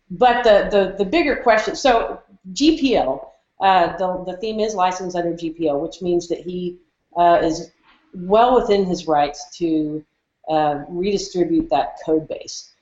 but 0.10 0.44
the, 0.44 0.68
the, 0.72 0.96
the 0.98 1.10
bigger 1.10 1.36
question, 1.36 1.76
so 1.76 2.22
GPL, 2.54 3.28
uh, 3.62 3.98
the, 3.98 4.24
the 4.26 4.38
theme 4.38 4.60
is 4.60 4.74
licensed 4.74 5.16
under 5.16 5.34
GPL, 5.34 5.82
which 5.82 6.02
means 6.02 6.28
that 6.30 6.40
he 6.40 6.80
uh, 7.16 7.40
is 7.44 7.72
well 8.14 8.56
within 8.60 8.86
his 8.86 9.08
rights 9.08 9.58
to 9.58 10.04
uh, 10.50 10.84
redistribute 10.88 11.70
that 11.70 11.98
code 12.06 12.28
base. 12.28 12.74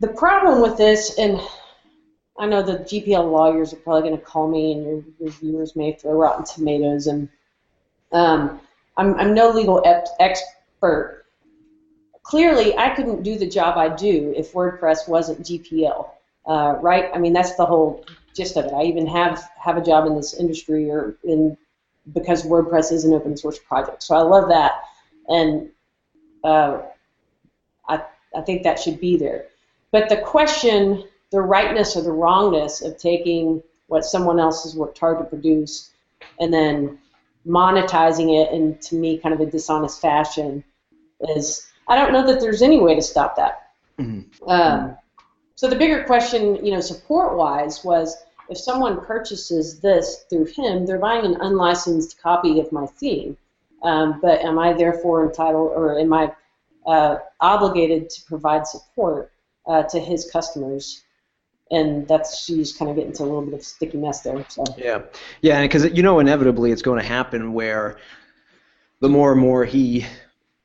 The 0.00 0.08
problem 0.08 0.62
with 0.62 0.76
this, 0.76 1.18
and 1.18 1.40
I 2.38 2.46
know 2.46 2.62
the 2.62 2.78
GPL 2.78 3.30
lawyers 3.30 3.72
are 3.72 3.78
probably 3.78 4.02
going 4.02 4.18
to 4.18 4.24
call 4.24 4.48
me, 4.48 4.72
and 4.72 5.04
your 5.18 5.30
viewers 5.30 5.74
may 5.74 5.94
throw 5.94 6.12
rotten 6.12 6.44
tomatoes, 6.44 7.08
and 7.08 7.28
um, 8.12 8.60
I'm, 8.96 9.14
I'm 9.14 9.34
no 9.34 9.50
legal 9.50 9.82
ep- 9.84 10.06
expert. 10.20 11.24
Clearly, 12.22 12.76
I 12.76 12.90
couldn't 12.90 13.22
do 13.22 13.38
the 13.38 13.48
job 13.48 13.76
I 13.76 13.88
do 13.88 14.34
if 14.36 14.52
WordPress 14.52 15.08
wasn't 15.08 15.40
GPL, 15.40 16.10
uh, 16.46 16.76
right? 16.80 17.10
I 17.14 17.18
mean, 17.18 17.32
that's 17.32 17.56
the 17.56 17.66
whole 17.66 18.04
gist 18.34 18.56
of 18.56 18.66
it. 18.66 18.72
I 18.72 18.82
even 18.82 19.06
have 19.06 19.42
have 19.58 19.76
a 19.76 19.82
job 19.82 20.06
in 20.06 20.14
this 20.14 20.34
industry 20.34 20.90
or 20.90 21.16
in 21.24 21.56
because 22.12 22.44
WordPress 22.44 22.92
is 22.92 23.04
an 23.04 23.14
open 23.14 23.36
source 23.36 23.58
project, 23.58 24.02
so 24.02 24.14
I 24.14 24.20
love 24.20 24.48
that. 24.48 24.72
And 25.28 25.70
uh, 26.44 26.82
I, 27.88 28.02
I 28.36 28.40
think 28.42 28.62
that 28.62 28.78
should 28.78 29.00
be 29.00 29.16
there. 29.16 29.46
But 29.90 30.08
the 30.08 30.18
question, 30.18 31.04
the 31.30 31.40
rightness 31.40 31.96
or 31.96 32.02
the 32.02 32.12
wrongness 32.12 32.82
of 32.82 32.98
taking 32.98 33.62
what 33.86 34.04
someone 34.04 34.38
else 34.38 34.64
has 34.64 34.76
worked 34.76 34.98
hard 34.98 35.18
to 35.18 35.24
produce 35.24 35.90
and 36.40 36.52
then 36.52 36.98
monetizing 37.46 38.38
it 38.40 38.52
in, 38.52 38.76
to 38.78 38.94
me, 38.96 39.18
kind 39.18 39.34
of 39.34 39.40
a 39.40 39.46
dishonest 39.46 40.00
fashion 40.00 40.62
is, 41.20 41.66
I 41.88 41.96
don't 41.96 42.12
know 42.12 42.26
that 42.26 42.40
there's 42.40 42.60
any 42.60 42.80
way 42.80 42.94
to 42.94 43.02
stop 43.02 43.36
that. 43.36 43.70
Mm-hmm. 43.98 44.48
Um, 44.48 44.96
so 45.54 45.68
the 45.68 45.76
bigger 45.76 46.04
question, 46.04 46.64
you 46.64 46.72
know, 46.72 46.80
support-wise 46.80 47.82
was, 47.82 48.16
if 48.50 48.58
someone 48.58 49.04
purchases 49.04 49.80
this 49.80 50.24
through 50.30 50.46
him, 50.46 50.86
they're 50.86 50.98
buying 50.98 51.24
an 51.24 51.40
unlicensed 51.40 52.20
copy 52.22 52.60
of 52.60 52.70
my 52.72 52.86
theme. 52.86 53.36
Um, 53.82 54.20
but 54.20 54.40
am 54.40 54.58
I 54.58 54.72
therefore 54.72 55.26
entitled, 55.26 55.72
or 55.74 55.98
am 55.98 56.12
I 56.12 56.32
uh, 56.86 57.18
obligated 57.40 58.10
to 58.10 58.22
provide 58.24 58.66
support 58.66 59.32
uh, 59.66 59.84
to 59.84 60.00
his 60.00 60.30
customers? 60.30 61.02
And 61.70 62.08
that's 62.08 62.44
she's 62.44 62.72
kind 62.72 62.90
of 62.90 62.96
getting 62.96 63.10
into 63.10 63.22
a 63.22 63.24
little 63.24 63.42
bit 63.42 63.54
of 63.54 63.62
sticky 63.62 63.98
mess 63.98 64.22
there. 64.22 64.44
So. 64.48 64.64
Yeah, 64.76 65.02
yeah, 65.42 65.62
because 65.62 65.84
you 65.92 66.02
know 66.02 66.18
inevitably 66.18 66.72
it's 66.72 66.82
going 66.82 67.00
to 67.00 67.06
happen 67.06 67.52
where 67.52 67.98
the 69.00 69.08
more 69.08 69.32
and 69.32 69.40
more 69.40 69.64
he 69.64 70.06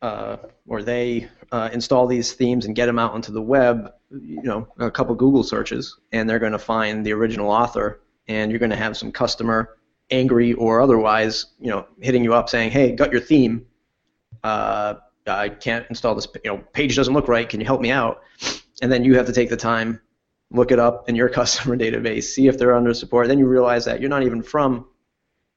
uh, 0.02 0.38
or 0.68 0.84
they 0.84 1.30
uh, 1.52 1.70
install 1.72 2.08
these 2.08 2.34
themes 2.34 2.66
and 2.66 2.76
get 2.76 2.88
them 2.88 3.00
out 3.00 3.14
onto 3.14 3.32
the 3.32 3.42
web, 3.42 3.94
you 4.12 4.44
know, 4.44 4.68
a 4.78 4.92
couple 4.92 5.16
Google 5.16 5.44
searches, 5.44 5.98
and 6.12 6.30
they're 6.30 6.40
going 6.40 6.52
to 6.52 6.60
find 6.60 7.06
the 7.06 7.14
original 7.14 7.50
author, 7.50 8.02
and 8.28 8.52
you're 8.52 8.60
going 8.60 8.70
to 8.70 8.76
have 8.76 8.98
some 8.98 9.12
customer 9.12 9.78
angry 10.12 10.54
or 10.54 10.82
otherwise, 10.82 11.48
you 11.60 11.70
know, 11.70 11.86
hitting 12.00 12.24
you 12.24 12.34
up 12.34 12.50
saying, 12.50 12.72
"Hey, 12.72 12.92
got 12.92 13.12
your 13.12 13.22
theme. 13.22 13.66
Uh, 14.44 14.96
I 15.26 15.50
can't 15.50 15.86
install 15.90 16.16
this. 16.16 16.28
You 16.44 16.52
know, 16.52 16.58
page 16.74 16.96
doesn't 16.96 17.14
look 17.14 17.28
right. 17.28 17.48
Can 17.48 17.60
you 17.60 17.66
help 17.66 17.82
me 17.82 17.92
out?" 17.92 18.22
And 18.82 18.92
then 18.92 19.04
you 19.04 19.16
have 19.16 19.26
to 19.28 19.34
take 19.34 19.50
the 19.50 19.58
time, 19.58 20.02
look 20.52 20.72
it 20.72 20.80
up 20.80 21.08
in 21.10 21.16
your 21.16 21.30
customer 21.40 21.78
database, 21.78 22.24
see 22.24 22.48
if 22.48 22.58
they're 22.58 22.76
under 22.76 22.94
support. 22.94 23.28
Then 23.28 23.40
you 23.40 23.48
realize 23.48 23.86
that 23.86 24.02
you're 24.02 24.10
not 24.10 24.24
even 24.24 24.42
from 24.44 24.88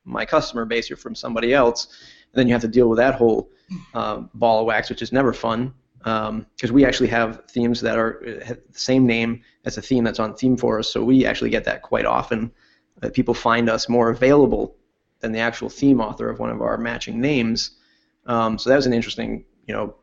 my 0.04 0.24
customer 0.24 0.64
base. 0.64 0.88
You're 0.88 0.96
from 0.96 1.14
somebody 1.14 1.52
else. 1.52 1.88
And 2.32 2.40
then 2.40 2.48
you 2.48 2.54
have 2.54 2.62
to 2.62 2.68
deal 2.68 2.88
with 2.88 2.98
that 2.98 3.14
whole 3.14 3.50
um, 3.94 4.30
ball 4.34 4.60
of 4.60 4.66
wax, 4.66 4.88
which 4.90 5.02
is 5.02 5.12
never 5.12 5.32
fun 5.32 5.74
because 6.06 6.70
um, 6.70 6.72
we 6.72 6.84
actually 6.84 7.08
have 7.08 7.42
themes 7.50 7.80
that 7.80 7.98
are 7.98 8.22
uh, 8.24 8.54
the 8.70 8.78
same 8.78 9.06
name 9.06 9.42
as 9.64 9.76
a 9.76 9.82
theme 9.82 10.04
that's 10.04 10.20
on 10.20 10.36
Theme 10.36 10.56
ThemeForest, 10.56 10.84
so 10.84 11.02
we 11.02 11.26
actually 11.26 11.50
get 11.50 11.64
that 11.64 11.82
quite 11.82 12.06
often. 12.06 12.52
That 13.00 13.14
people 13.14 13.34
find 13.34 13.68
us 13.68 13.88
more 13.88 14.10
available 14.10 14.76
than 15.20 15.32
the 15.32 15.38
actual 15.38 15.68
theme 15.68 16.00
author 16.00 16.30
of 16.30 16.38
one 16.38 16.50
of 16.50 16.62
our 16.62 16.78
matching 16.78 17.20
names. 17.20 17.72
Um, 18.26 18.58
so 18.58 18.70
that 18.70 18.76
was 18.76 18.86
an 18.86 18.92
interesting, 18.92 19.44
you 19.66 19.74
know, 19.74 19.94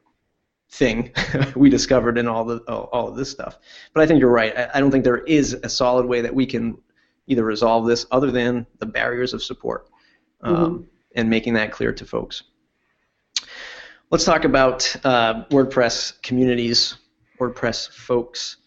thing 0.73 1.11
we 1.55 1.69
discovered 1.69 2.17
in 2.17 2.27
all 2.27 2.45
the 2.45 2.57
all, 2.67 3.07
of 3.07 3.15
this 3.15 3.29
stuff. 3.29 3.59
But 3.93 4.01
I 4.01 4.07
think 4.07 4.19
you're 4.19 4.31
right. 4.31 4.57
I, 4.57 4.69
I, 4.75 4.79
don't 4.79 4.91
think 4.91 5.03
there 5.03 5.23
is 5.23 5.53
a 5.53 5.69
solid 5.69 6.05
way 6.05 6.21
that 6.21 6.33
we 6.33 6.45
can 6.45 6.77
either 7.27 7.43
resolve 7.43 7.85
this 7.85 8.05
other 8.11 8.31
than 8.31 8.65
the 8.79 8.85
barriers 8.85 9.33
of 9.33 9.43
support 9.43 9.87
um, 10.41 10.55
mm-hmm. 10.55 10.83
and 11.15 11.29
making 11.29 11.53
that 11.53 11.71
clear 11.71 11.93
to 11.93 12.05
folks. 12.05 12.43
Let's 14.09 14.25
talk 14.25 14.45
about 14.45 14.95
uh, 15.03 15.45
WordPress 15.45 16.21
communities, 16.21 16.97
WordPress 17.39 17.89
folks. 17.89 18.57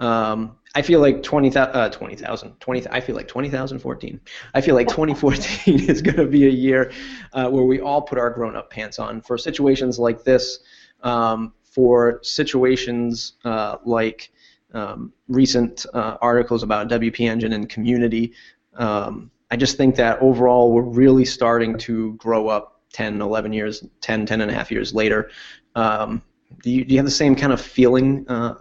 Um, 0.00 0.56
I 0.74 0.82
feel 0.82 1.00
like 1.00 1.22
20,000, 1.22 1.72
uh, 1.72 1.88
20,000, 1.88 2.58
20, 2.58 2.86
I 2.90 3.00
feel 3.00 3.14
like 3.14 3.28
20,014. 3.28 4.20
I 4.54 4.60
feel 4.60 4.74
like 4.74 4.88
2014 4.88 5.80
is 5.88 6.02
going 6.02 6.16
to 6.16 6.26
be 6.26 6.46
a 6.46 6.50
year 6.50 6.92
uh, 7.32 7.48
where 7.48 7.64
we 7.64 7.80
all 7.80 8.02
put 8.02 8.18
our 8.18 8.30
grown-up 8.30 8.70
pants 8.70 8.98
on 8.98 9.20
for 9.20 9.38
situations 9.38 9.98
like 9.98 10.24
this, 10.24 10.58
um, 11.02 11.52
for 11.62 12.18
situations 12.22 13.34
uh, 13.44 13.76
like 13.84 14.32
um, 14.72 15.12
recent 15.28 15.86
uh, 15.94 16.16
articles 16.20 16.64
about 16.64 16.88
WP 16.88 17.20
Engine 17.20 17.52
and 17.52 17.68
community. 17.68 18.32
Um, 18.74 19.30
I 19.50 19.56
just 19.56 19.76
think 19.76 19.94
that 19.96 20.20
overall 20.20 20.72
we're 20.72 20.82
really 20.82 21.24
starting 21.24 21.78
to 21.78 22.14
grow 22.14 22.48
up 22.48 22.80
10, 22.92 23.20
11 23.20 23.52
years, 23.52 23.84
10, 24.00 24.26
10 24.26 24.40
and 24.40 24.50
a 24.50 24.54
half 24.54 24.72
years 24.72 24.92
later. 24.92 25.30
Um, 25.76 26.22
do, 26.62 26.70
you, 26.70 26.84
do 26.84 26.94
you 26.94 26.98
have 26.98 27.06
the 27.06 27.10
same 27.12 27.36
kind 27.36 27.52
of 27.52 27.60
feeling 27.60 28.24
uh, 28.28 28.54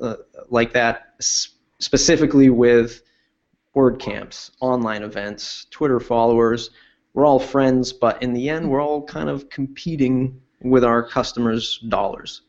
uh, 0.00 0.16
like 0.48 0.72
that, 0.72 1.14
specifically 1.78 2.50
with 2.50 3.02
WordCamps, 3.76 4.50
online 4.60 5.02
events, 5.02 5.66
Twitter 5.70 6.00
followers? 6.00 6.70
We're 7.14 7.26
all 7.26 7.40
friends, 7.40 7.92
but 7.92 8.22
in 8.22 8.32
the 8.32 8.48
end, 8.48 8.70
we're 8.70 8.82
all 8.82 9.02
kind 9.02 9.28
of 9.28 9.50
competing 9.50 10.40
with 10.62 10.84
our 10.84 11.02
customers' 11.02 11.78
dollars. 11.78 12.42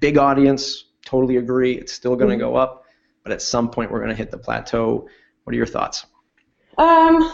Big 0.00 0.18
audience, 0.18 0.84
totally 1.04 1.36
agree. 1.36 1.72
It's 1.74 1.92
still 1.92 2.14
going 2.14 2.30
to 2.30 2.36
go 2.36 2.54
up, 2.54 2.84
but 3.22 3.32
at 3.32 3.42
some 3.42 3.70
point, 3.70 3.90
we're 3.90 3.98
going 3.98 4.10
to 4.10 4.16
hit 4.16 4.30
the 4.30 4.38
plateau. 4.38 5.08
What 5.44 5.52
are 5.52 5.56
your 5.56 5.66
thoughts? 5.66 6.06
Um, 6.76 7.32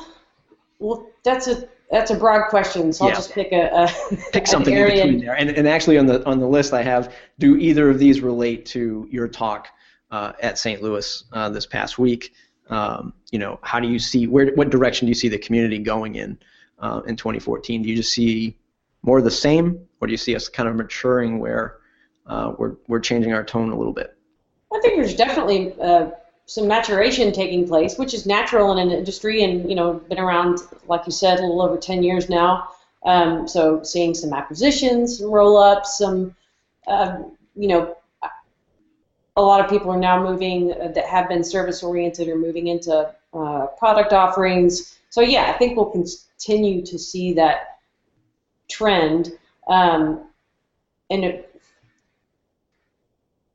well, 0.79 1.07
that's 1.23 1.49
a 1.49 1.69
that's 1.95 2.11
a 2.11 2.17
broad 2.17 2.49
question, 2.49 2.93
so 2.93 3.07
I'll 3.07 3.15
just 3.15 3.31
pick 3.31 3.53
a, 3.53 3.71
a 3.85 4.17
pick 4.33 4.49
something 4.49 4.75
in 4.75 4.89
between 4.89 5.21
there. 5.21 5.37
And, 5.37 5.49
and 5.51 5.69
actually, 5.69 5.97
on 5.97 6.07
the 6.07 6.27
on 6.27 6.41
the 6.41 6.49
list 6.49 6.73
I 6.73 6.83
have, 6.83 7.15
do 7.39 7.57
either 7.57 7.89
of 7.89 8.01
these 8.01 8.21
relate 8.21 8.67
to 8.67 9.07
your 9.13 9.29
talk 9.29 9.69
uh, 10.11 10.33
at 10.43 10.59
St. 10.59 10.83
Louis 10.83 11.25
uh, 11.33 11.51
this 11.51 11.67
past 11.67 11.97
week? 11.97 12.33
Um, 12.69 13.13
you 13.31 13.39
know, 13.39 13.61
how 13.63 13.79
do 13.79 13.89
you 13.89 14.01
see 14.01 14.27
where 14.27 14.53
what 14.55 14.71
direction 14.71 15.07
do 15.07 15.11
you 15.11 15.15
see 15.15 15.29
the 15.29 15.39
community 15.39 15.79
going 15.79 16.17
in 16.17 16.37
uh, 16.81 17.03
in 17.07 17.15
2014? 17.15 17.83
Do 17.83 17.89
you 17.89 17.95
just 17.95 18.13
see 18.13 18.59
more 19.03 19.19
of 19.19 19.25
the 19.25 19.31
same, 19.31 19.87
or 20.01 20.09
do 20.09 20.13
you 20.13 20.19
see 20.19 20.35
us 20.35 20.49
kind 20.49 20.69
of 20.69 20.75
maturing 20.75 21.39
where 21.39 21.77
uh, 22.27 22.55
we're 22.59 22.75
we're 22.89 22.99
changing 22.99 23.33
our 23.33 23.45
tone 23.45 23.71
a 23.71 23.77
little 23.77 23.93
bit? 23.93 24.17
I 24.75 24.81
think 24.81 24.97
there's 24.97 25.15
definitely 25.15 25.77
uh, 25.81 26.11
some 26.47 26.69
maturation 26.69 27.33
taking 27.33 27.67
place, 27.67 27.97
which 27.97 28.13
is 28.13 28.27
natural 28.27 28.73
in 28.73 28.79
an 28.79 28.97
industry 28.97 29.43
and 29.43 29.69
you 29.69 29.75
know 29.75 29.95
been 29.95 30.19
around, 30.19 30.61
like 30.89 31.07
you 31.07 31.13
said, 31.13 31.39
a 31.39 31.43
little 31.43 31.63
over 31.63 31.77
10 31.77 32.03
years 32.03 32.29
now. 32.29 32.69
Um, 33.05 33.47
so 33.47 33.83
seeing 33.83 34.15
some 34.15 34.33
acquisitions, 34.33 35.19
some 35.19 35.31
roll-ups, 35.31 35.99
some 35.99 36.35
uh, 36.87 37.19
you 37.55 37.69
know 37.69 37.97
a 39.37 39.43
lot 39.43 39.61
of 39.61 39.69
people 39.69 39.91
are 39.91 39.99
now 39.99 40.23
moving 40.23 40.73
uh, 40.73 40.89
that 40.89 41.07
have 41.07 41.29
been 41.29 41.43
service 41.43 41.83
oriented 41.83 42.29
or 42.29 42.37
moving 42.37 42.69
into 42.69 43.13
uh, 43.33 43.67
product 43.79 44.13
offerings. 44.13 44.99
So 45.11 45.21
yeah, 45.21 45.51
I 45.53 45.59
think 45.59 45.77
we'll 45.77 45.91
continue 45.91 46.85
to 46.87 46.99
see 46.99 47.33
that 47.35 47.79
trend. 48.69 49.33
Um, 49.69 50.29
and 51.11 51.25
it, 51.25 51.61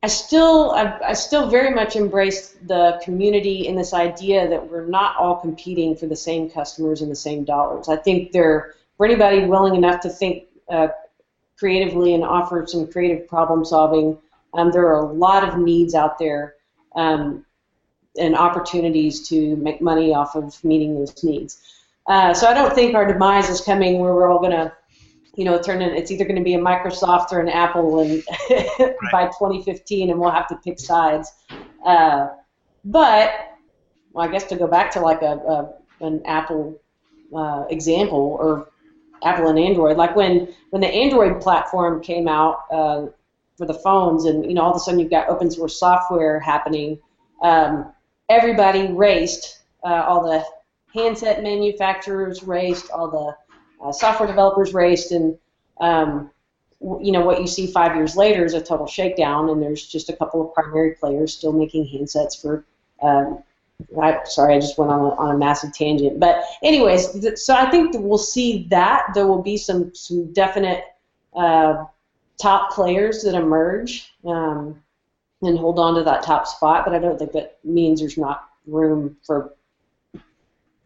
I 0.02 0.06
still 0.06 0.70
I, 0.70 0.98
I, 1.08 1.12
still 1.12 1.48
very 1.48 1.74
much 1.74 1.94
embrace 1.94 2.56
the 2.66 2.98
community 3.04 3.68
and 3.68 3.76
this 3.76 3.92
idea 3.92 4.48
that 4.48 4.70
we're 4.70 4.86
not 4.86 5.16
all 5.16 5.36
competing 5.36 5.94
for 5.94 6.06
the 6.06 6.16
same 6.16 6.48
customers 6.48 7.02
and 7.02 7.10
the 7.10 7.16
same 7.16 7.44
dollars. 7.44 7.88
I 7.88 7.96
think 7.96 8.32
there 8.32 8.74
for 8.96 9.04
anybody 9.04 9.44
willing 9.44 9.74
enough 9.76 10.00
to 10.00 10.08
think 10.08 10.44
uh, 10.70 10.88
creatively 11.58 12.14
and 12.14 12.24
offer 12.24 12.64
some 12.66 12.86
creative 12.86 13.28
problem 13.28 13.64
solving, 13.64 14.16
um, 14.54 14.70
there 14.72 14.86
are 14.86 15.10
a 15.10 15.12
lot 15.12 15.46
of 15.46 15.58
needs 15.58 15.94
out 15.94 16.18
there 16.18 16.54
um, 16.96 17.44
and 18.18 18.34
opportunities 18.34 19.28
to 19.28 19.56
make 19.56 19.82
money 19.82 20.14
off 20.14 20.34
of 20.34 20.62
meeting 20.64 20.94
those 20.94 21.22
needs. 21.22 21.60
Uh, 22.06 22.32
so 22.32 22.46
I 22.46 22.54
don't 22.54 22.74
think 22.74 22.94
our 22.94 23.06
demise 23.06 23.48
is 23.50 23.60
coming 23.60 24.00
where 24.00 24.14
we're 24.14 24.28
all 24.28 24.38
going 24.38 24.52
to 24.52 24.72
you 25.34 25.44
know, 25.44 25.60
turn 25.60 25.82
in, 25.82 25.90
it's 25.90 26.10
either 26.10 26.24
going 26.24 26.36
to 26.36 26.42
be 26.42 26.54
a 26.54 26.58
Microsoft 26.58 27.32
or 27.32 27.40
an 27.40 27.48
Apple 27.48 28.00
and 28.00 28.22
right. 28.50 28.94
by 29.12 29.26
2015, 29.26 30.10
and 30.10 30.18
we'll 30.18 30.30
have 30.30 30.48
to 30.48 30.56
pick 30.56 30.78
sides. 30.78 31.32
Uh, 31.84 32.28
but, 32.84 33.56
well, 34.12 34.28
I 34.28 34.30
guess 34.30 34.44
to 34.44 34.56
go 34.56 34.66
back 34.66 34.90
to 34.92 35.00
like 35.00 35.22
a, 35.22 35.36
a 35.36 35.74
an 36.00 36.22
Apple 36.24 36.80
uh, 37.34 37.64
example 37.70 38.36
or 38.40 38.68
Apple 39.22 39.48
and 39.48 39.58
Android, 39.58 39.96
like 39.96 40.16
when 40.16 40.48
when 40.70 40.80
the 40.80 40.88
Android 40.88 41.40
platform 41.40 42.02
came 42.02 42.26
out 42.26 42.64
uh, 42.72 43.06
for 43.56 43.66
the 43.66 43.74
phones, 43.74 44.24
and 44.24 44.44
you 44.46 44.54
know, 44.54 44.62
all 44.62 44.70
of 44.70 44.76
a 44.76 44.80
sudden 44.80 44.98
you've 44.98 45.10
got 45.10 45.28
open 45.28 45.50
source 45.50 45.78
software 45.78 46.40
happening. 46.40 46.98
Um, 47.42 47.92
everybody 48.28 48.92
raced, 48.92 49.60
uh, 49.84 50.04
all 50.06 50.22
the 50.22 50.44
handset 50.94 51.42
manufacturers 51.42 52.42
raced, 52.42 52.90
all 52.90 53.10
the 53.10 53.36
uh, 53.82 53.92
software 53.92 54.26
developers 54.26 54.74
raced, 54.74 55.12
and 55.12 55.38
um, 55.80 56.30
you 56.80 57.12
know 57.12 57.24
what 57.24 57.40
you 57.40 57.46
see 57.46 57.66
five 57.66 57.96
years 57.96 58.16
later 58.16 58.44
is 58.44 58.54
a 58.54 58.60
total 58.60 58.86
shakedown, 58.86 59.50
and 59.50 59.62
there's 59.62 59.86
just 59.86 60.08
a 60.08 60.16
couple 60.16 60.46
of 60.46 60.54
primary 60.54 60.94
players 60.94 61.34
still 61.34 61.52
making 61.52 61.86
handsets 61.86 62.40
for. 62.40 62.64
Um, 63.02 63.42
I, 64.00 64.20
sorry, 64.24 64.56
I 64.56 64.60
just 64.60 64.76
went 64.76 64.90
on 64.90 65.00
a, 65.00 65.14
on 65.14 65.34
a 65.34 65.38
massive 65.38 65.72
tangent, 65.72 66.20
but 66.20 66.44
anyways, 66.62 67.12
th- 67.12 67.38
so 67.38 67.54
I 67.54 67.70
think 67.70 67.94
we'll 67.94 68.18
see 68.18 68.66
that 68.70 69.06
there 69.14 69.26
will 69.26 69.42
be 69.42 69.56
some 69.56 69.94
some 69.94 70.32
definite 70.32 70.84
uh, 71.34 71.84
top 72.40 72.72
players 72.72 73.22
that 73.22 73.34
emerge 73.34 74.12
um, 74.26 74.82
and 75.42 75.58
hold 75.58 75.78
on 75.78 75.94
to 75.94 76.02
that 76.04 76.22
top 76.22 76.46
spot, 76.46 76.84
but 76.84 76.94
I 76.94 76.98
don't 76.98 77.18
think 77.18 77.32
that 77.32 77.58
means 77.64 78.00
there's 78.00 78.18
not 78.18 78.48
room 78.66 79.16
for 79.26 79.54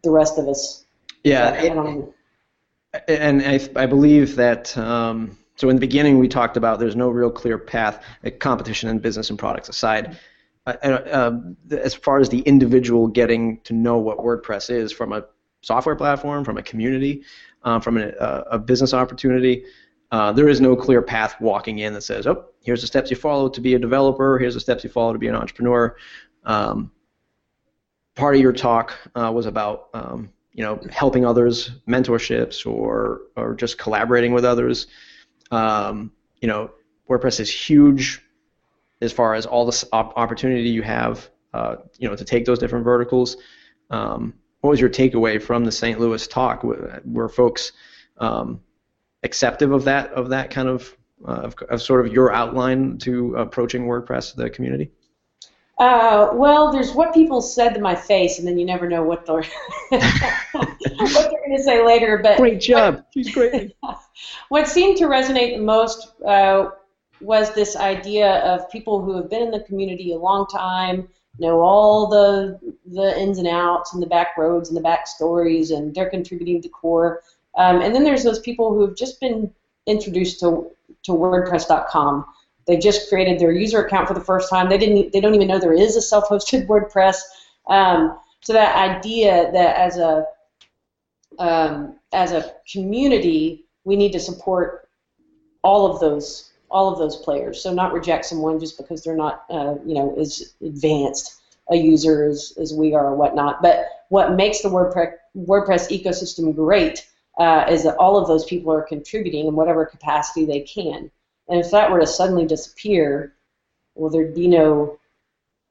the 0.03 0.11
rest 0.11 0.37
of 0.37 0.47
us. 0.47 0.85
Yeah, 1.23 1.61
it, 1.61 2.14
and 3.07 3.41
I, 3.41 3.59
I 3.75 3.85
believe 3.85 4.35
that 4.35 4.77
um, 4.77 5.37
so 5.55 5.69
in 5.69 5.75
the 5.75 5.79
beginning 5.79 6.19
we 6.19 6.27
talked 6.27 6.57
about 6.57 6.79
there's 6.79 6.95
no 6.95 7.09
real 7.09 7.31
clear 7.31 7.57
path, 7.57 8.03
competition 8.39 8.89
in 8.89 8.99
business 8.99 9.29
and 9.29 9.39
products 9.39 9.69
aside. 9.69 10.17
Uh, 10.67 10.71
uh, 10.81 11.39
as 11.69 11.93
far 11.93 12.19
as 12.19 12.29
the 12.29 12.39
individual 12.39 13.07
getting 13.07 13.59
to 13.61 13.73
know 13.73 13.99
what 13.99 14.17
WordPress 14.17 14.71
is 14.71 14.91
from 14.91 15.13
a 15.13 15.23
software 15.61 15.95
platform, 15.95 16.43
from 16.43 16.57
a 16.57 16.63
community, 16.63 17.23
uh, 17.63 17.79
from 17.79 17.97
a, 17.97 18.09
a, 18.49 18.57
business 18.57 18.91
opportunity, 18.91 19.63
uh, 20.11 20.31
there 20.31 20.49
is 20.49 20.61
no 20.61 20.75
clear 20.75 21.03
path 21.03 21.39
walking 21.39 21.79
in 21.79 21.93
that 21.93 22.01
says, 22.01 22.25
oh, 22.25 22.45
here's 22.61 22.81
the 22.81 22.87
steps 22.87 23.11
you 23.11 23.15
follow 23.15 23.47
to 23.47 23.61
be 23.61 23.75
a 23.75 23.79
developer, 23.79 24.39
here's 24.39 24.55
the 24.55 24.59
steps 24.59 24.83
you 24.83 24.89
follow 24.89 25.13
to 25.13 25.19
be 25.19 25.27
an 25.27 25.35
entrepreneur. 25.35 25.95
Um, 26.45 26.91
part 28.15 28.35
of 28.35 28.41
your 28.41 28.53
talk 28.53 28.95
uh, 29.15 29.31
was 29.31 29.45
about 29.45 29.89
um, 29.93 30.31
you 30.55 30.63
know 30.63 30.79
helping 30.89 31.25
others, 31.25 31.71
mentorships, 31.87 32.65
or 32.65 33.21
or 33.35 33.53
just 33.53 33.77
collaborating 33.77 34.33
with 34.33 34.45
others. 34.45 34.87
Um, 35.51 36.11
you 36.41 36.47
know, 36.47 36.71
WordPress 37.09 37.39
is 37.39 37.51
huge 37.51 38.21
as 39.01 39.11
far 39.11 39.35
as 39.35 39.45
all 39.45 39.65
the 39.65 39.87
op- 39.91 40.17
opportunity 40.17 40.69
you 40.69 40.81
have. 40.81 41.29
Uh, 41.53 41.77
you 41.97 42.09
know, 42.09 42.15
to 42.15 42.25
take 42.25 42.43
those 42.43 42.59
different 42.59 42.83
verticals. 42.83 43.37
Um, 43.89 44.33
what 44.59 44.71
was 44.71 44.81
your 44.81 44.89
takeaway 44.89 45.41
from 45.41 45.63
the 45.63 45.71
St. 45.71 45.99
Louis 45.99 46.27
talk? 46.27 46.63
Were 46.63 47.29
folks 47.29 47.71
um, 48.17 48.59
acceptive 49.23 49.71
of 49.71 49.85
that 49.85 50.11
of 50.11 50.29
that 50.29 50.49
kind 50.51 50.67
of, 50.67 50.97
uh, 51.25 51.31
of, 51.31 51.55
of 51.69 51.81
sort 51.81 52.05
of 52.05 52.11
your 52.11 52.33
outline 52.33 52.97
to 52.99 53.35
approaching 53.35 53.85
WordPress 53.85 54.35
the 54.35 54.49
community? 54.49 54.91
Uh, 55.77 56.29
well, 56.33 56.71
there's 56.71 56.93
what 56.93 57.13
people 57.13 57.41
said 57.41 57.73
to 57.73 57.81
my 57.81 57.95
face, 57.95 58.39
and 58.39 58.47
then 58.47 58.57
you 58.57 58.65
never 58.65 58.87
know 58.87 59.03
what 59.03 59.25
they're 59.25 59.43
what 59.89 60.79
they're 60.81 61.03
going 61.03 61.57
to 61.57 61.61
say 61.63 61.85
later. 61.85 62.17
But 62.17 62.37
great 62.37 62.61
job, 62.61 63.03
she's 63.13 63.33
great. 63.33 63.75
what 64.49 64.69
seemed 64.69 64.97
to 64.97 65.05
resonate 65.05 65.57
the 65.57 65.63
most 65.63 66.13
uh, 66.25 66.69
was 67.19 67.53
this 67.53 67.75
idea 67.75 68.37
of 68.45 68.69
people 68.71 69.01
who 69.01 69.17
have 69.17 69.29
been 69.29 69.41
in 69.41 69.51
the 69.51 69.59
community 69.61 70.13
a 70.13 70.17
long 70.17 70.47
time, 70.47 71.09
know 71.39 71.59
all 71.59 72.07
the 72.07 72.57
the 72.85 73.19
ins 73.19 73.37
and 73.37 73.47
outs 73.47 73.93
and 73.93 74.01
the 74.01 74.07
back 74.07 74.37
roads 74.37 74.69
and 74.69 74.77
the 74.77 74.81
back 74.81 75.07
stories, 75.07 75.71
and 75.71 75.93
they're 75.93 76.09
contributing 76.09 76.61
to 76.61 76.69
core. 76.69 77.21
Um, 77.57 77.81
and 77.81 77.93
then 77.93 78.05
there's 78.05 78.23
those 78.23 78.39
people 78.39 78.73
who 78.73 78.85
have 78.87 78.95
just 78.95 79.19
been 79.19 79.53
introduced 79.87 80.39
to 80.39 80.71
to 81.03 81.11
WordPress.com 81.11 82.25
they 82.67 82.77
just 82.77 83.09
created 83.09 83.39
their 83.39 83.51
user 83.51 83.85
account 83.85 84.07
for 84.07 84.13
the 84.13 84.21
first 84.21 84.49
time. 84.49 84.69
They 84.69 84.77
didn't. 84.77 85.13
They 85.13 85.21
don't 85.21 85.35
even 85.35 85.47
know 85.47 85.59
there 85.59 85.73
is 85.73 85.95
a 85.95 86.01
self-hosted 86.01 86.67
WordPress. 86.67 87.17
Um, 87.67 88.19
so 88.41 88.53
that 88.53 88.75
idea 88.75 89.51
that 89.51 89.75
as 89.75 89.97
a 89.97 90.25
um, 91.39 91.99
as 92.13 92.31
a 92.31 92.53
community, 92.71 93.65
we 93.83 93.95
need 93.95 94.11
to 94.13 94.19
support 94.19 94.87
all 95.63 95.91
of 95.91 95.99
those 95.99 96.51
all 96.69 96.91
of 96.91 96.97
those 96.97 97.17
players. 97.17 97.61
So 97.61 97.73
not 97.73 97.93
reject 97.93 98.25
someone 98.25 98.59
just 98.59 98.77
because 98.77 99.03
they're 99.03 99.15
not 99.15 99.45
uh, 99.49 99.75
you 99.85 99.93
know 99.95 100.15
as 100.19 100.55
advanced 100.61 101.41
a 101.71 101.75
user 101.75 102.27
as, 102.27 102.53
as 102.59 102.73
we 102.73 102.93
are 102.93 103.07
or 103.07 103.15
whatnot. 103.15 103.61
But 103.61 103.87
what 104.09 104.35
makes 104.35 104.61
the 104.61 104.69
WordPress 104.69 105.13
WordPress 105.35 105.89
ecosystem 105.91 106.55
great 106.55 107.07
uh, 107.37 107.65
is 107.69 107.83
that 107.83 107.97
all 107.97 108.17
of 108.17 108.27
those 108.27 108.45
people 108.45 108.71
are 108.71 108.81
contributing 108.81 109.47
in 109.47 109.55
whatever 109.55 109.85
capacity 109.85 110.45
they 110.45 110.61
can. 110.61 111.11
And 111.47 111.59
if 111.59 111.71
that 111.71 111.91
were 111.91 111.99
to 111.99 112.07
suddenly 112.07 112.45
disappear, 112.45 113.35
well, 113.93 114.09
there'd 114.09 114.35
be 114.35 114.47
no 114.47 114.99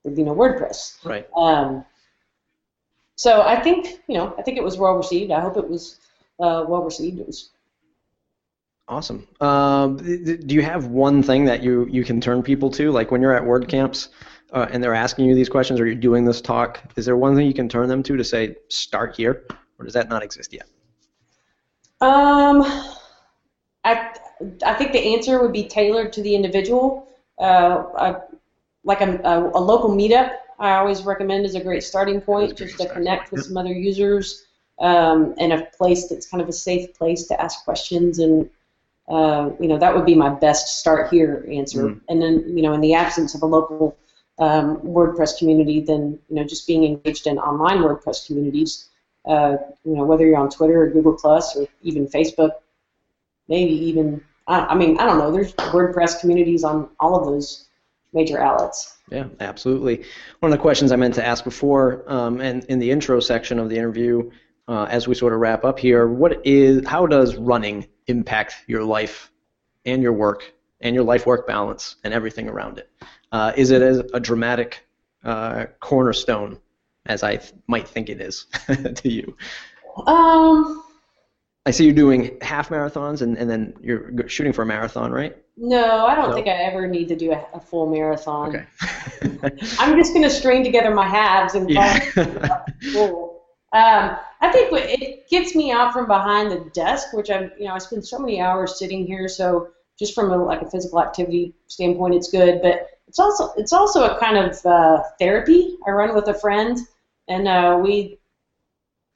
there'd 0.03 0.17
be 0.17 0.23
no 0.23 0.35
WordPress. 0.35 1.05
Right. 1.05 1.29
Um, 1.37 1.85
so 3.17 3.43
I 3.43 3.61
think 3.61 4.01
you 4.07 4.15
know 4.15 4.35
I 4.39 4.43
think 4.43 4.59
it 4.59 4.65
was 4.65 4.79
well 4.79 4.95
received. 4.95 5.31
I 5.31 5.41
hope 5.41 5.57
it 5.57 5.69
was 5.69 5.99
uh, 6.41 6.65
well 6.69 6.83
received. 6.83 7.21
It 7.21 7.27
was 7.27 7.51
awesome. 8.89 9.27
Um, 9.41 9.97
do 9.97 10.55
you 10.55 10.63
have 10.63 10.87
one 10.87 11.23
thing 11.23 11.45
that 11.47 11.63
you 11.63 11.87
you 11.91 12.05
can 12.05 12.21
turn 12.21 12.43
people 12.43 12.71
to, 12.73 12.91
like 12.91 13.11
when 13.11 13.21
you're 13.21 13.35
at 13.35 13.43
WordCamps? 13.43 14.09
Uh, 14.53 14.69
and 14.71 14.83
they're 14.83 14.95
asking 14.95 15.25
you 15.25 15.35
these 15.35 15.49
questions, 15.49 15.81
or 15.81 15.87
you're 15.87 15.97
doing 15.97 16.25
this 16.25 16.41
talk, 16.41 16.81
is 16.95 17.05
there 17.05 17.17
one 17.17 17.35
thing 17.35 17.45
you 17.45 17.55
can 17.55 17.69
turn 17.69 17.89
them 17.89 18.05
to 18.05 18.17
to 18.17 18.23
say 18.23 18.55
start 18.69 19.17
here, 19.17 19.45
or 19.79 19.85
does 19.85 19.95
that 19.95 20.09
not 20.09 20.23
exist 20.23 20.53
yet? 20.53 20.69
Um, 22.01 22.63
I 23.83 24.15
I 24.65 24.75
think 24.75 24.93
the 24.93 25.15
answer 25.15 25.41
would 25.41 25.53
be 25.53 25.65
tailored 25.65 26.13
to 26.15 26.23
the 26.23 26.35
individual. 26.35 27.09
Uh, 27.39 27.85
I, 27.97 28.17
like 28.85 29.01
a, 29.01 29.19
a, 29.25 29.51
a, 29.55 29.61
local 29.61 29.91
meetup, 29.91 30.33
I 30.59 30.73
always 30.73 31.03
recommend 31.03 31.47
is 31.47 31.55
a 31.55 31.63
great 31.63 31.83
starting 31.83 32.21
point 32.21 32.57
just 32.57 32.79
to 32.79 32.89
connect 32.89 33.33
with 33.33 33.45
some 33.45 33.57
other 33.57 33.73
users 33.73 34.45
um, 34.79 35.35
and 35.39 35.53
a 35.53 35.63
place 35.77 36.09
that's 36.09 36.27
kind 36.27 36.43
of 36.43 36.49
a 36.49 36.53
safe 36.53 36.95
place 36.95 37.27
to 37.29 37.41
ask 37.41 37.65
questions 37.65 38.19
and 38.19 38.51
uh, 39.09 39.51
you 39.61 39.69
know 39.69 39.79
that 39.79 39.95
would 39.95 40.07
be 40.07 40.15
my 40.15 40.31
best 40.31 40.79
start 40.79 41.13
here 41.13 41.47
answer. 41.51 41.89
Mm. 41.89 42.01
And 42.09 42.23
then 42.23 42.57
you 42.57 42.63
know 42.63 42.73
in 42.73 42.81
the 42.81 42.95
absence 42.95 43.35
of 43.35 43.43
a 43.43 43.47
local 43.47 43.97
um, 44.39 44.79
WordPress 44.79 45.39
community, 45.39 45.81
then 45.81 46.19
you 46.29 46.37
know 46.37 46.45
just 46.45 46.67
being 46.67 46.85
engaged 46.85 47.27
in 47.27 47.39
online 47.39 47.79
WordPress 47.79 48.27
communities. 48.27 48.89
Uh, 49.27 49.57
you 49.85 49.95
know 49.97 50.05
whether 50.05 50.27
you're 50.27 50.39
on 50.39 50.51
Twitter 50.51 50.83
or 50.83 50.89
Google 50.89 51.15
Plus 51.15 51.57
or 51.57 51.67
even 51.83 52.07
Facebook, 52.07 52.53
maybe 53.49 53.73
even 53.73 54.23
I, 54.47 54.61
I 54.61 54.75
mean 54.75 54.99
I 54.99 55.05
don't 55.05 55.19
know. 55.19 55.31
There's 55.33 55.53
WordPress 55.55 56.21
communities 56.21 56.65
on 56.65 56.89
all 57.01 57.17
of 57.17 57.27
those 57.27 57.69
major 58.13 58.41
outlets. 58.41 58.97
Yeah, 59.11 59.27
absolutely. 59.41 60.05
One 60.41 60.53
of 60.53 60.59
the 60.59 60.63
questions 60.63 60.93
I 60.93 60.97
meant 60.97 61.15
to 61.15 61.27
ask 61.27 61.45
before, 61.45 62.05
um, 62.07 62.41
and 62.41 62.65
in 62.65 62.79
the 62.79 62.91
intro 62.91 63.21
section 63.21 63.59
of 63.59 63.69
the 63.69 63.77
interview, 63.77 64.31
uh, 64.67 64.87
as 64.89 65.07
we 65.07 65.15
sort 65.15 65.33
of 65.33 65.41
wrap 65.41 65.65
up 65.65 65.79
here, 65.79 66.07
what 66.07 66.41
is 66.47 66.87
how 66.87 67.07
does 67.07 67.37
running 67.37 67.87
impact 68.07 68.55
your 68.67 68.85
life 68.85 69.31
and 69.85 70.03
your 70.03 70.13
work 70.13 70.53
and 70.81 70.95
your 70.95 71.05
life-work 71.05 71.47
balance 71.47 71.97
and 72.05 72.15
everything 72.15 72.49
around 72.49 72.79
it? 72.79 72.91
Uh, 73.33 73.53
is 73.57 73.71
it 73.71 73.83
as 73.83 73.99
a 74.13 74.21
dramatic 74.21 74.87
uh, 75.25 75.67
cornerstone 75.81 76.59
as 77.07 77.23
I 77.23 77.37
th- 77.37 77.53
might 77.67 77.89
think 77.89 78.09
it 78.09 78.21
is 78.21 78.47
to 78.95 79.11
you? 79.11 79.37
Um, 80.07 80.84
I 81.67 81.71
see 81.71 81.85
you're 81.85 81.95
doing 81.95 82.37
half 82.43 82.69
marathons 82.69 83.23
and, 83.23 83.39
and 83.39 83.49
then 83.49 83.75
you're 83.81 84.29
shooting 84.29 84.53
for 84.53 84.63
a 84.63 84.67
marathon, 84.67 85.11
right? 85.11 85.37
No, 85.57 86.07
I 86.07 86.15
don't 86.15 86.31
no. 86.31 86.35
think 86.35 86.47
I 86.47 86.51
ever 86.51 86.87
need 86.87 87.09
to 87.09 87.17
do 87.17 87.33
a, 87.33 87.47
a 87.55 87.61
full 87.61 87.87
marathon. 87.87 88.49
Okay. 88.49 88.67
I'm 89.79 89.97
just 89.97 90.13
going 90.13 90.25
to 90.25 90.31
string 90.31 90.63
together 90.63 90.95
my 90.95 91.07
halves 91.09 91.55
and 91.55 91.71
yeah. 91.71 92.65
full. 92.93 93.43
Um, 93.73 94.17
I 94.41 94.53
think 94.53 94.71
it 94.73 95.29
gets 95.29 95.55
me 95.55 95.73
out 95.73 95.93
from 95.93 96.07
behind 96.07 96.51
the 96.51 96.71
desk, 96.75 97.13
which 97.13 97.31
I'm, 97.31 97.51
you 97.59 97.67
know, 97.67 97.75
I 97.75 97.79
spend 97.79 98.07
so 98.07 98.19
many 98.19 98.41
hours 98.41 98.79
sitting 98.79 99.07
here. 99.07 99.27
So 99.27 99.69
just 99.99 100.15
from 100.15 100.31
a, 100.33 100.37
like 100.37 100.63
a 100.63 100.71
physical 100.71 101.01
activity 101.01 101.55
standpoint, 101.69 102.15
it's 102.15 102.31
good. 102.31 102.61
But 102.63 102.89
it's 103.09 103.19
also 103.19 103.53
it's 103.57 103.73
also 103.73 104.05
a 104.05 104.19
kind 104.19 104.37
of 104.37 104.65
uh, 104.67 105.03
therapy. 105.19 105.77
I 105.87 105.93
run 105.93 106.15
with 106.15 106.29
a 106.29 106.35
friend, 106.35 106.79
and 107.29 107.49
uh, 107.49 107.81
we 107.83 108.19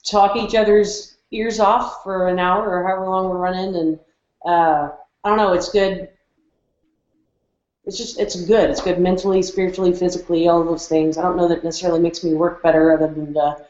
talk 0.05 0.35
each 0.35 0.55
other's 0.55 1.17
ears 1.31 1.59
off 1.59 2.03
for 2.03 2.27
an 2.27 2.39
hour 2.39 2.67
or 2.67 2.87
however 2.87 3.07
long 3.07 3.29
we're 3.29 3.37
running, 3.37 3.75
and 3.75 3.99
uh, 4.45 4.89
I 5.23 5.29
don't 5.29 5.37
know, 5.37 5.53
it's 5.53 5.69
good. 5.69 6.09
It's 7.85 7.97
just 7.97 8.19
it's 8.19 8.45
good. 8.45 8.69
It's 8.69 8.81
good 8.81 8.99
mentally, 8.99 9.41
spiritually, 9.41 9.93
physically, 9.93 10.47
all 10.47 10.63
those 10.63 10.87
things. 10.87 11.17
I 11.17 11.23
don't 11.23 11.37
know 11.37 11.47
that 11.47 11.63
necessarily 11.63 11.99
makes 11.99 12.23
me 12.23 12.33
work 12.33 12.61
better, 12.61 12.93
other 12.93 13.13
than 13.13 13.33
to 13.33 13.65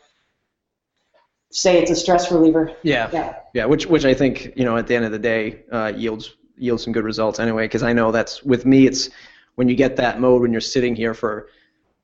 say 1.51 1.82
it's 1.82 1.91
a 1.91 1.95
stress 1.95 2.32
reliever. 2.32 2.76
Yeah. 2.84 3.10
Yeah. 3.14 3.36
Yeah. 3.53 3.66
Which 3.66 3.86
which 3.88 4.05
I 4.05 4.14
think 4.14 4.53
you 4.55 4.66
know 4.66 4.78
at 4.78 4.88
the 4.88 4.95
end 4.95 5.05
of 5.05 5.12
the 5.12 5.20
day 5.20 5.64
uh, 5.72 5.93
yields 5.95 6.36
yields 6.57 6.84
some 6.84 6.93
good 6.93 7.05
results 7.05 7.39
anyway. 7.39 7.66
Because 7.66 7.84
I 7.84 7.93
know 7.93 8.12
that's 8.12 8.43
with 8.43 8.66
me. 8.66 8.88
It's 8.88 9.10
when 9.55 9.70
you 9.70 9.76
get 9.76 9.95
that 9.97 10.20
mode 10.20 10.41
when 10.41 10.51
you're 10.51 10.62
sitting 10.62 10.95
here 10.95 11.14
for 11.14 11.47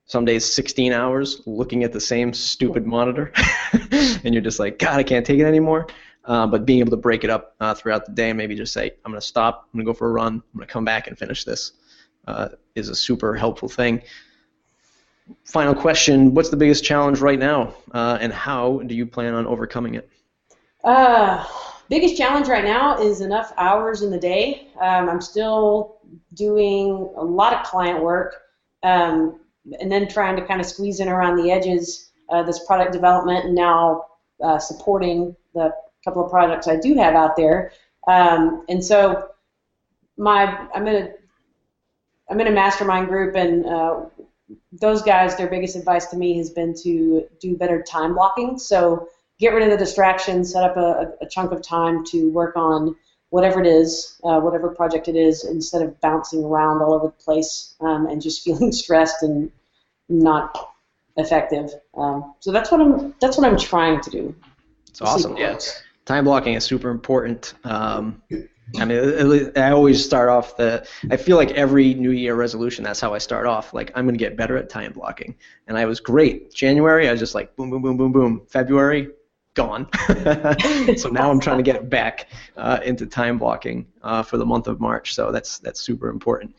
some 0.05 0.25
days 0.25 0.45
16 0.45 0.91
hours 0.91 1.41
looking 1.45 1.83
at 1.83 1.91
the 1.91 1.99
same 1.99 2.33
stupid 2.33 2.85
monitor 2.85 3.31
and 3.91 4.33
you're 4.33 4.43
just 4.43 4.59
like 4.59 4.79
god 4.79 4.99
i 4.99 5.03
can't 5.03 5.25
take 5.25 5.39
it 5.39 5.45
anymore. 5.45 5.87
Uh, 6.25 6.47
but 6.47 6.65
being 6.65 6.79
able 6.79 6.89
to 6.89 6.97
break 6.97 7.23
it 7.23 7.29
up 7.29 7.55
uh, 7.59 7.75
throughout 7.75 8.07
the 8.07 8.11
day 8.11 8.31
and 8.31 8.37
maybe 8.37 8.55
just 8.55 8.73
say 8.73 8.91
i'm 9.05 9.11
going 9.11 9.21
to 9.21 9.25
stop 9.25 9.67
i'm 9.73 9.77
going 9.77 9.85
to 9.85 9.89
go 9.91 9.95
for 9.95 10.09
a 10.09 10.11
run 10.11 10.33
i'm 10.33 10.57
going 10.57 10.67
to 10.67 10.73
come 10.73 10.83
back 10.83 11.07
and 11.07 11.17
finish 11.17 11.43
this 11.43 11.73
uh, 12.27 12.49
is 12.75 12.89
a 12.89 12.95
super 12.95 13.35
helpful 13.35 13.69
thing. 13.69 14.01
Final 15.43 15.73
question 15.73 16.33
what's 16.33 16.49
the 16.49 16.57
biggest 16.57 16.83
challenge 16.83 17.19
right 17.19 17.39
now? 17.39 17.73
Uh, 17.91 18.17
and 18.21 18.31
how 18.31 18.79
do 18.85 18.95
you 18.95 19.05
plan 19.05 19.33
on 19.33 19.47
overcoming 19.47 19.95
it? 19.95 20.09
Uh, 20.83 21.43
biggest 21.89 22.15
challenge 22.15 22.47
right 22.47 22.63
now 22.63 22.97
is 22.99 23.21
enough 23.21 23.51
hours 23.57 24.03
in 24.03 24.11
the 24.11 24.19
day. 24.19 24.67
Um, 24.79 25.09
i'm 25.09 25.21
still 25.21 25.97
doing 26.35 26.91
a 27.17 27.23
lot 27.23 27.53
of 27.53 27.65
client 27.65 28.03
work. 28.03 28.41
Um, 28.83 29.39
and 29.79 29.91
then 29.91 30.07
trying 30.07 30.35
to 30.35 30.45
kind 30.45 30.59
of 30.61 30.67
squeeze 30.67 30.99
in 30.99 31.07
around 31.09 31.37
the 31.37 31.51
edges 31.51 32.11
uh, 32.29 32.43
this 32.43 32.65
product 32.65 32.91
development 32.91 33.45
and 33.45 33.55
now 33.55 34.05
uh, 34.43 34.59
supporting 34.59 35.35
the 35.53 35.73
couple 36.03 36.23
of 36.23 36.29
projects 36.29 36.67
I 36.67 36.77
do 36.77 36.93
have 36.95 37.15
out 37.15 37.35
there. 37.35 37.71
Um, 38.07 38.63
and 38.69 38.83
so 38.83 39.29
my 40.17 40.67
I'm 40.73 40.87
in 40.87 40.95
a 40.95 41.09
I'm 42.29 42.39
in 42.39 42.47
a 42.47 42.51
mastermind 42.51 43.07
group 43.07 43.35
and 43.35 43.65
uh, 43.65 44.01
those 44.71 45.01
guys 45.01 45.35
their 45.35 45.47
biggest 45.47 45.75
advice 45.75 46.05
to 46.07 46.17
me 46.17 46.37
has 46.37 46.51
been 46.51 46.73
to 46.83 47.27
do 47.39 47.57
better 47.57 47.81
time 47.81 48.13
blocking. 48.13 48.57
So 48.59 49.09
get 49.39 49.53
rid 49.53 49.63
of 49.63 49.71
the 49.71 49.77
distractions, 49.77 50.53
set 50.53 50.63
up 50.63 50.77
a, 50.77 51.13
a 51.21 51.27
chunk 51.27 51.51
of 51.51 51.61
time 51.61 52.05
to 52.05 52.31
work 52.31 52.55
on 52.55 52.95
whatever 53.29 53.59
it 53.59 53.67
is, 53.67 54.19
uh, 54.23 54.39
whatever 54.39 54.69
project 54.69 55.07
it 55.07 55.15
is, 55.15 55.43
instead 55.43 55.81
of 55.81 55.99
bouncing 56.01 56.43
around 56.43 56.81
all 56.81 56.93
over 56.93 57.07
the 57.07 57.23
place 57.23 57.75
um, 57.81 58.07
and 58.07 58.21
just 58.21 58.43
feeling 58.45 58.71
stressed 58.71 59.23
and 59.23 59.51
not 60.09 60.73
effective. 61.17 61.71
Um, 61.95 62.35
so 62.39 62.51
that's 62.51 62.71
what 62.71 62.81
I'm 62.81 63.15
that's 63.21 63.37
what 63.37 63.47
I'm 63.47 63.57
trying 63.57 64.01
to 64.01 64.09
do. 64.09 64.35
It's 64.89 65.01
awesome. 65.01 65.37
Yeah, 65.37 65.57
time 66.05 66.25
blocking 66.25 66.53
is 66.53 66.63
super 66.63 66.89
important. 66.89 67.53
Um, 67.63 68.21
I 68.77 68.85
mean, 68.85 69.51
I 69.55 69.71
always 69.71 70.03
start 70.03 70.29
off 70.29 70.57
the. 70.57 70.87
I 71.11 71.17
feel 71.17 71.37
like 71.37 71.51
every 71.51 71.93
New 71.93 72.11
Year 72.11 72.35
resolution, 72.35 72.83
that's 72.83 72.99
how 72.99 73.13
I 73.13 73.19
start 73.19 73.45
off. 73.45 73.73
Like 73.73 73.91
I'm 73.95 74.05
going 74.05 74.15
to 74.15 74.19
get 74.19 74.35
better 74.35 74.57
at 74.57 74.69
time 74.69 74.93
blocking, 74.93 75.35
and 75.67 75.77
I 75.77 75.85
was 75.85 75.99
great. 75.99 76.53
January, 76.53 77.07
I 77.07 77.11
was 77.11 77.19
just 77.19 77.35
like 77.35 77.55
boom, 77.55 77.69
boom, 77.69 77.81
boom, 77.81 77.97
boom, 77.97 78.11
boom. 78.11 78.41
February, 78.49 79.09
gone. 79.55 79.87
so 80.97 81.09
now 81.09 81.31
I'm 81.31 81.39
trying 81.39 81.57
to 81.57 81.63
get 81.63 81.89
back 81.89 82.27
uh, 82.55 82.79
into 82.83 83.05
time 83.05 83.39
blocking 83.39 83.87
uh, 84.03 84.21
for 84.21 84.37
the 84.37 84.45
month 84.45 84.67
of 84.67 84.79
March. 84.79 85.15
So 85.15 85.31
that's 85.31 85.57
that's 85.59 85.81
super 85.81 86.09
important. 86.09 86.55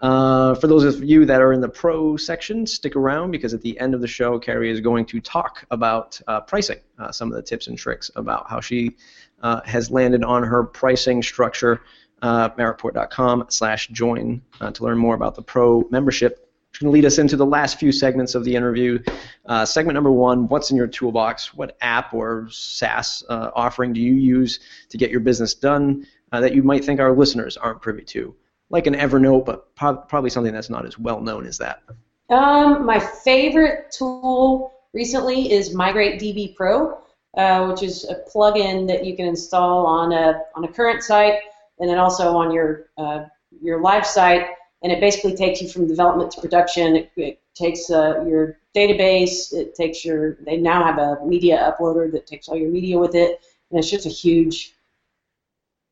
Uh, 0.00 0.54
for 0.54 0.66
those 0.66 0.84
of 0.84 1.02
you 1.02 1.24
that 1.24 1.40
are 1.40 1.52
in 1.52 1.60
the 1.60 1.68
pro 1.68 2.16
section, 2.16 2.66
stick 2.66 2.96
around 2.96 3.30
because 3.30 3.54
at 3.54 3.62
the 3.62 3.78
end 3.80 3.94
of 3.94 4.00
the 4.00 4.06
show, 4.06 4.38
Carrie 4.38 4.70
is 4.70 4.80
going 4.80 5.06
to 5.06 5.20
talk 5.20 5.64
about 5.70 6.20
uh, 6.26 6.40
pricing, 6.40 6.80
uh, 6.98 7.10
some 7.10 7.30
of 7.30 7.36
the 7.36 7.42
tips 7.42 7.66
and 7.66 7.78
tricks 7.78 8.10
about 8.14 8.48
how 8.48 8.60
she 8.60 8.94
uh, 9.42 9.62
has 9.64 9.90
landed 9.90 10.22
on 10.22 10.42
her 10.42 10.64
pricing 10.64 11.22
structure. 11.22 11.80
Uh, 12.22 12.48
Mattreport.com 12.50 13.46
slash 13.50 13.88
join 13.88 14.40
uh, 14.60 14.70
to 14.70 14.82
learn 14.84 14.96
more 14.96 15.14
about 15.14 15.34
the 15.34 15.42
pro 15.42 15.86
membership. 15.90 16.45
Can 16.78 16.90
lead 16.90 17.04
us 17.04 17.18
into 17.18 17.36
the 17.36 17.46
last 17.46 17.78
few 17.78 17.92
segments 17.92 18.34
of 18.34 18.44
the 18.44 18.54
interview. 18.54 18.98
Uh, 19.46 19.64
segment 19.64 19.94
number 19.94 20.12
one: 20.12 20.48
What's 20.48 20.70
in 20.70 20.76
your 20.76 20.86
toolbox? 20.86 21.54
What 21.54 21.76
app 21.80 22.12
or 22.12 22.48
SaaS 22.50 23.24
uh, 23.28 23.50
offering 23.54 23.92
do 23.92 24.00
you 24.00 24.14
use 24.14 24.60
to 24.90 24.98
get 24.98 25.10
your 25.10 25.20
business 25.20 25.54
done 25.54 26.06
uh, 26.32 26.40
that 26.40 26.54
you 26.54 26.62
might 26.62 26.84
think 26.84 27.00
our 27.00 27.14
listeners 27.14 27.56
aren't 27.56 27.80
privy 27.80 28.02
to? 28.04 28.34
Like 28.70 28.86
an 28.86 28.94
Evernote, 28.94 29.44
but 29.44 29.74
pro- 29.76 29.96
probably 29.96 30.30
something 30.30 30.52
that's 30.52 30.70
not 30.70 30.84
as 30.84 30.98
well 30.98 31.20
known 31.20 31.46
as 31.46 31.58
that. 31.58 31.82
Um, 32.30 32.84
my 32.84 32.98
favorite 32.98 33.92
tool 33.92 34.72
recently 34.92 35.52
is 35.52 35.72
Migrate 35.72 36.20
DB 36.20 36.56
Pro 36.56 36.98
uh, 37.36 37.66
which 37.66 37.82
is 37.82 38.04
a 38.04 38.16
plugin 38.30 38.86
that 38.86 39.04
you 39.04 39.14
can 39.14 39.26
install 39.26 39.86
on 39.86 40.12
a 40.12 40.40
on 40.54 40.64
a 40.64 40.68
current 40.68 41.02
site 41.02 41.40
and 41.78 41.88
then 41.88 41.98
also 41.98 42.36
on 42.36 42.50
your 42.50 42.86
uh, 42.96 43.24
your 43.62 43.80
live 43.80 44.06
site, 44.06 44.48
and 44.82 44.92
it 44.92 45.00
basically 45.00 45.34
takes 45.34 45.60
you 45.60 45.68
from 45.68 45.86
development 45.86 46.30
to 46.32 46.40
production. 46.40 46.96
It, 46.96 47.10
it 47.16 47.40
takes 47.54 47.90
uh, 47.90 48.24
your 48.26 48.58
database. 48.74 49.52
It 49.52 49.74
takes 49.74 50.04
your. 50.04 50.36
They 50.44 50.56
now 50.56 50.84
have 50.84 50.98
a 50.98 51.24
media 51.24 51.72
uploader 51.72 52.10
that 52.12 52.26
takes 52.26 52.48
all 52.48 52.56
your 52.56 52.70
media 52.70 52.98
with 52.98 53.14
it, 53.14 53.40
and 53.70 53.78
it's 53.78 53.90
just 53.90 54.06
a 54.06 54.10
huge 54.10 54.74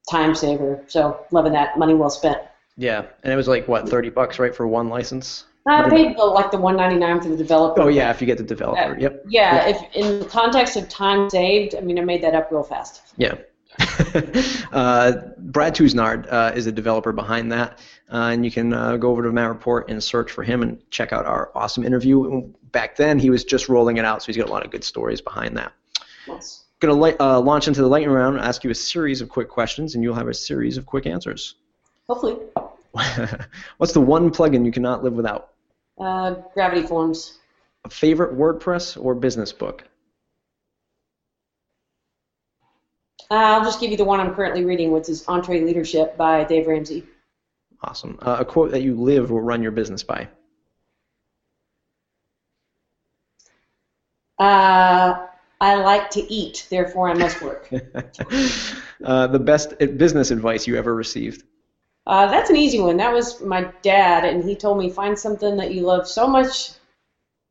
time 0.08 0.34
saver. 0.34 0.84
So 0.88 1.24
loving 1.30 1.52
that. 1.52 1.78
Money 1.78 1.94
well 1.94 2.10
spent. 2.10 2.38
Yeah, 2.76 3.06
and 3.22 3.32
it 3.32 3.36
was 3.36 3.48
like 3.48 3.68
what 3.68 3.88
thirty 3.88 4.10
bucks, 4.10 4.38
right, 4.38 4.54
for 4.54 4.66
one 4.66 4.88
license. 4.88 5.44
I 5.66 5.88
paid 5.88 6.16
the, 6.18 6.24
like 6.24 6.50
the 6.50 6.58
199 6.58 7.22
for 7.22 7.28
the 7.30 7.36
developer. 7.36 7.80
Oh 7.80 7.88
yeah, 7.88 8.10
if 8.10 8.20
you 8.20 8.26
get 8.26 8.36
the 8.36 8.44
developer. 8.44 8.94
Uh, 8.94 8.98
yep. 8.98 9.24
Yeah, 9.26 9.66
if 9.66 9.96
in 9.96 10.20
the 10.20 10.26
context 10.26 10.76
of 10.76 10.88
time 10.90 11.30
saved, 11.30 11.74
I 11.74 11.80
mean, 11.80 11.98
I 11.98 12.02
made 12.02 12.22
that 12.22 12.34
up 12.34 12.50
real 12.52 12.62
fast. 12.62 13.00
Yeah. 13.16 13.36
uh, 14.72 15.12
Brad 15.38 15.74
Touesnard 15.74 16.32
uh, 16.32 16.52
is 16.54 16.66
the 16.66 16.72
developer 16.72 17.12
behind 17.12 17.50
that, 17.52 17.78
uh, 18.12 18.30
and 18.32 18.44
you 18.44 18.50
can 18.50 18.72
uh, 18.72 18.96
go 18.96 19.10
over 19.10 19.22
to 19.22 19.32
Matt 19.32 19.48
Report 19.48 19.90
and 19.90 20.02
search 20.02 20.30
for 20.30 20.42
him 20.42 20.62
and 20.62 20.78
check 20.90 21.12
out 21.12 21.26
our 21.26 21.50
awesome 21.54 21.84
interview. 21.84 22.42
Back 22.70 22.96
then, 22.96 23.18
he 23.18 23.30
was 23.30 23.44
just 23.44 23.68
rolling 23.68 23.96
it 23.96 24.04
out, 24.04 24.22
so 24.22 24.26
he's 24.26 24.36
got 24.36 24.48
a 24.48 24.52
lot 24.52 24.64
of 24.64 24.70
good 24.70 24.84
stories 24.84 25.20
behind 25.20 25.56
that. 25.56 25.72
Nice. 26.28 26.64
Going 26.80 27.16
to 27.16 27.22
uh, 27.22 27.40
launch 27.40 27.66
into 27.66 27.80
the 27.82 27.88
lightning 27.88 28.10
round, 28.10 28.36
and 28.36 28.44
ask 28.44 28.62
you 28.62 28.70
a 28.70 28.74
series 28.74 29.20
of 29.20 29.28
quick 29.28 29.48
questions, 29.48 29.94
and 29.94 30.04
you'll 30.04 30.14
have 30.14 30.28
a 30.28 30.34
series 30.34 30.76
of 30.76 30.86
quick 30.86 31.06
answers. 31.06 31.56
Hopefully. 32.08 32.36
What's 33.78 33.92
the 33.92 34.00
one 34.00 34.30
plugin 34.30 34.64
you 34.64 34.72
cannot 34.72 35.02
live 35.02 35.14
without? 35.14 35.50
Uh, 35.98 36.34
Gravity 36.54 36.86
Forms. 36.86 37.38
A 37.84 37.90
favorite 37.90 38.36
WordPress 38.36 39.02
or 39.02 39.14
business 39.14 39.52
book? 39.52 39.84
Uh, 43.30 43.34
I'll 43.34 43.64
just 43.64 43.80
give 43.80 43.90
you 43.90 43.96
the 43.96 44.04
one 44.04 44.20
I'm 44.20 44.34
currently 44.34 44.64
reading, 44.64 44.92
which 44.92 45.08
is 45.08 45.24
EntreLeadership 45.24 46.16
by 46.16 46.44
Dave 46.44 46.66
Ramsey. 46.66 47.04
Awesome. 47.82 48.18
Uh, 48.22 48.36
a 48.40 48.44
quote 48.44 48.70
that 48.70 48.82
you 48.82 48.94
live 48.94 49.32
or 49.32 49.42
run 49.42 49.62
your 49.62 49.72
business 49.72 50.02
by? 50.02 50.28
Uh, 54.38 55.26
I 55.60 55.76
like 55.76 56.10
to 56.10 56.32
eat, 56.32 56.66
therefore 56.70 57.08
I 57.08 57.14
must 57.14 57.40
work. 57.40 57.70
uh, 59.04 59.26
the 59.28 59.38
best 59.38 59.78
business 59.78 60.30
advice 60.30 60.66
you 60.66 60.76
ever 60.76 60.94
received? 60.94 61.44
Uh, 62.06 62.26
that's 62.26 62.50
an 62.50 62.56
easy 62.56 62.80
one. 62.80 62.96
That 62.98 63.12
was 63.12 63.40
my 63.40 63.70
dad, 63.82 64.24
and 64.24 64.44
he 64.44 64.54
told 64.54 64.78
me 64.78 64.90
find 64.90 65.18
something 65.18 65.56
that 65.56 65.72
you 65.72 65.82
love 65.82 66.06
so 66.06 66.26
much 66.26 66.72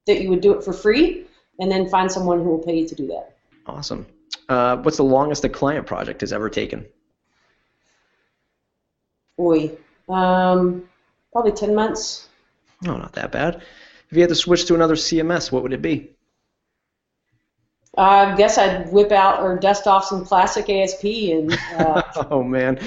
that 0.05 0.21
you 0.21 0.29
would 0.29 0.41
do 0.41 0.53
it 0.53 0.63
for 0.63 0.73
free, 0.73 1.25
and 1.59 1.71
then 1.71 1.89
find 1.89 2.11
someone 2.11 2.39
who 2.39 2.49
will 2.49 2.63
pay 2.63 2.77
you 2.79 2.87
to 2.87 2.95
do 2.95 3.07
that. 3.07 3.35
Awesome. 3.65 4.05
Uh, 4.49 4.77
what's 4.77 4.97
the 4.97 5.03
longest 5.03 5.45
a 5.45 5.49
client 5.49 5.85
project 5.87 6.21
has 6.21 6.33
ever 6.33 6.49
taken? 6.49 6.85
Boy, 9.37 9.71
um, 10.09 10.87
probably 11.31 11.51
10 11.51 11.73
months. 11.73 12.27
Oh, 12.85 12.97
not 12.97 13.13
that 13.13 13.31
bad. 13.31 13.61
If 14.09 14.17
you 14.17 14.21
had 14.21 14.29
to 14.29 14.35
switch 14.35 14.65
to 14.65 14.75
another 14.75 14.95
CMS, 14.95 15.51
what 15.51 15.63
would 15.63 15.73
it 15.73 15.81
be? 15.81 16.11
I 17.97 18.35
guess 18.35 18.57
I'd 18.57 18.91
whip 18.91 19.11
out 19.11 19.41
or 19.41 19.57
dust 19.57 19.85
off 19.85 20.05
some 20.05 20.25
classic 20.25 20.69
ASP 20.69 21.03
and. 21.03 21.53
Uh, 21.77 22.01
oh 22.31 22.43
man, 22.43 22.79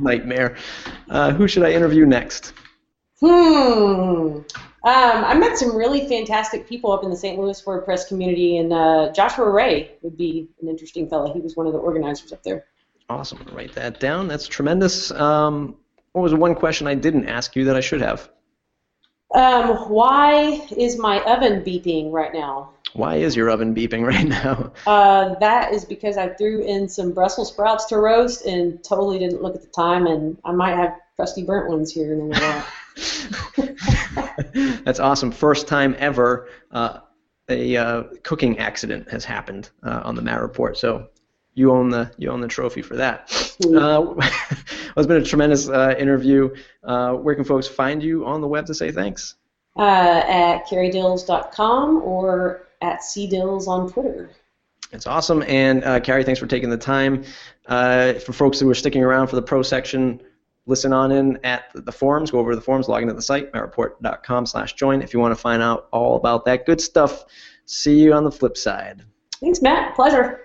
nightmare. 0.00 0.56
Uh, 1.08 1.32
who 1.32 1.46
should 1.46 1.62
I 1.62 1.72
interview 1.72 2.06
next? 2.06 2.52
Hmm. 3.20 4.40
Um, 4.82 5.24
I 5.24 5.34
met 5.34 5.58
some 5.58 5.76
really 5.76 6.08
fantastic 6.08 6.66
people 6.66 6.90
up 6.90 7.04
in 7.04 7.10
the 7.10 7.16
St. 7.16 7.38
Louis 7.38 7.60
WordPress 7.62 8.08
community, 8.08 8.56
and 8.56 8.72
uh, 8.72 9.12
Joshua 9.12 9.50
Ray 9.50 9.90
would 10.00 10.16
be 10.16 10.48
an 10.62 10.68
interesting 10.68 11.06
fellow. 11.06 11.32
He 11.34 11.40
was 11.40 11.54
one 11.54 11.66
of 11.66 11.74
the 11.74 11.78
organizers 11.78 12.32
up 12.32 12.42
there. 12.42 12.64
Awesome. 13.10 13.44
Write 13.52 13.74
that 13.74 14.00
down. 14.00 14.26
That's 14.26 14.48
tremendous. 14.48 15.10
Um, 15.10 15.76
what 16.12 16.22
was 16.22 16.32
one 16.32 16.54
question 16.54 16.86
I 16.86 16.94
didn't 16.94 17.28
ask 17.28 17.54
you 17.56 17.64
that 17.66 17.76
I 17.76 17.80
should 17.80 18.00
have? 18.00 18.30
Um, 19.34 19.90
why 19.90 20.66
is 20.76 20.98
my 20.98 21.20
oven 21.24 21.62
beeping 21.62 22.10
right 22.10 22.32
now? 22.32 22.70
Why 22.94 23.16
is 23.16 23.36
your 23.36 23.50
oven 23.50 23.74
beeping 23.74 24.06
right 24.06 24.26
now? 24.26 24.72
Uh, 24.86 25.34
that 25.40 25.74
is 25.74 25.84
because 25.84 26.16
I 26.16 26.28
threw 26.30 26.62
in 26.62 26.88
some 26.88 27.12
Brussels 27.12 27.48
sprouts 27.48 27.84
to 27.86 27.98
roast 27.98 28.46
and 28.46 28.82
totally 28.82 29.18
didn't 29.18 29.42
look 29.42 29.54
at 29.54 29.62
the 29.62 29.68
time, 29.68 30.06
and 30.06 30.38
I 30.44 30.52
might 30.52 30.74
have 30.74 30.96
crusty 31.16 31.42
burnt 31.42 31.68
ones 31.68 31.92
here 31.92 32.12
in 32.14 32.20
a 32.20 32.24
while. 32.24 32.66
That's 34.84 35.00
awesome. 35.00 35.30
First 35.30 35.68
time 35.68 35.94
ever 35.98 36.48
uh, 36.70 37.00
a 37.48 37.76
uh, 37.76 38.02
cooking 38.22 38.58
accident 38.58 39.10
has 39.10 39.24
happened 39.24 39.70
uh, 39.82 40.02
on 40.04 40.14
the 40.14 40.22
Matt 40.22 40.40
Report. 40.40 40.78
So 40.78 41.08
you 41.54 41.72
own 41.72 41.90
the 41.90 42.10
you 42.16 42.30
own 42.30 42.40
the 42.40 42.48
trophy 42.48 42.82
for 42.82 42.96
that. 42.96 43.28
Mm-hmm. 43.28 43.76
Uh, 43.76 44.26
it's 44.96 45.06
been 45.06 45.22
a 45.22 45.24
tremendous 45.24 45.68
uh, 45.68 45.94
interview. 45.98 46.54
Uh, 46.84 47.12
where 47.14 47.34
can 47.34 47.44
folks 47.44 47.66
find 47.66 48.02
you 48.02 48.24
on 48.26 48.40
the 48.40 48.48
web 48.48 48.66
to 48.66 48.74
say 48.74 48.90
thanks? 48.90 49.36
at 49.78 50.66
carriedills.com 50.66 52.02
or 52.02 52.68
at 52.82 53.00
cdills 53.00 53.66
on 53.66 53.90
Twitter. 53.90 54.30
It's 54.92 55.06
awesome. 55.06 55.42
And 55.44 55.84
uh, 55.84 56.00
Carrie, 56.00 56.24
thanks 56.24 56.40
for 56.40 56.46
taking 56.46 56.70
the 56.70 56.76
time. 56.76 57.24
Uh, 57.66 58.14
for 58.14 58.32
folks 58.32 58.58
who 58.58 58.68
are 58.68 58.74
sticking 58.74 59.04
around 59.04 59.28
for 59.28 59.36
the 59.36 59.42
pro 59.42 59.62
section, 59.62 60.20
listen 60.66 60.92
on 60.92 61.12
in 61.12 61.38
at 61.44 61.64
the 61.74 61.92
forums. 61.92 62.30
Go 62.30 62.38
over 62.38 62.52
to 62.52 62.56
the 62.56 62.62
forums, 62.62 62.88
log 62.88 63.02
into 63.02 63.14
the 63.14 63.22
site, 63.22 63.52
mattreport.com 63.52 64.46
slash 64.46 64.74
join 64.74 65.02
if 65.02 65.12
you 65.12 65.20
want 65.20 65.32
to 65.32 65.40
find 65.40 65.62
out 65.62 65.88
all 65.92 66.16
about 66.16 66.44
that 66.44 66.66
good 66.66 66.80
stuff. 66.80 67.24
See 67.64 67.98
you 68.00 68.12
on 68.12 68.24
the 68.24 68.32
flip 68.32 68.56
side. 68.56 69.04
Thanks, 69.40 69.62
Matt. 69.62 69.94
Pleasure. 69.94 70.38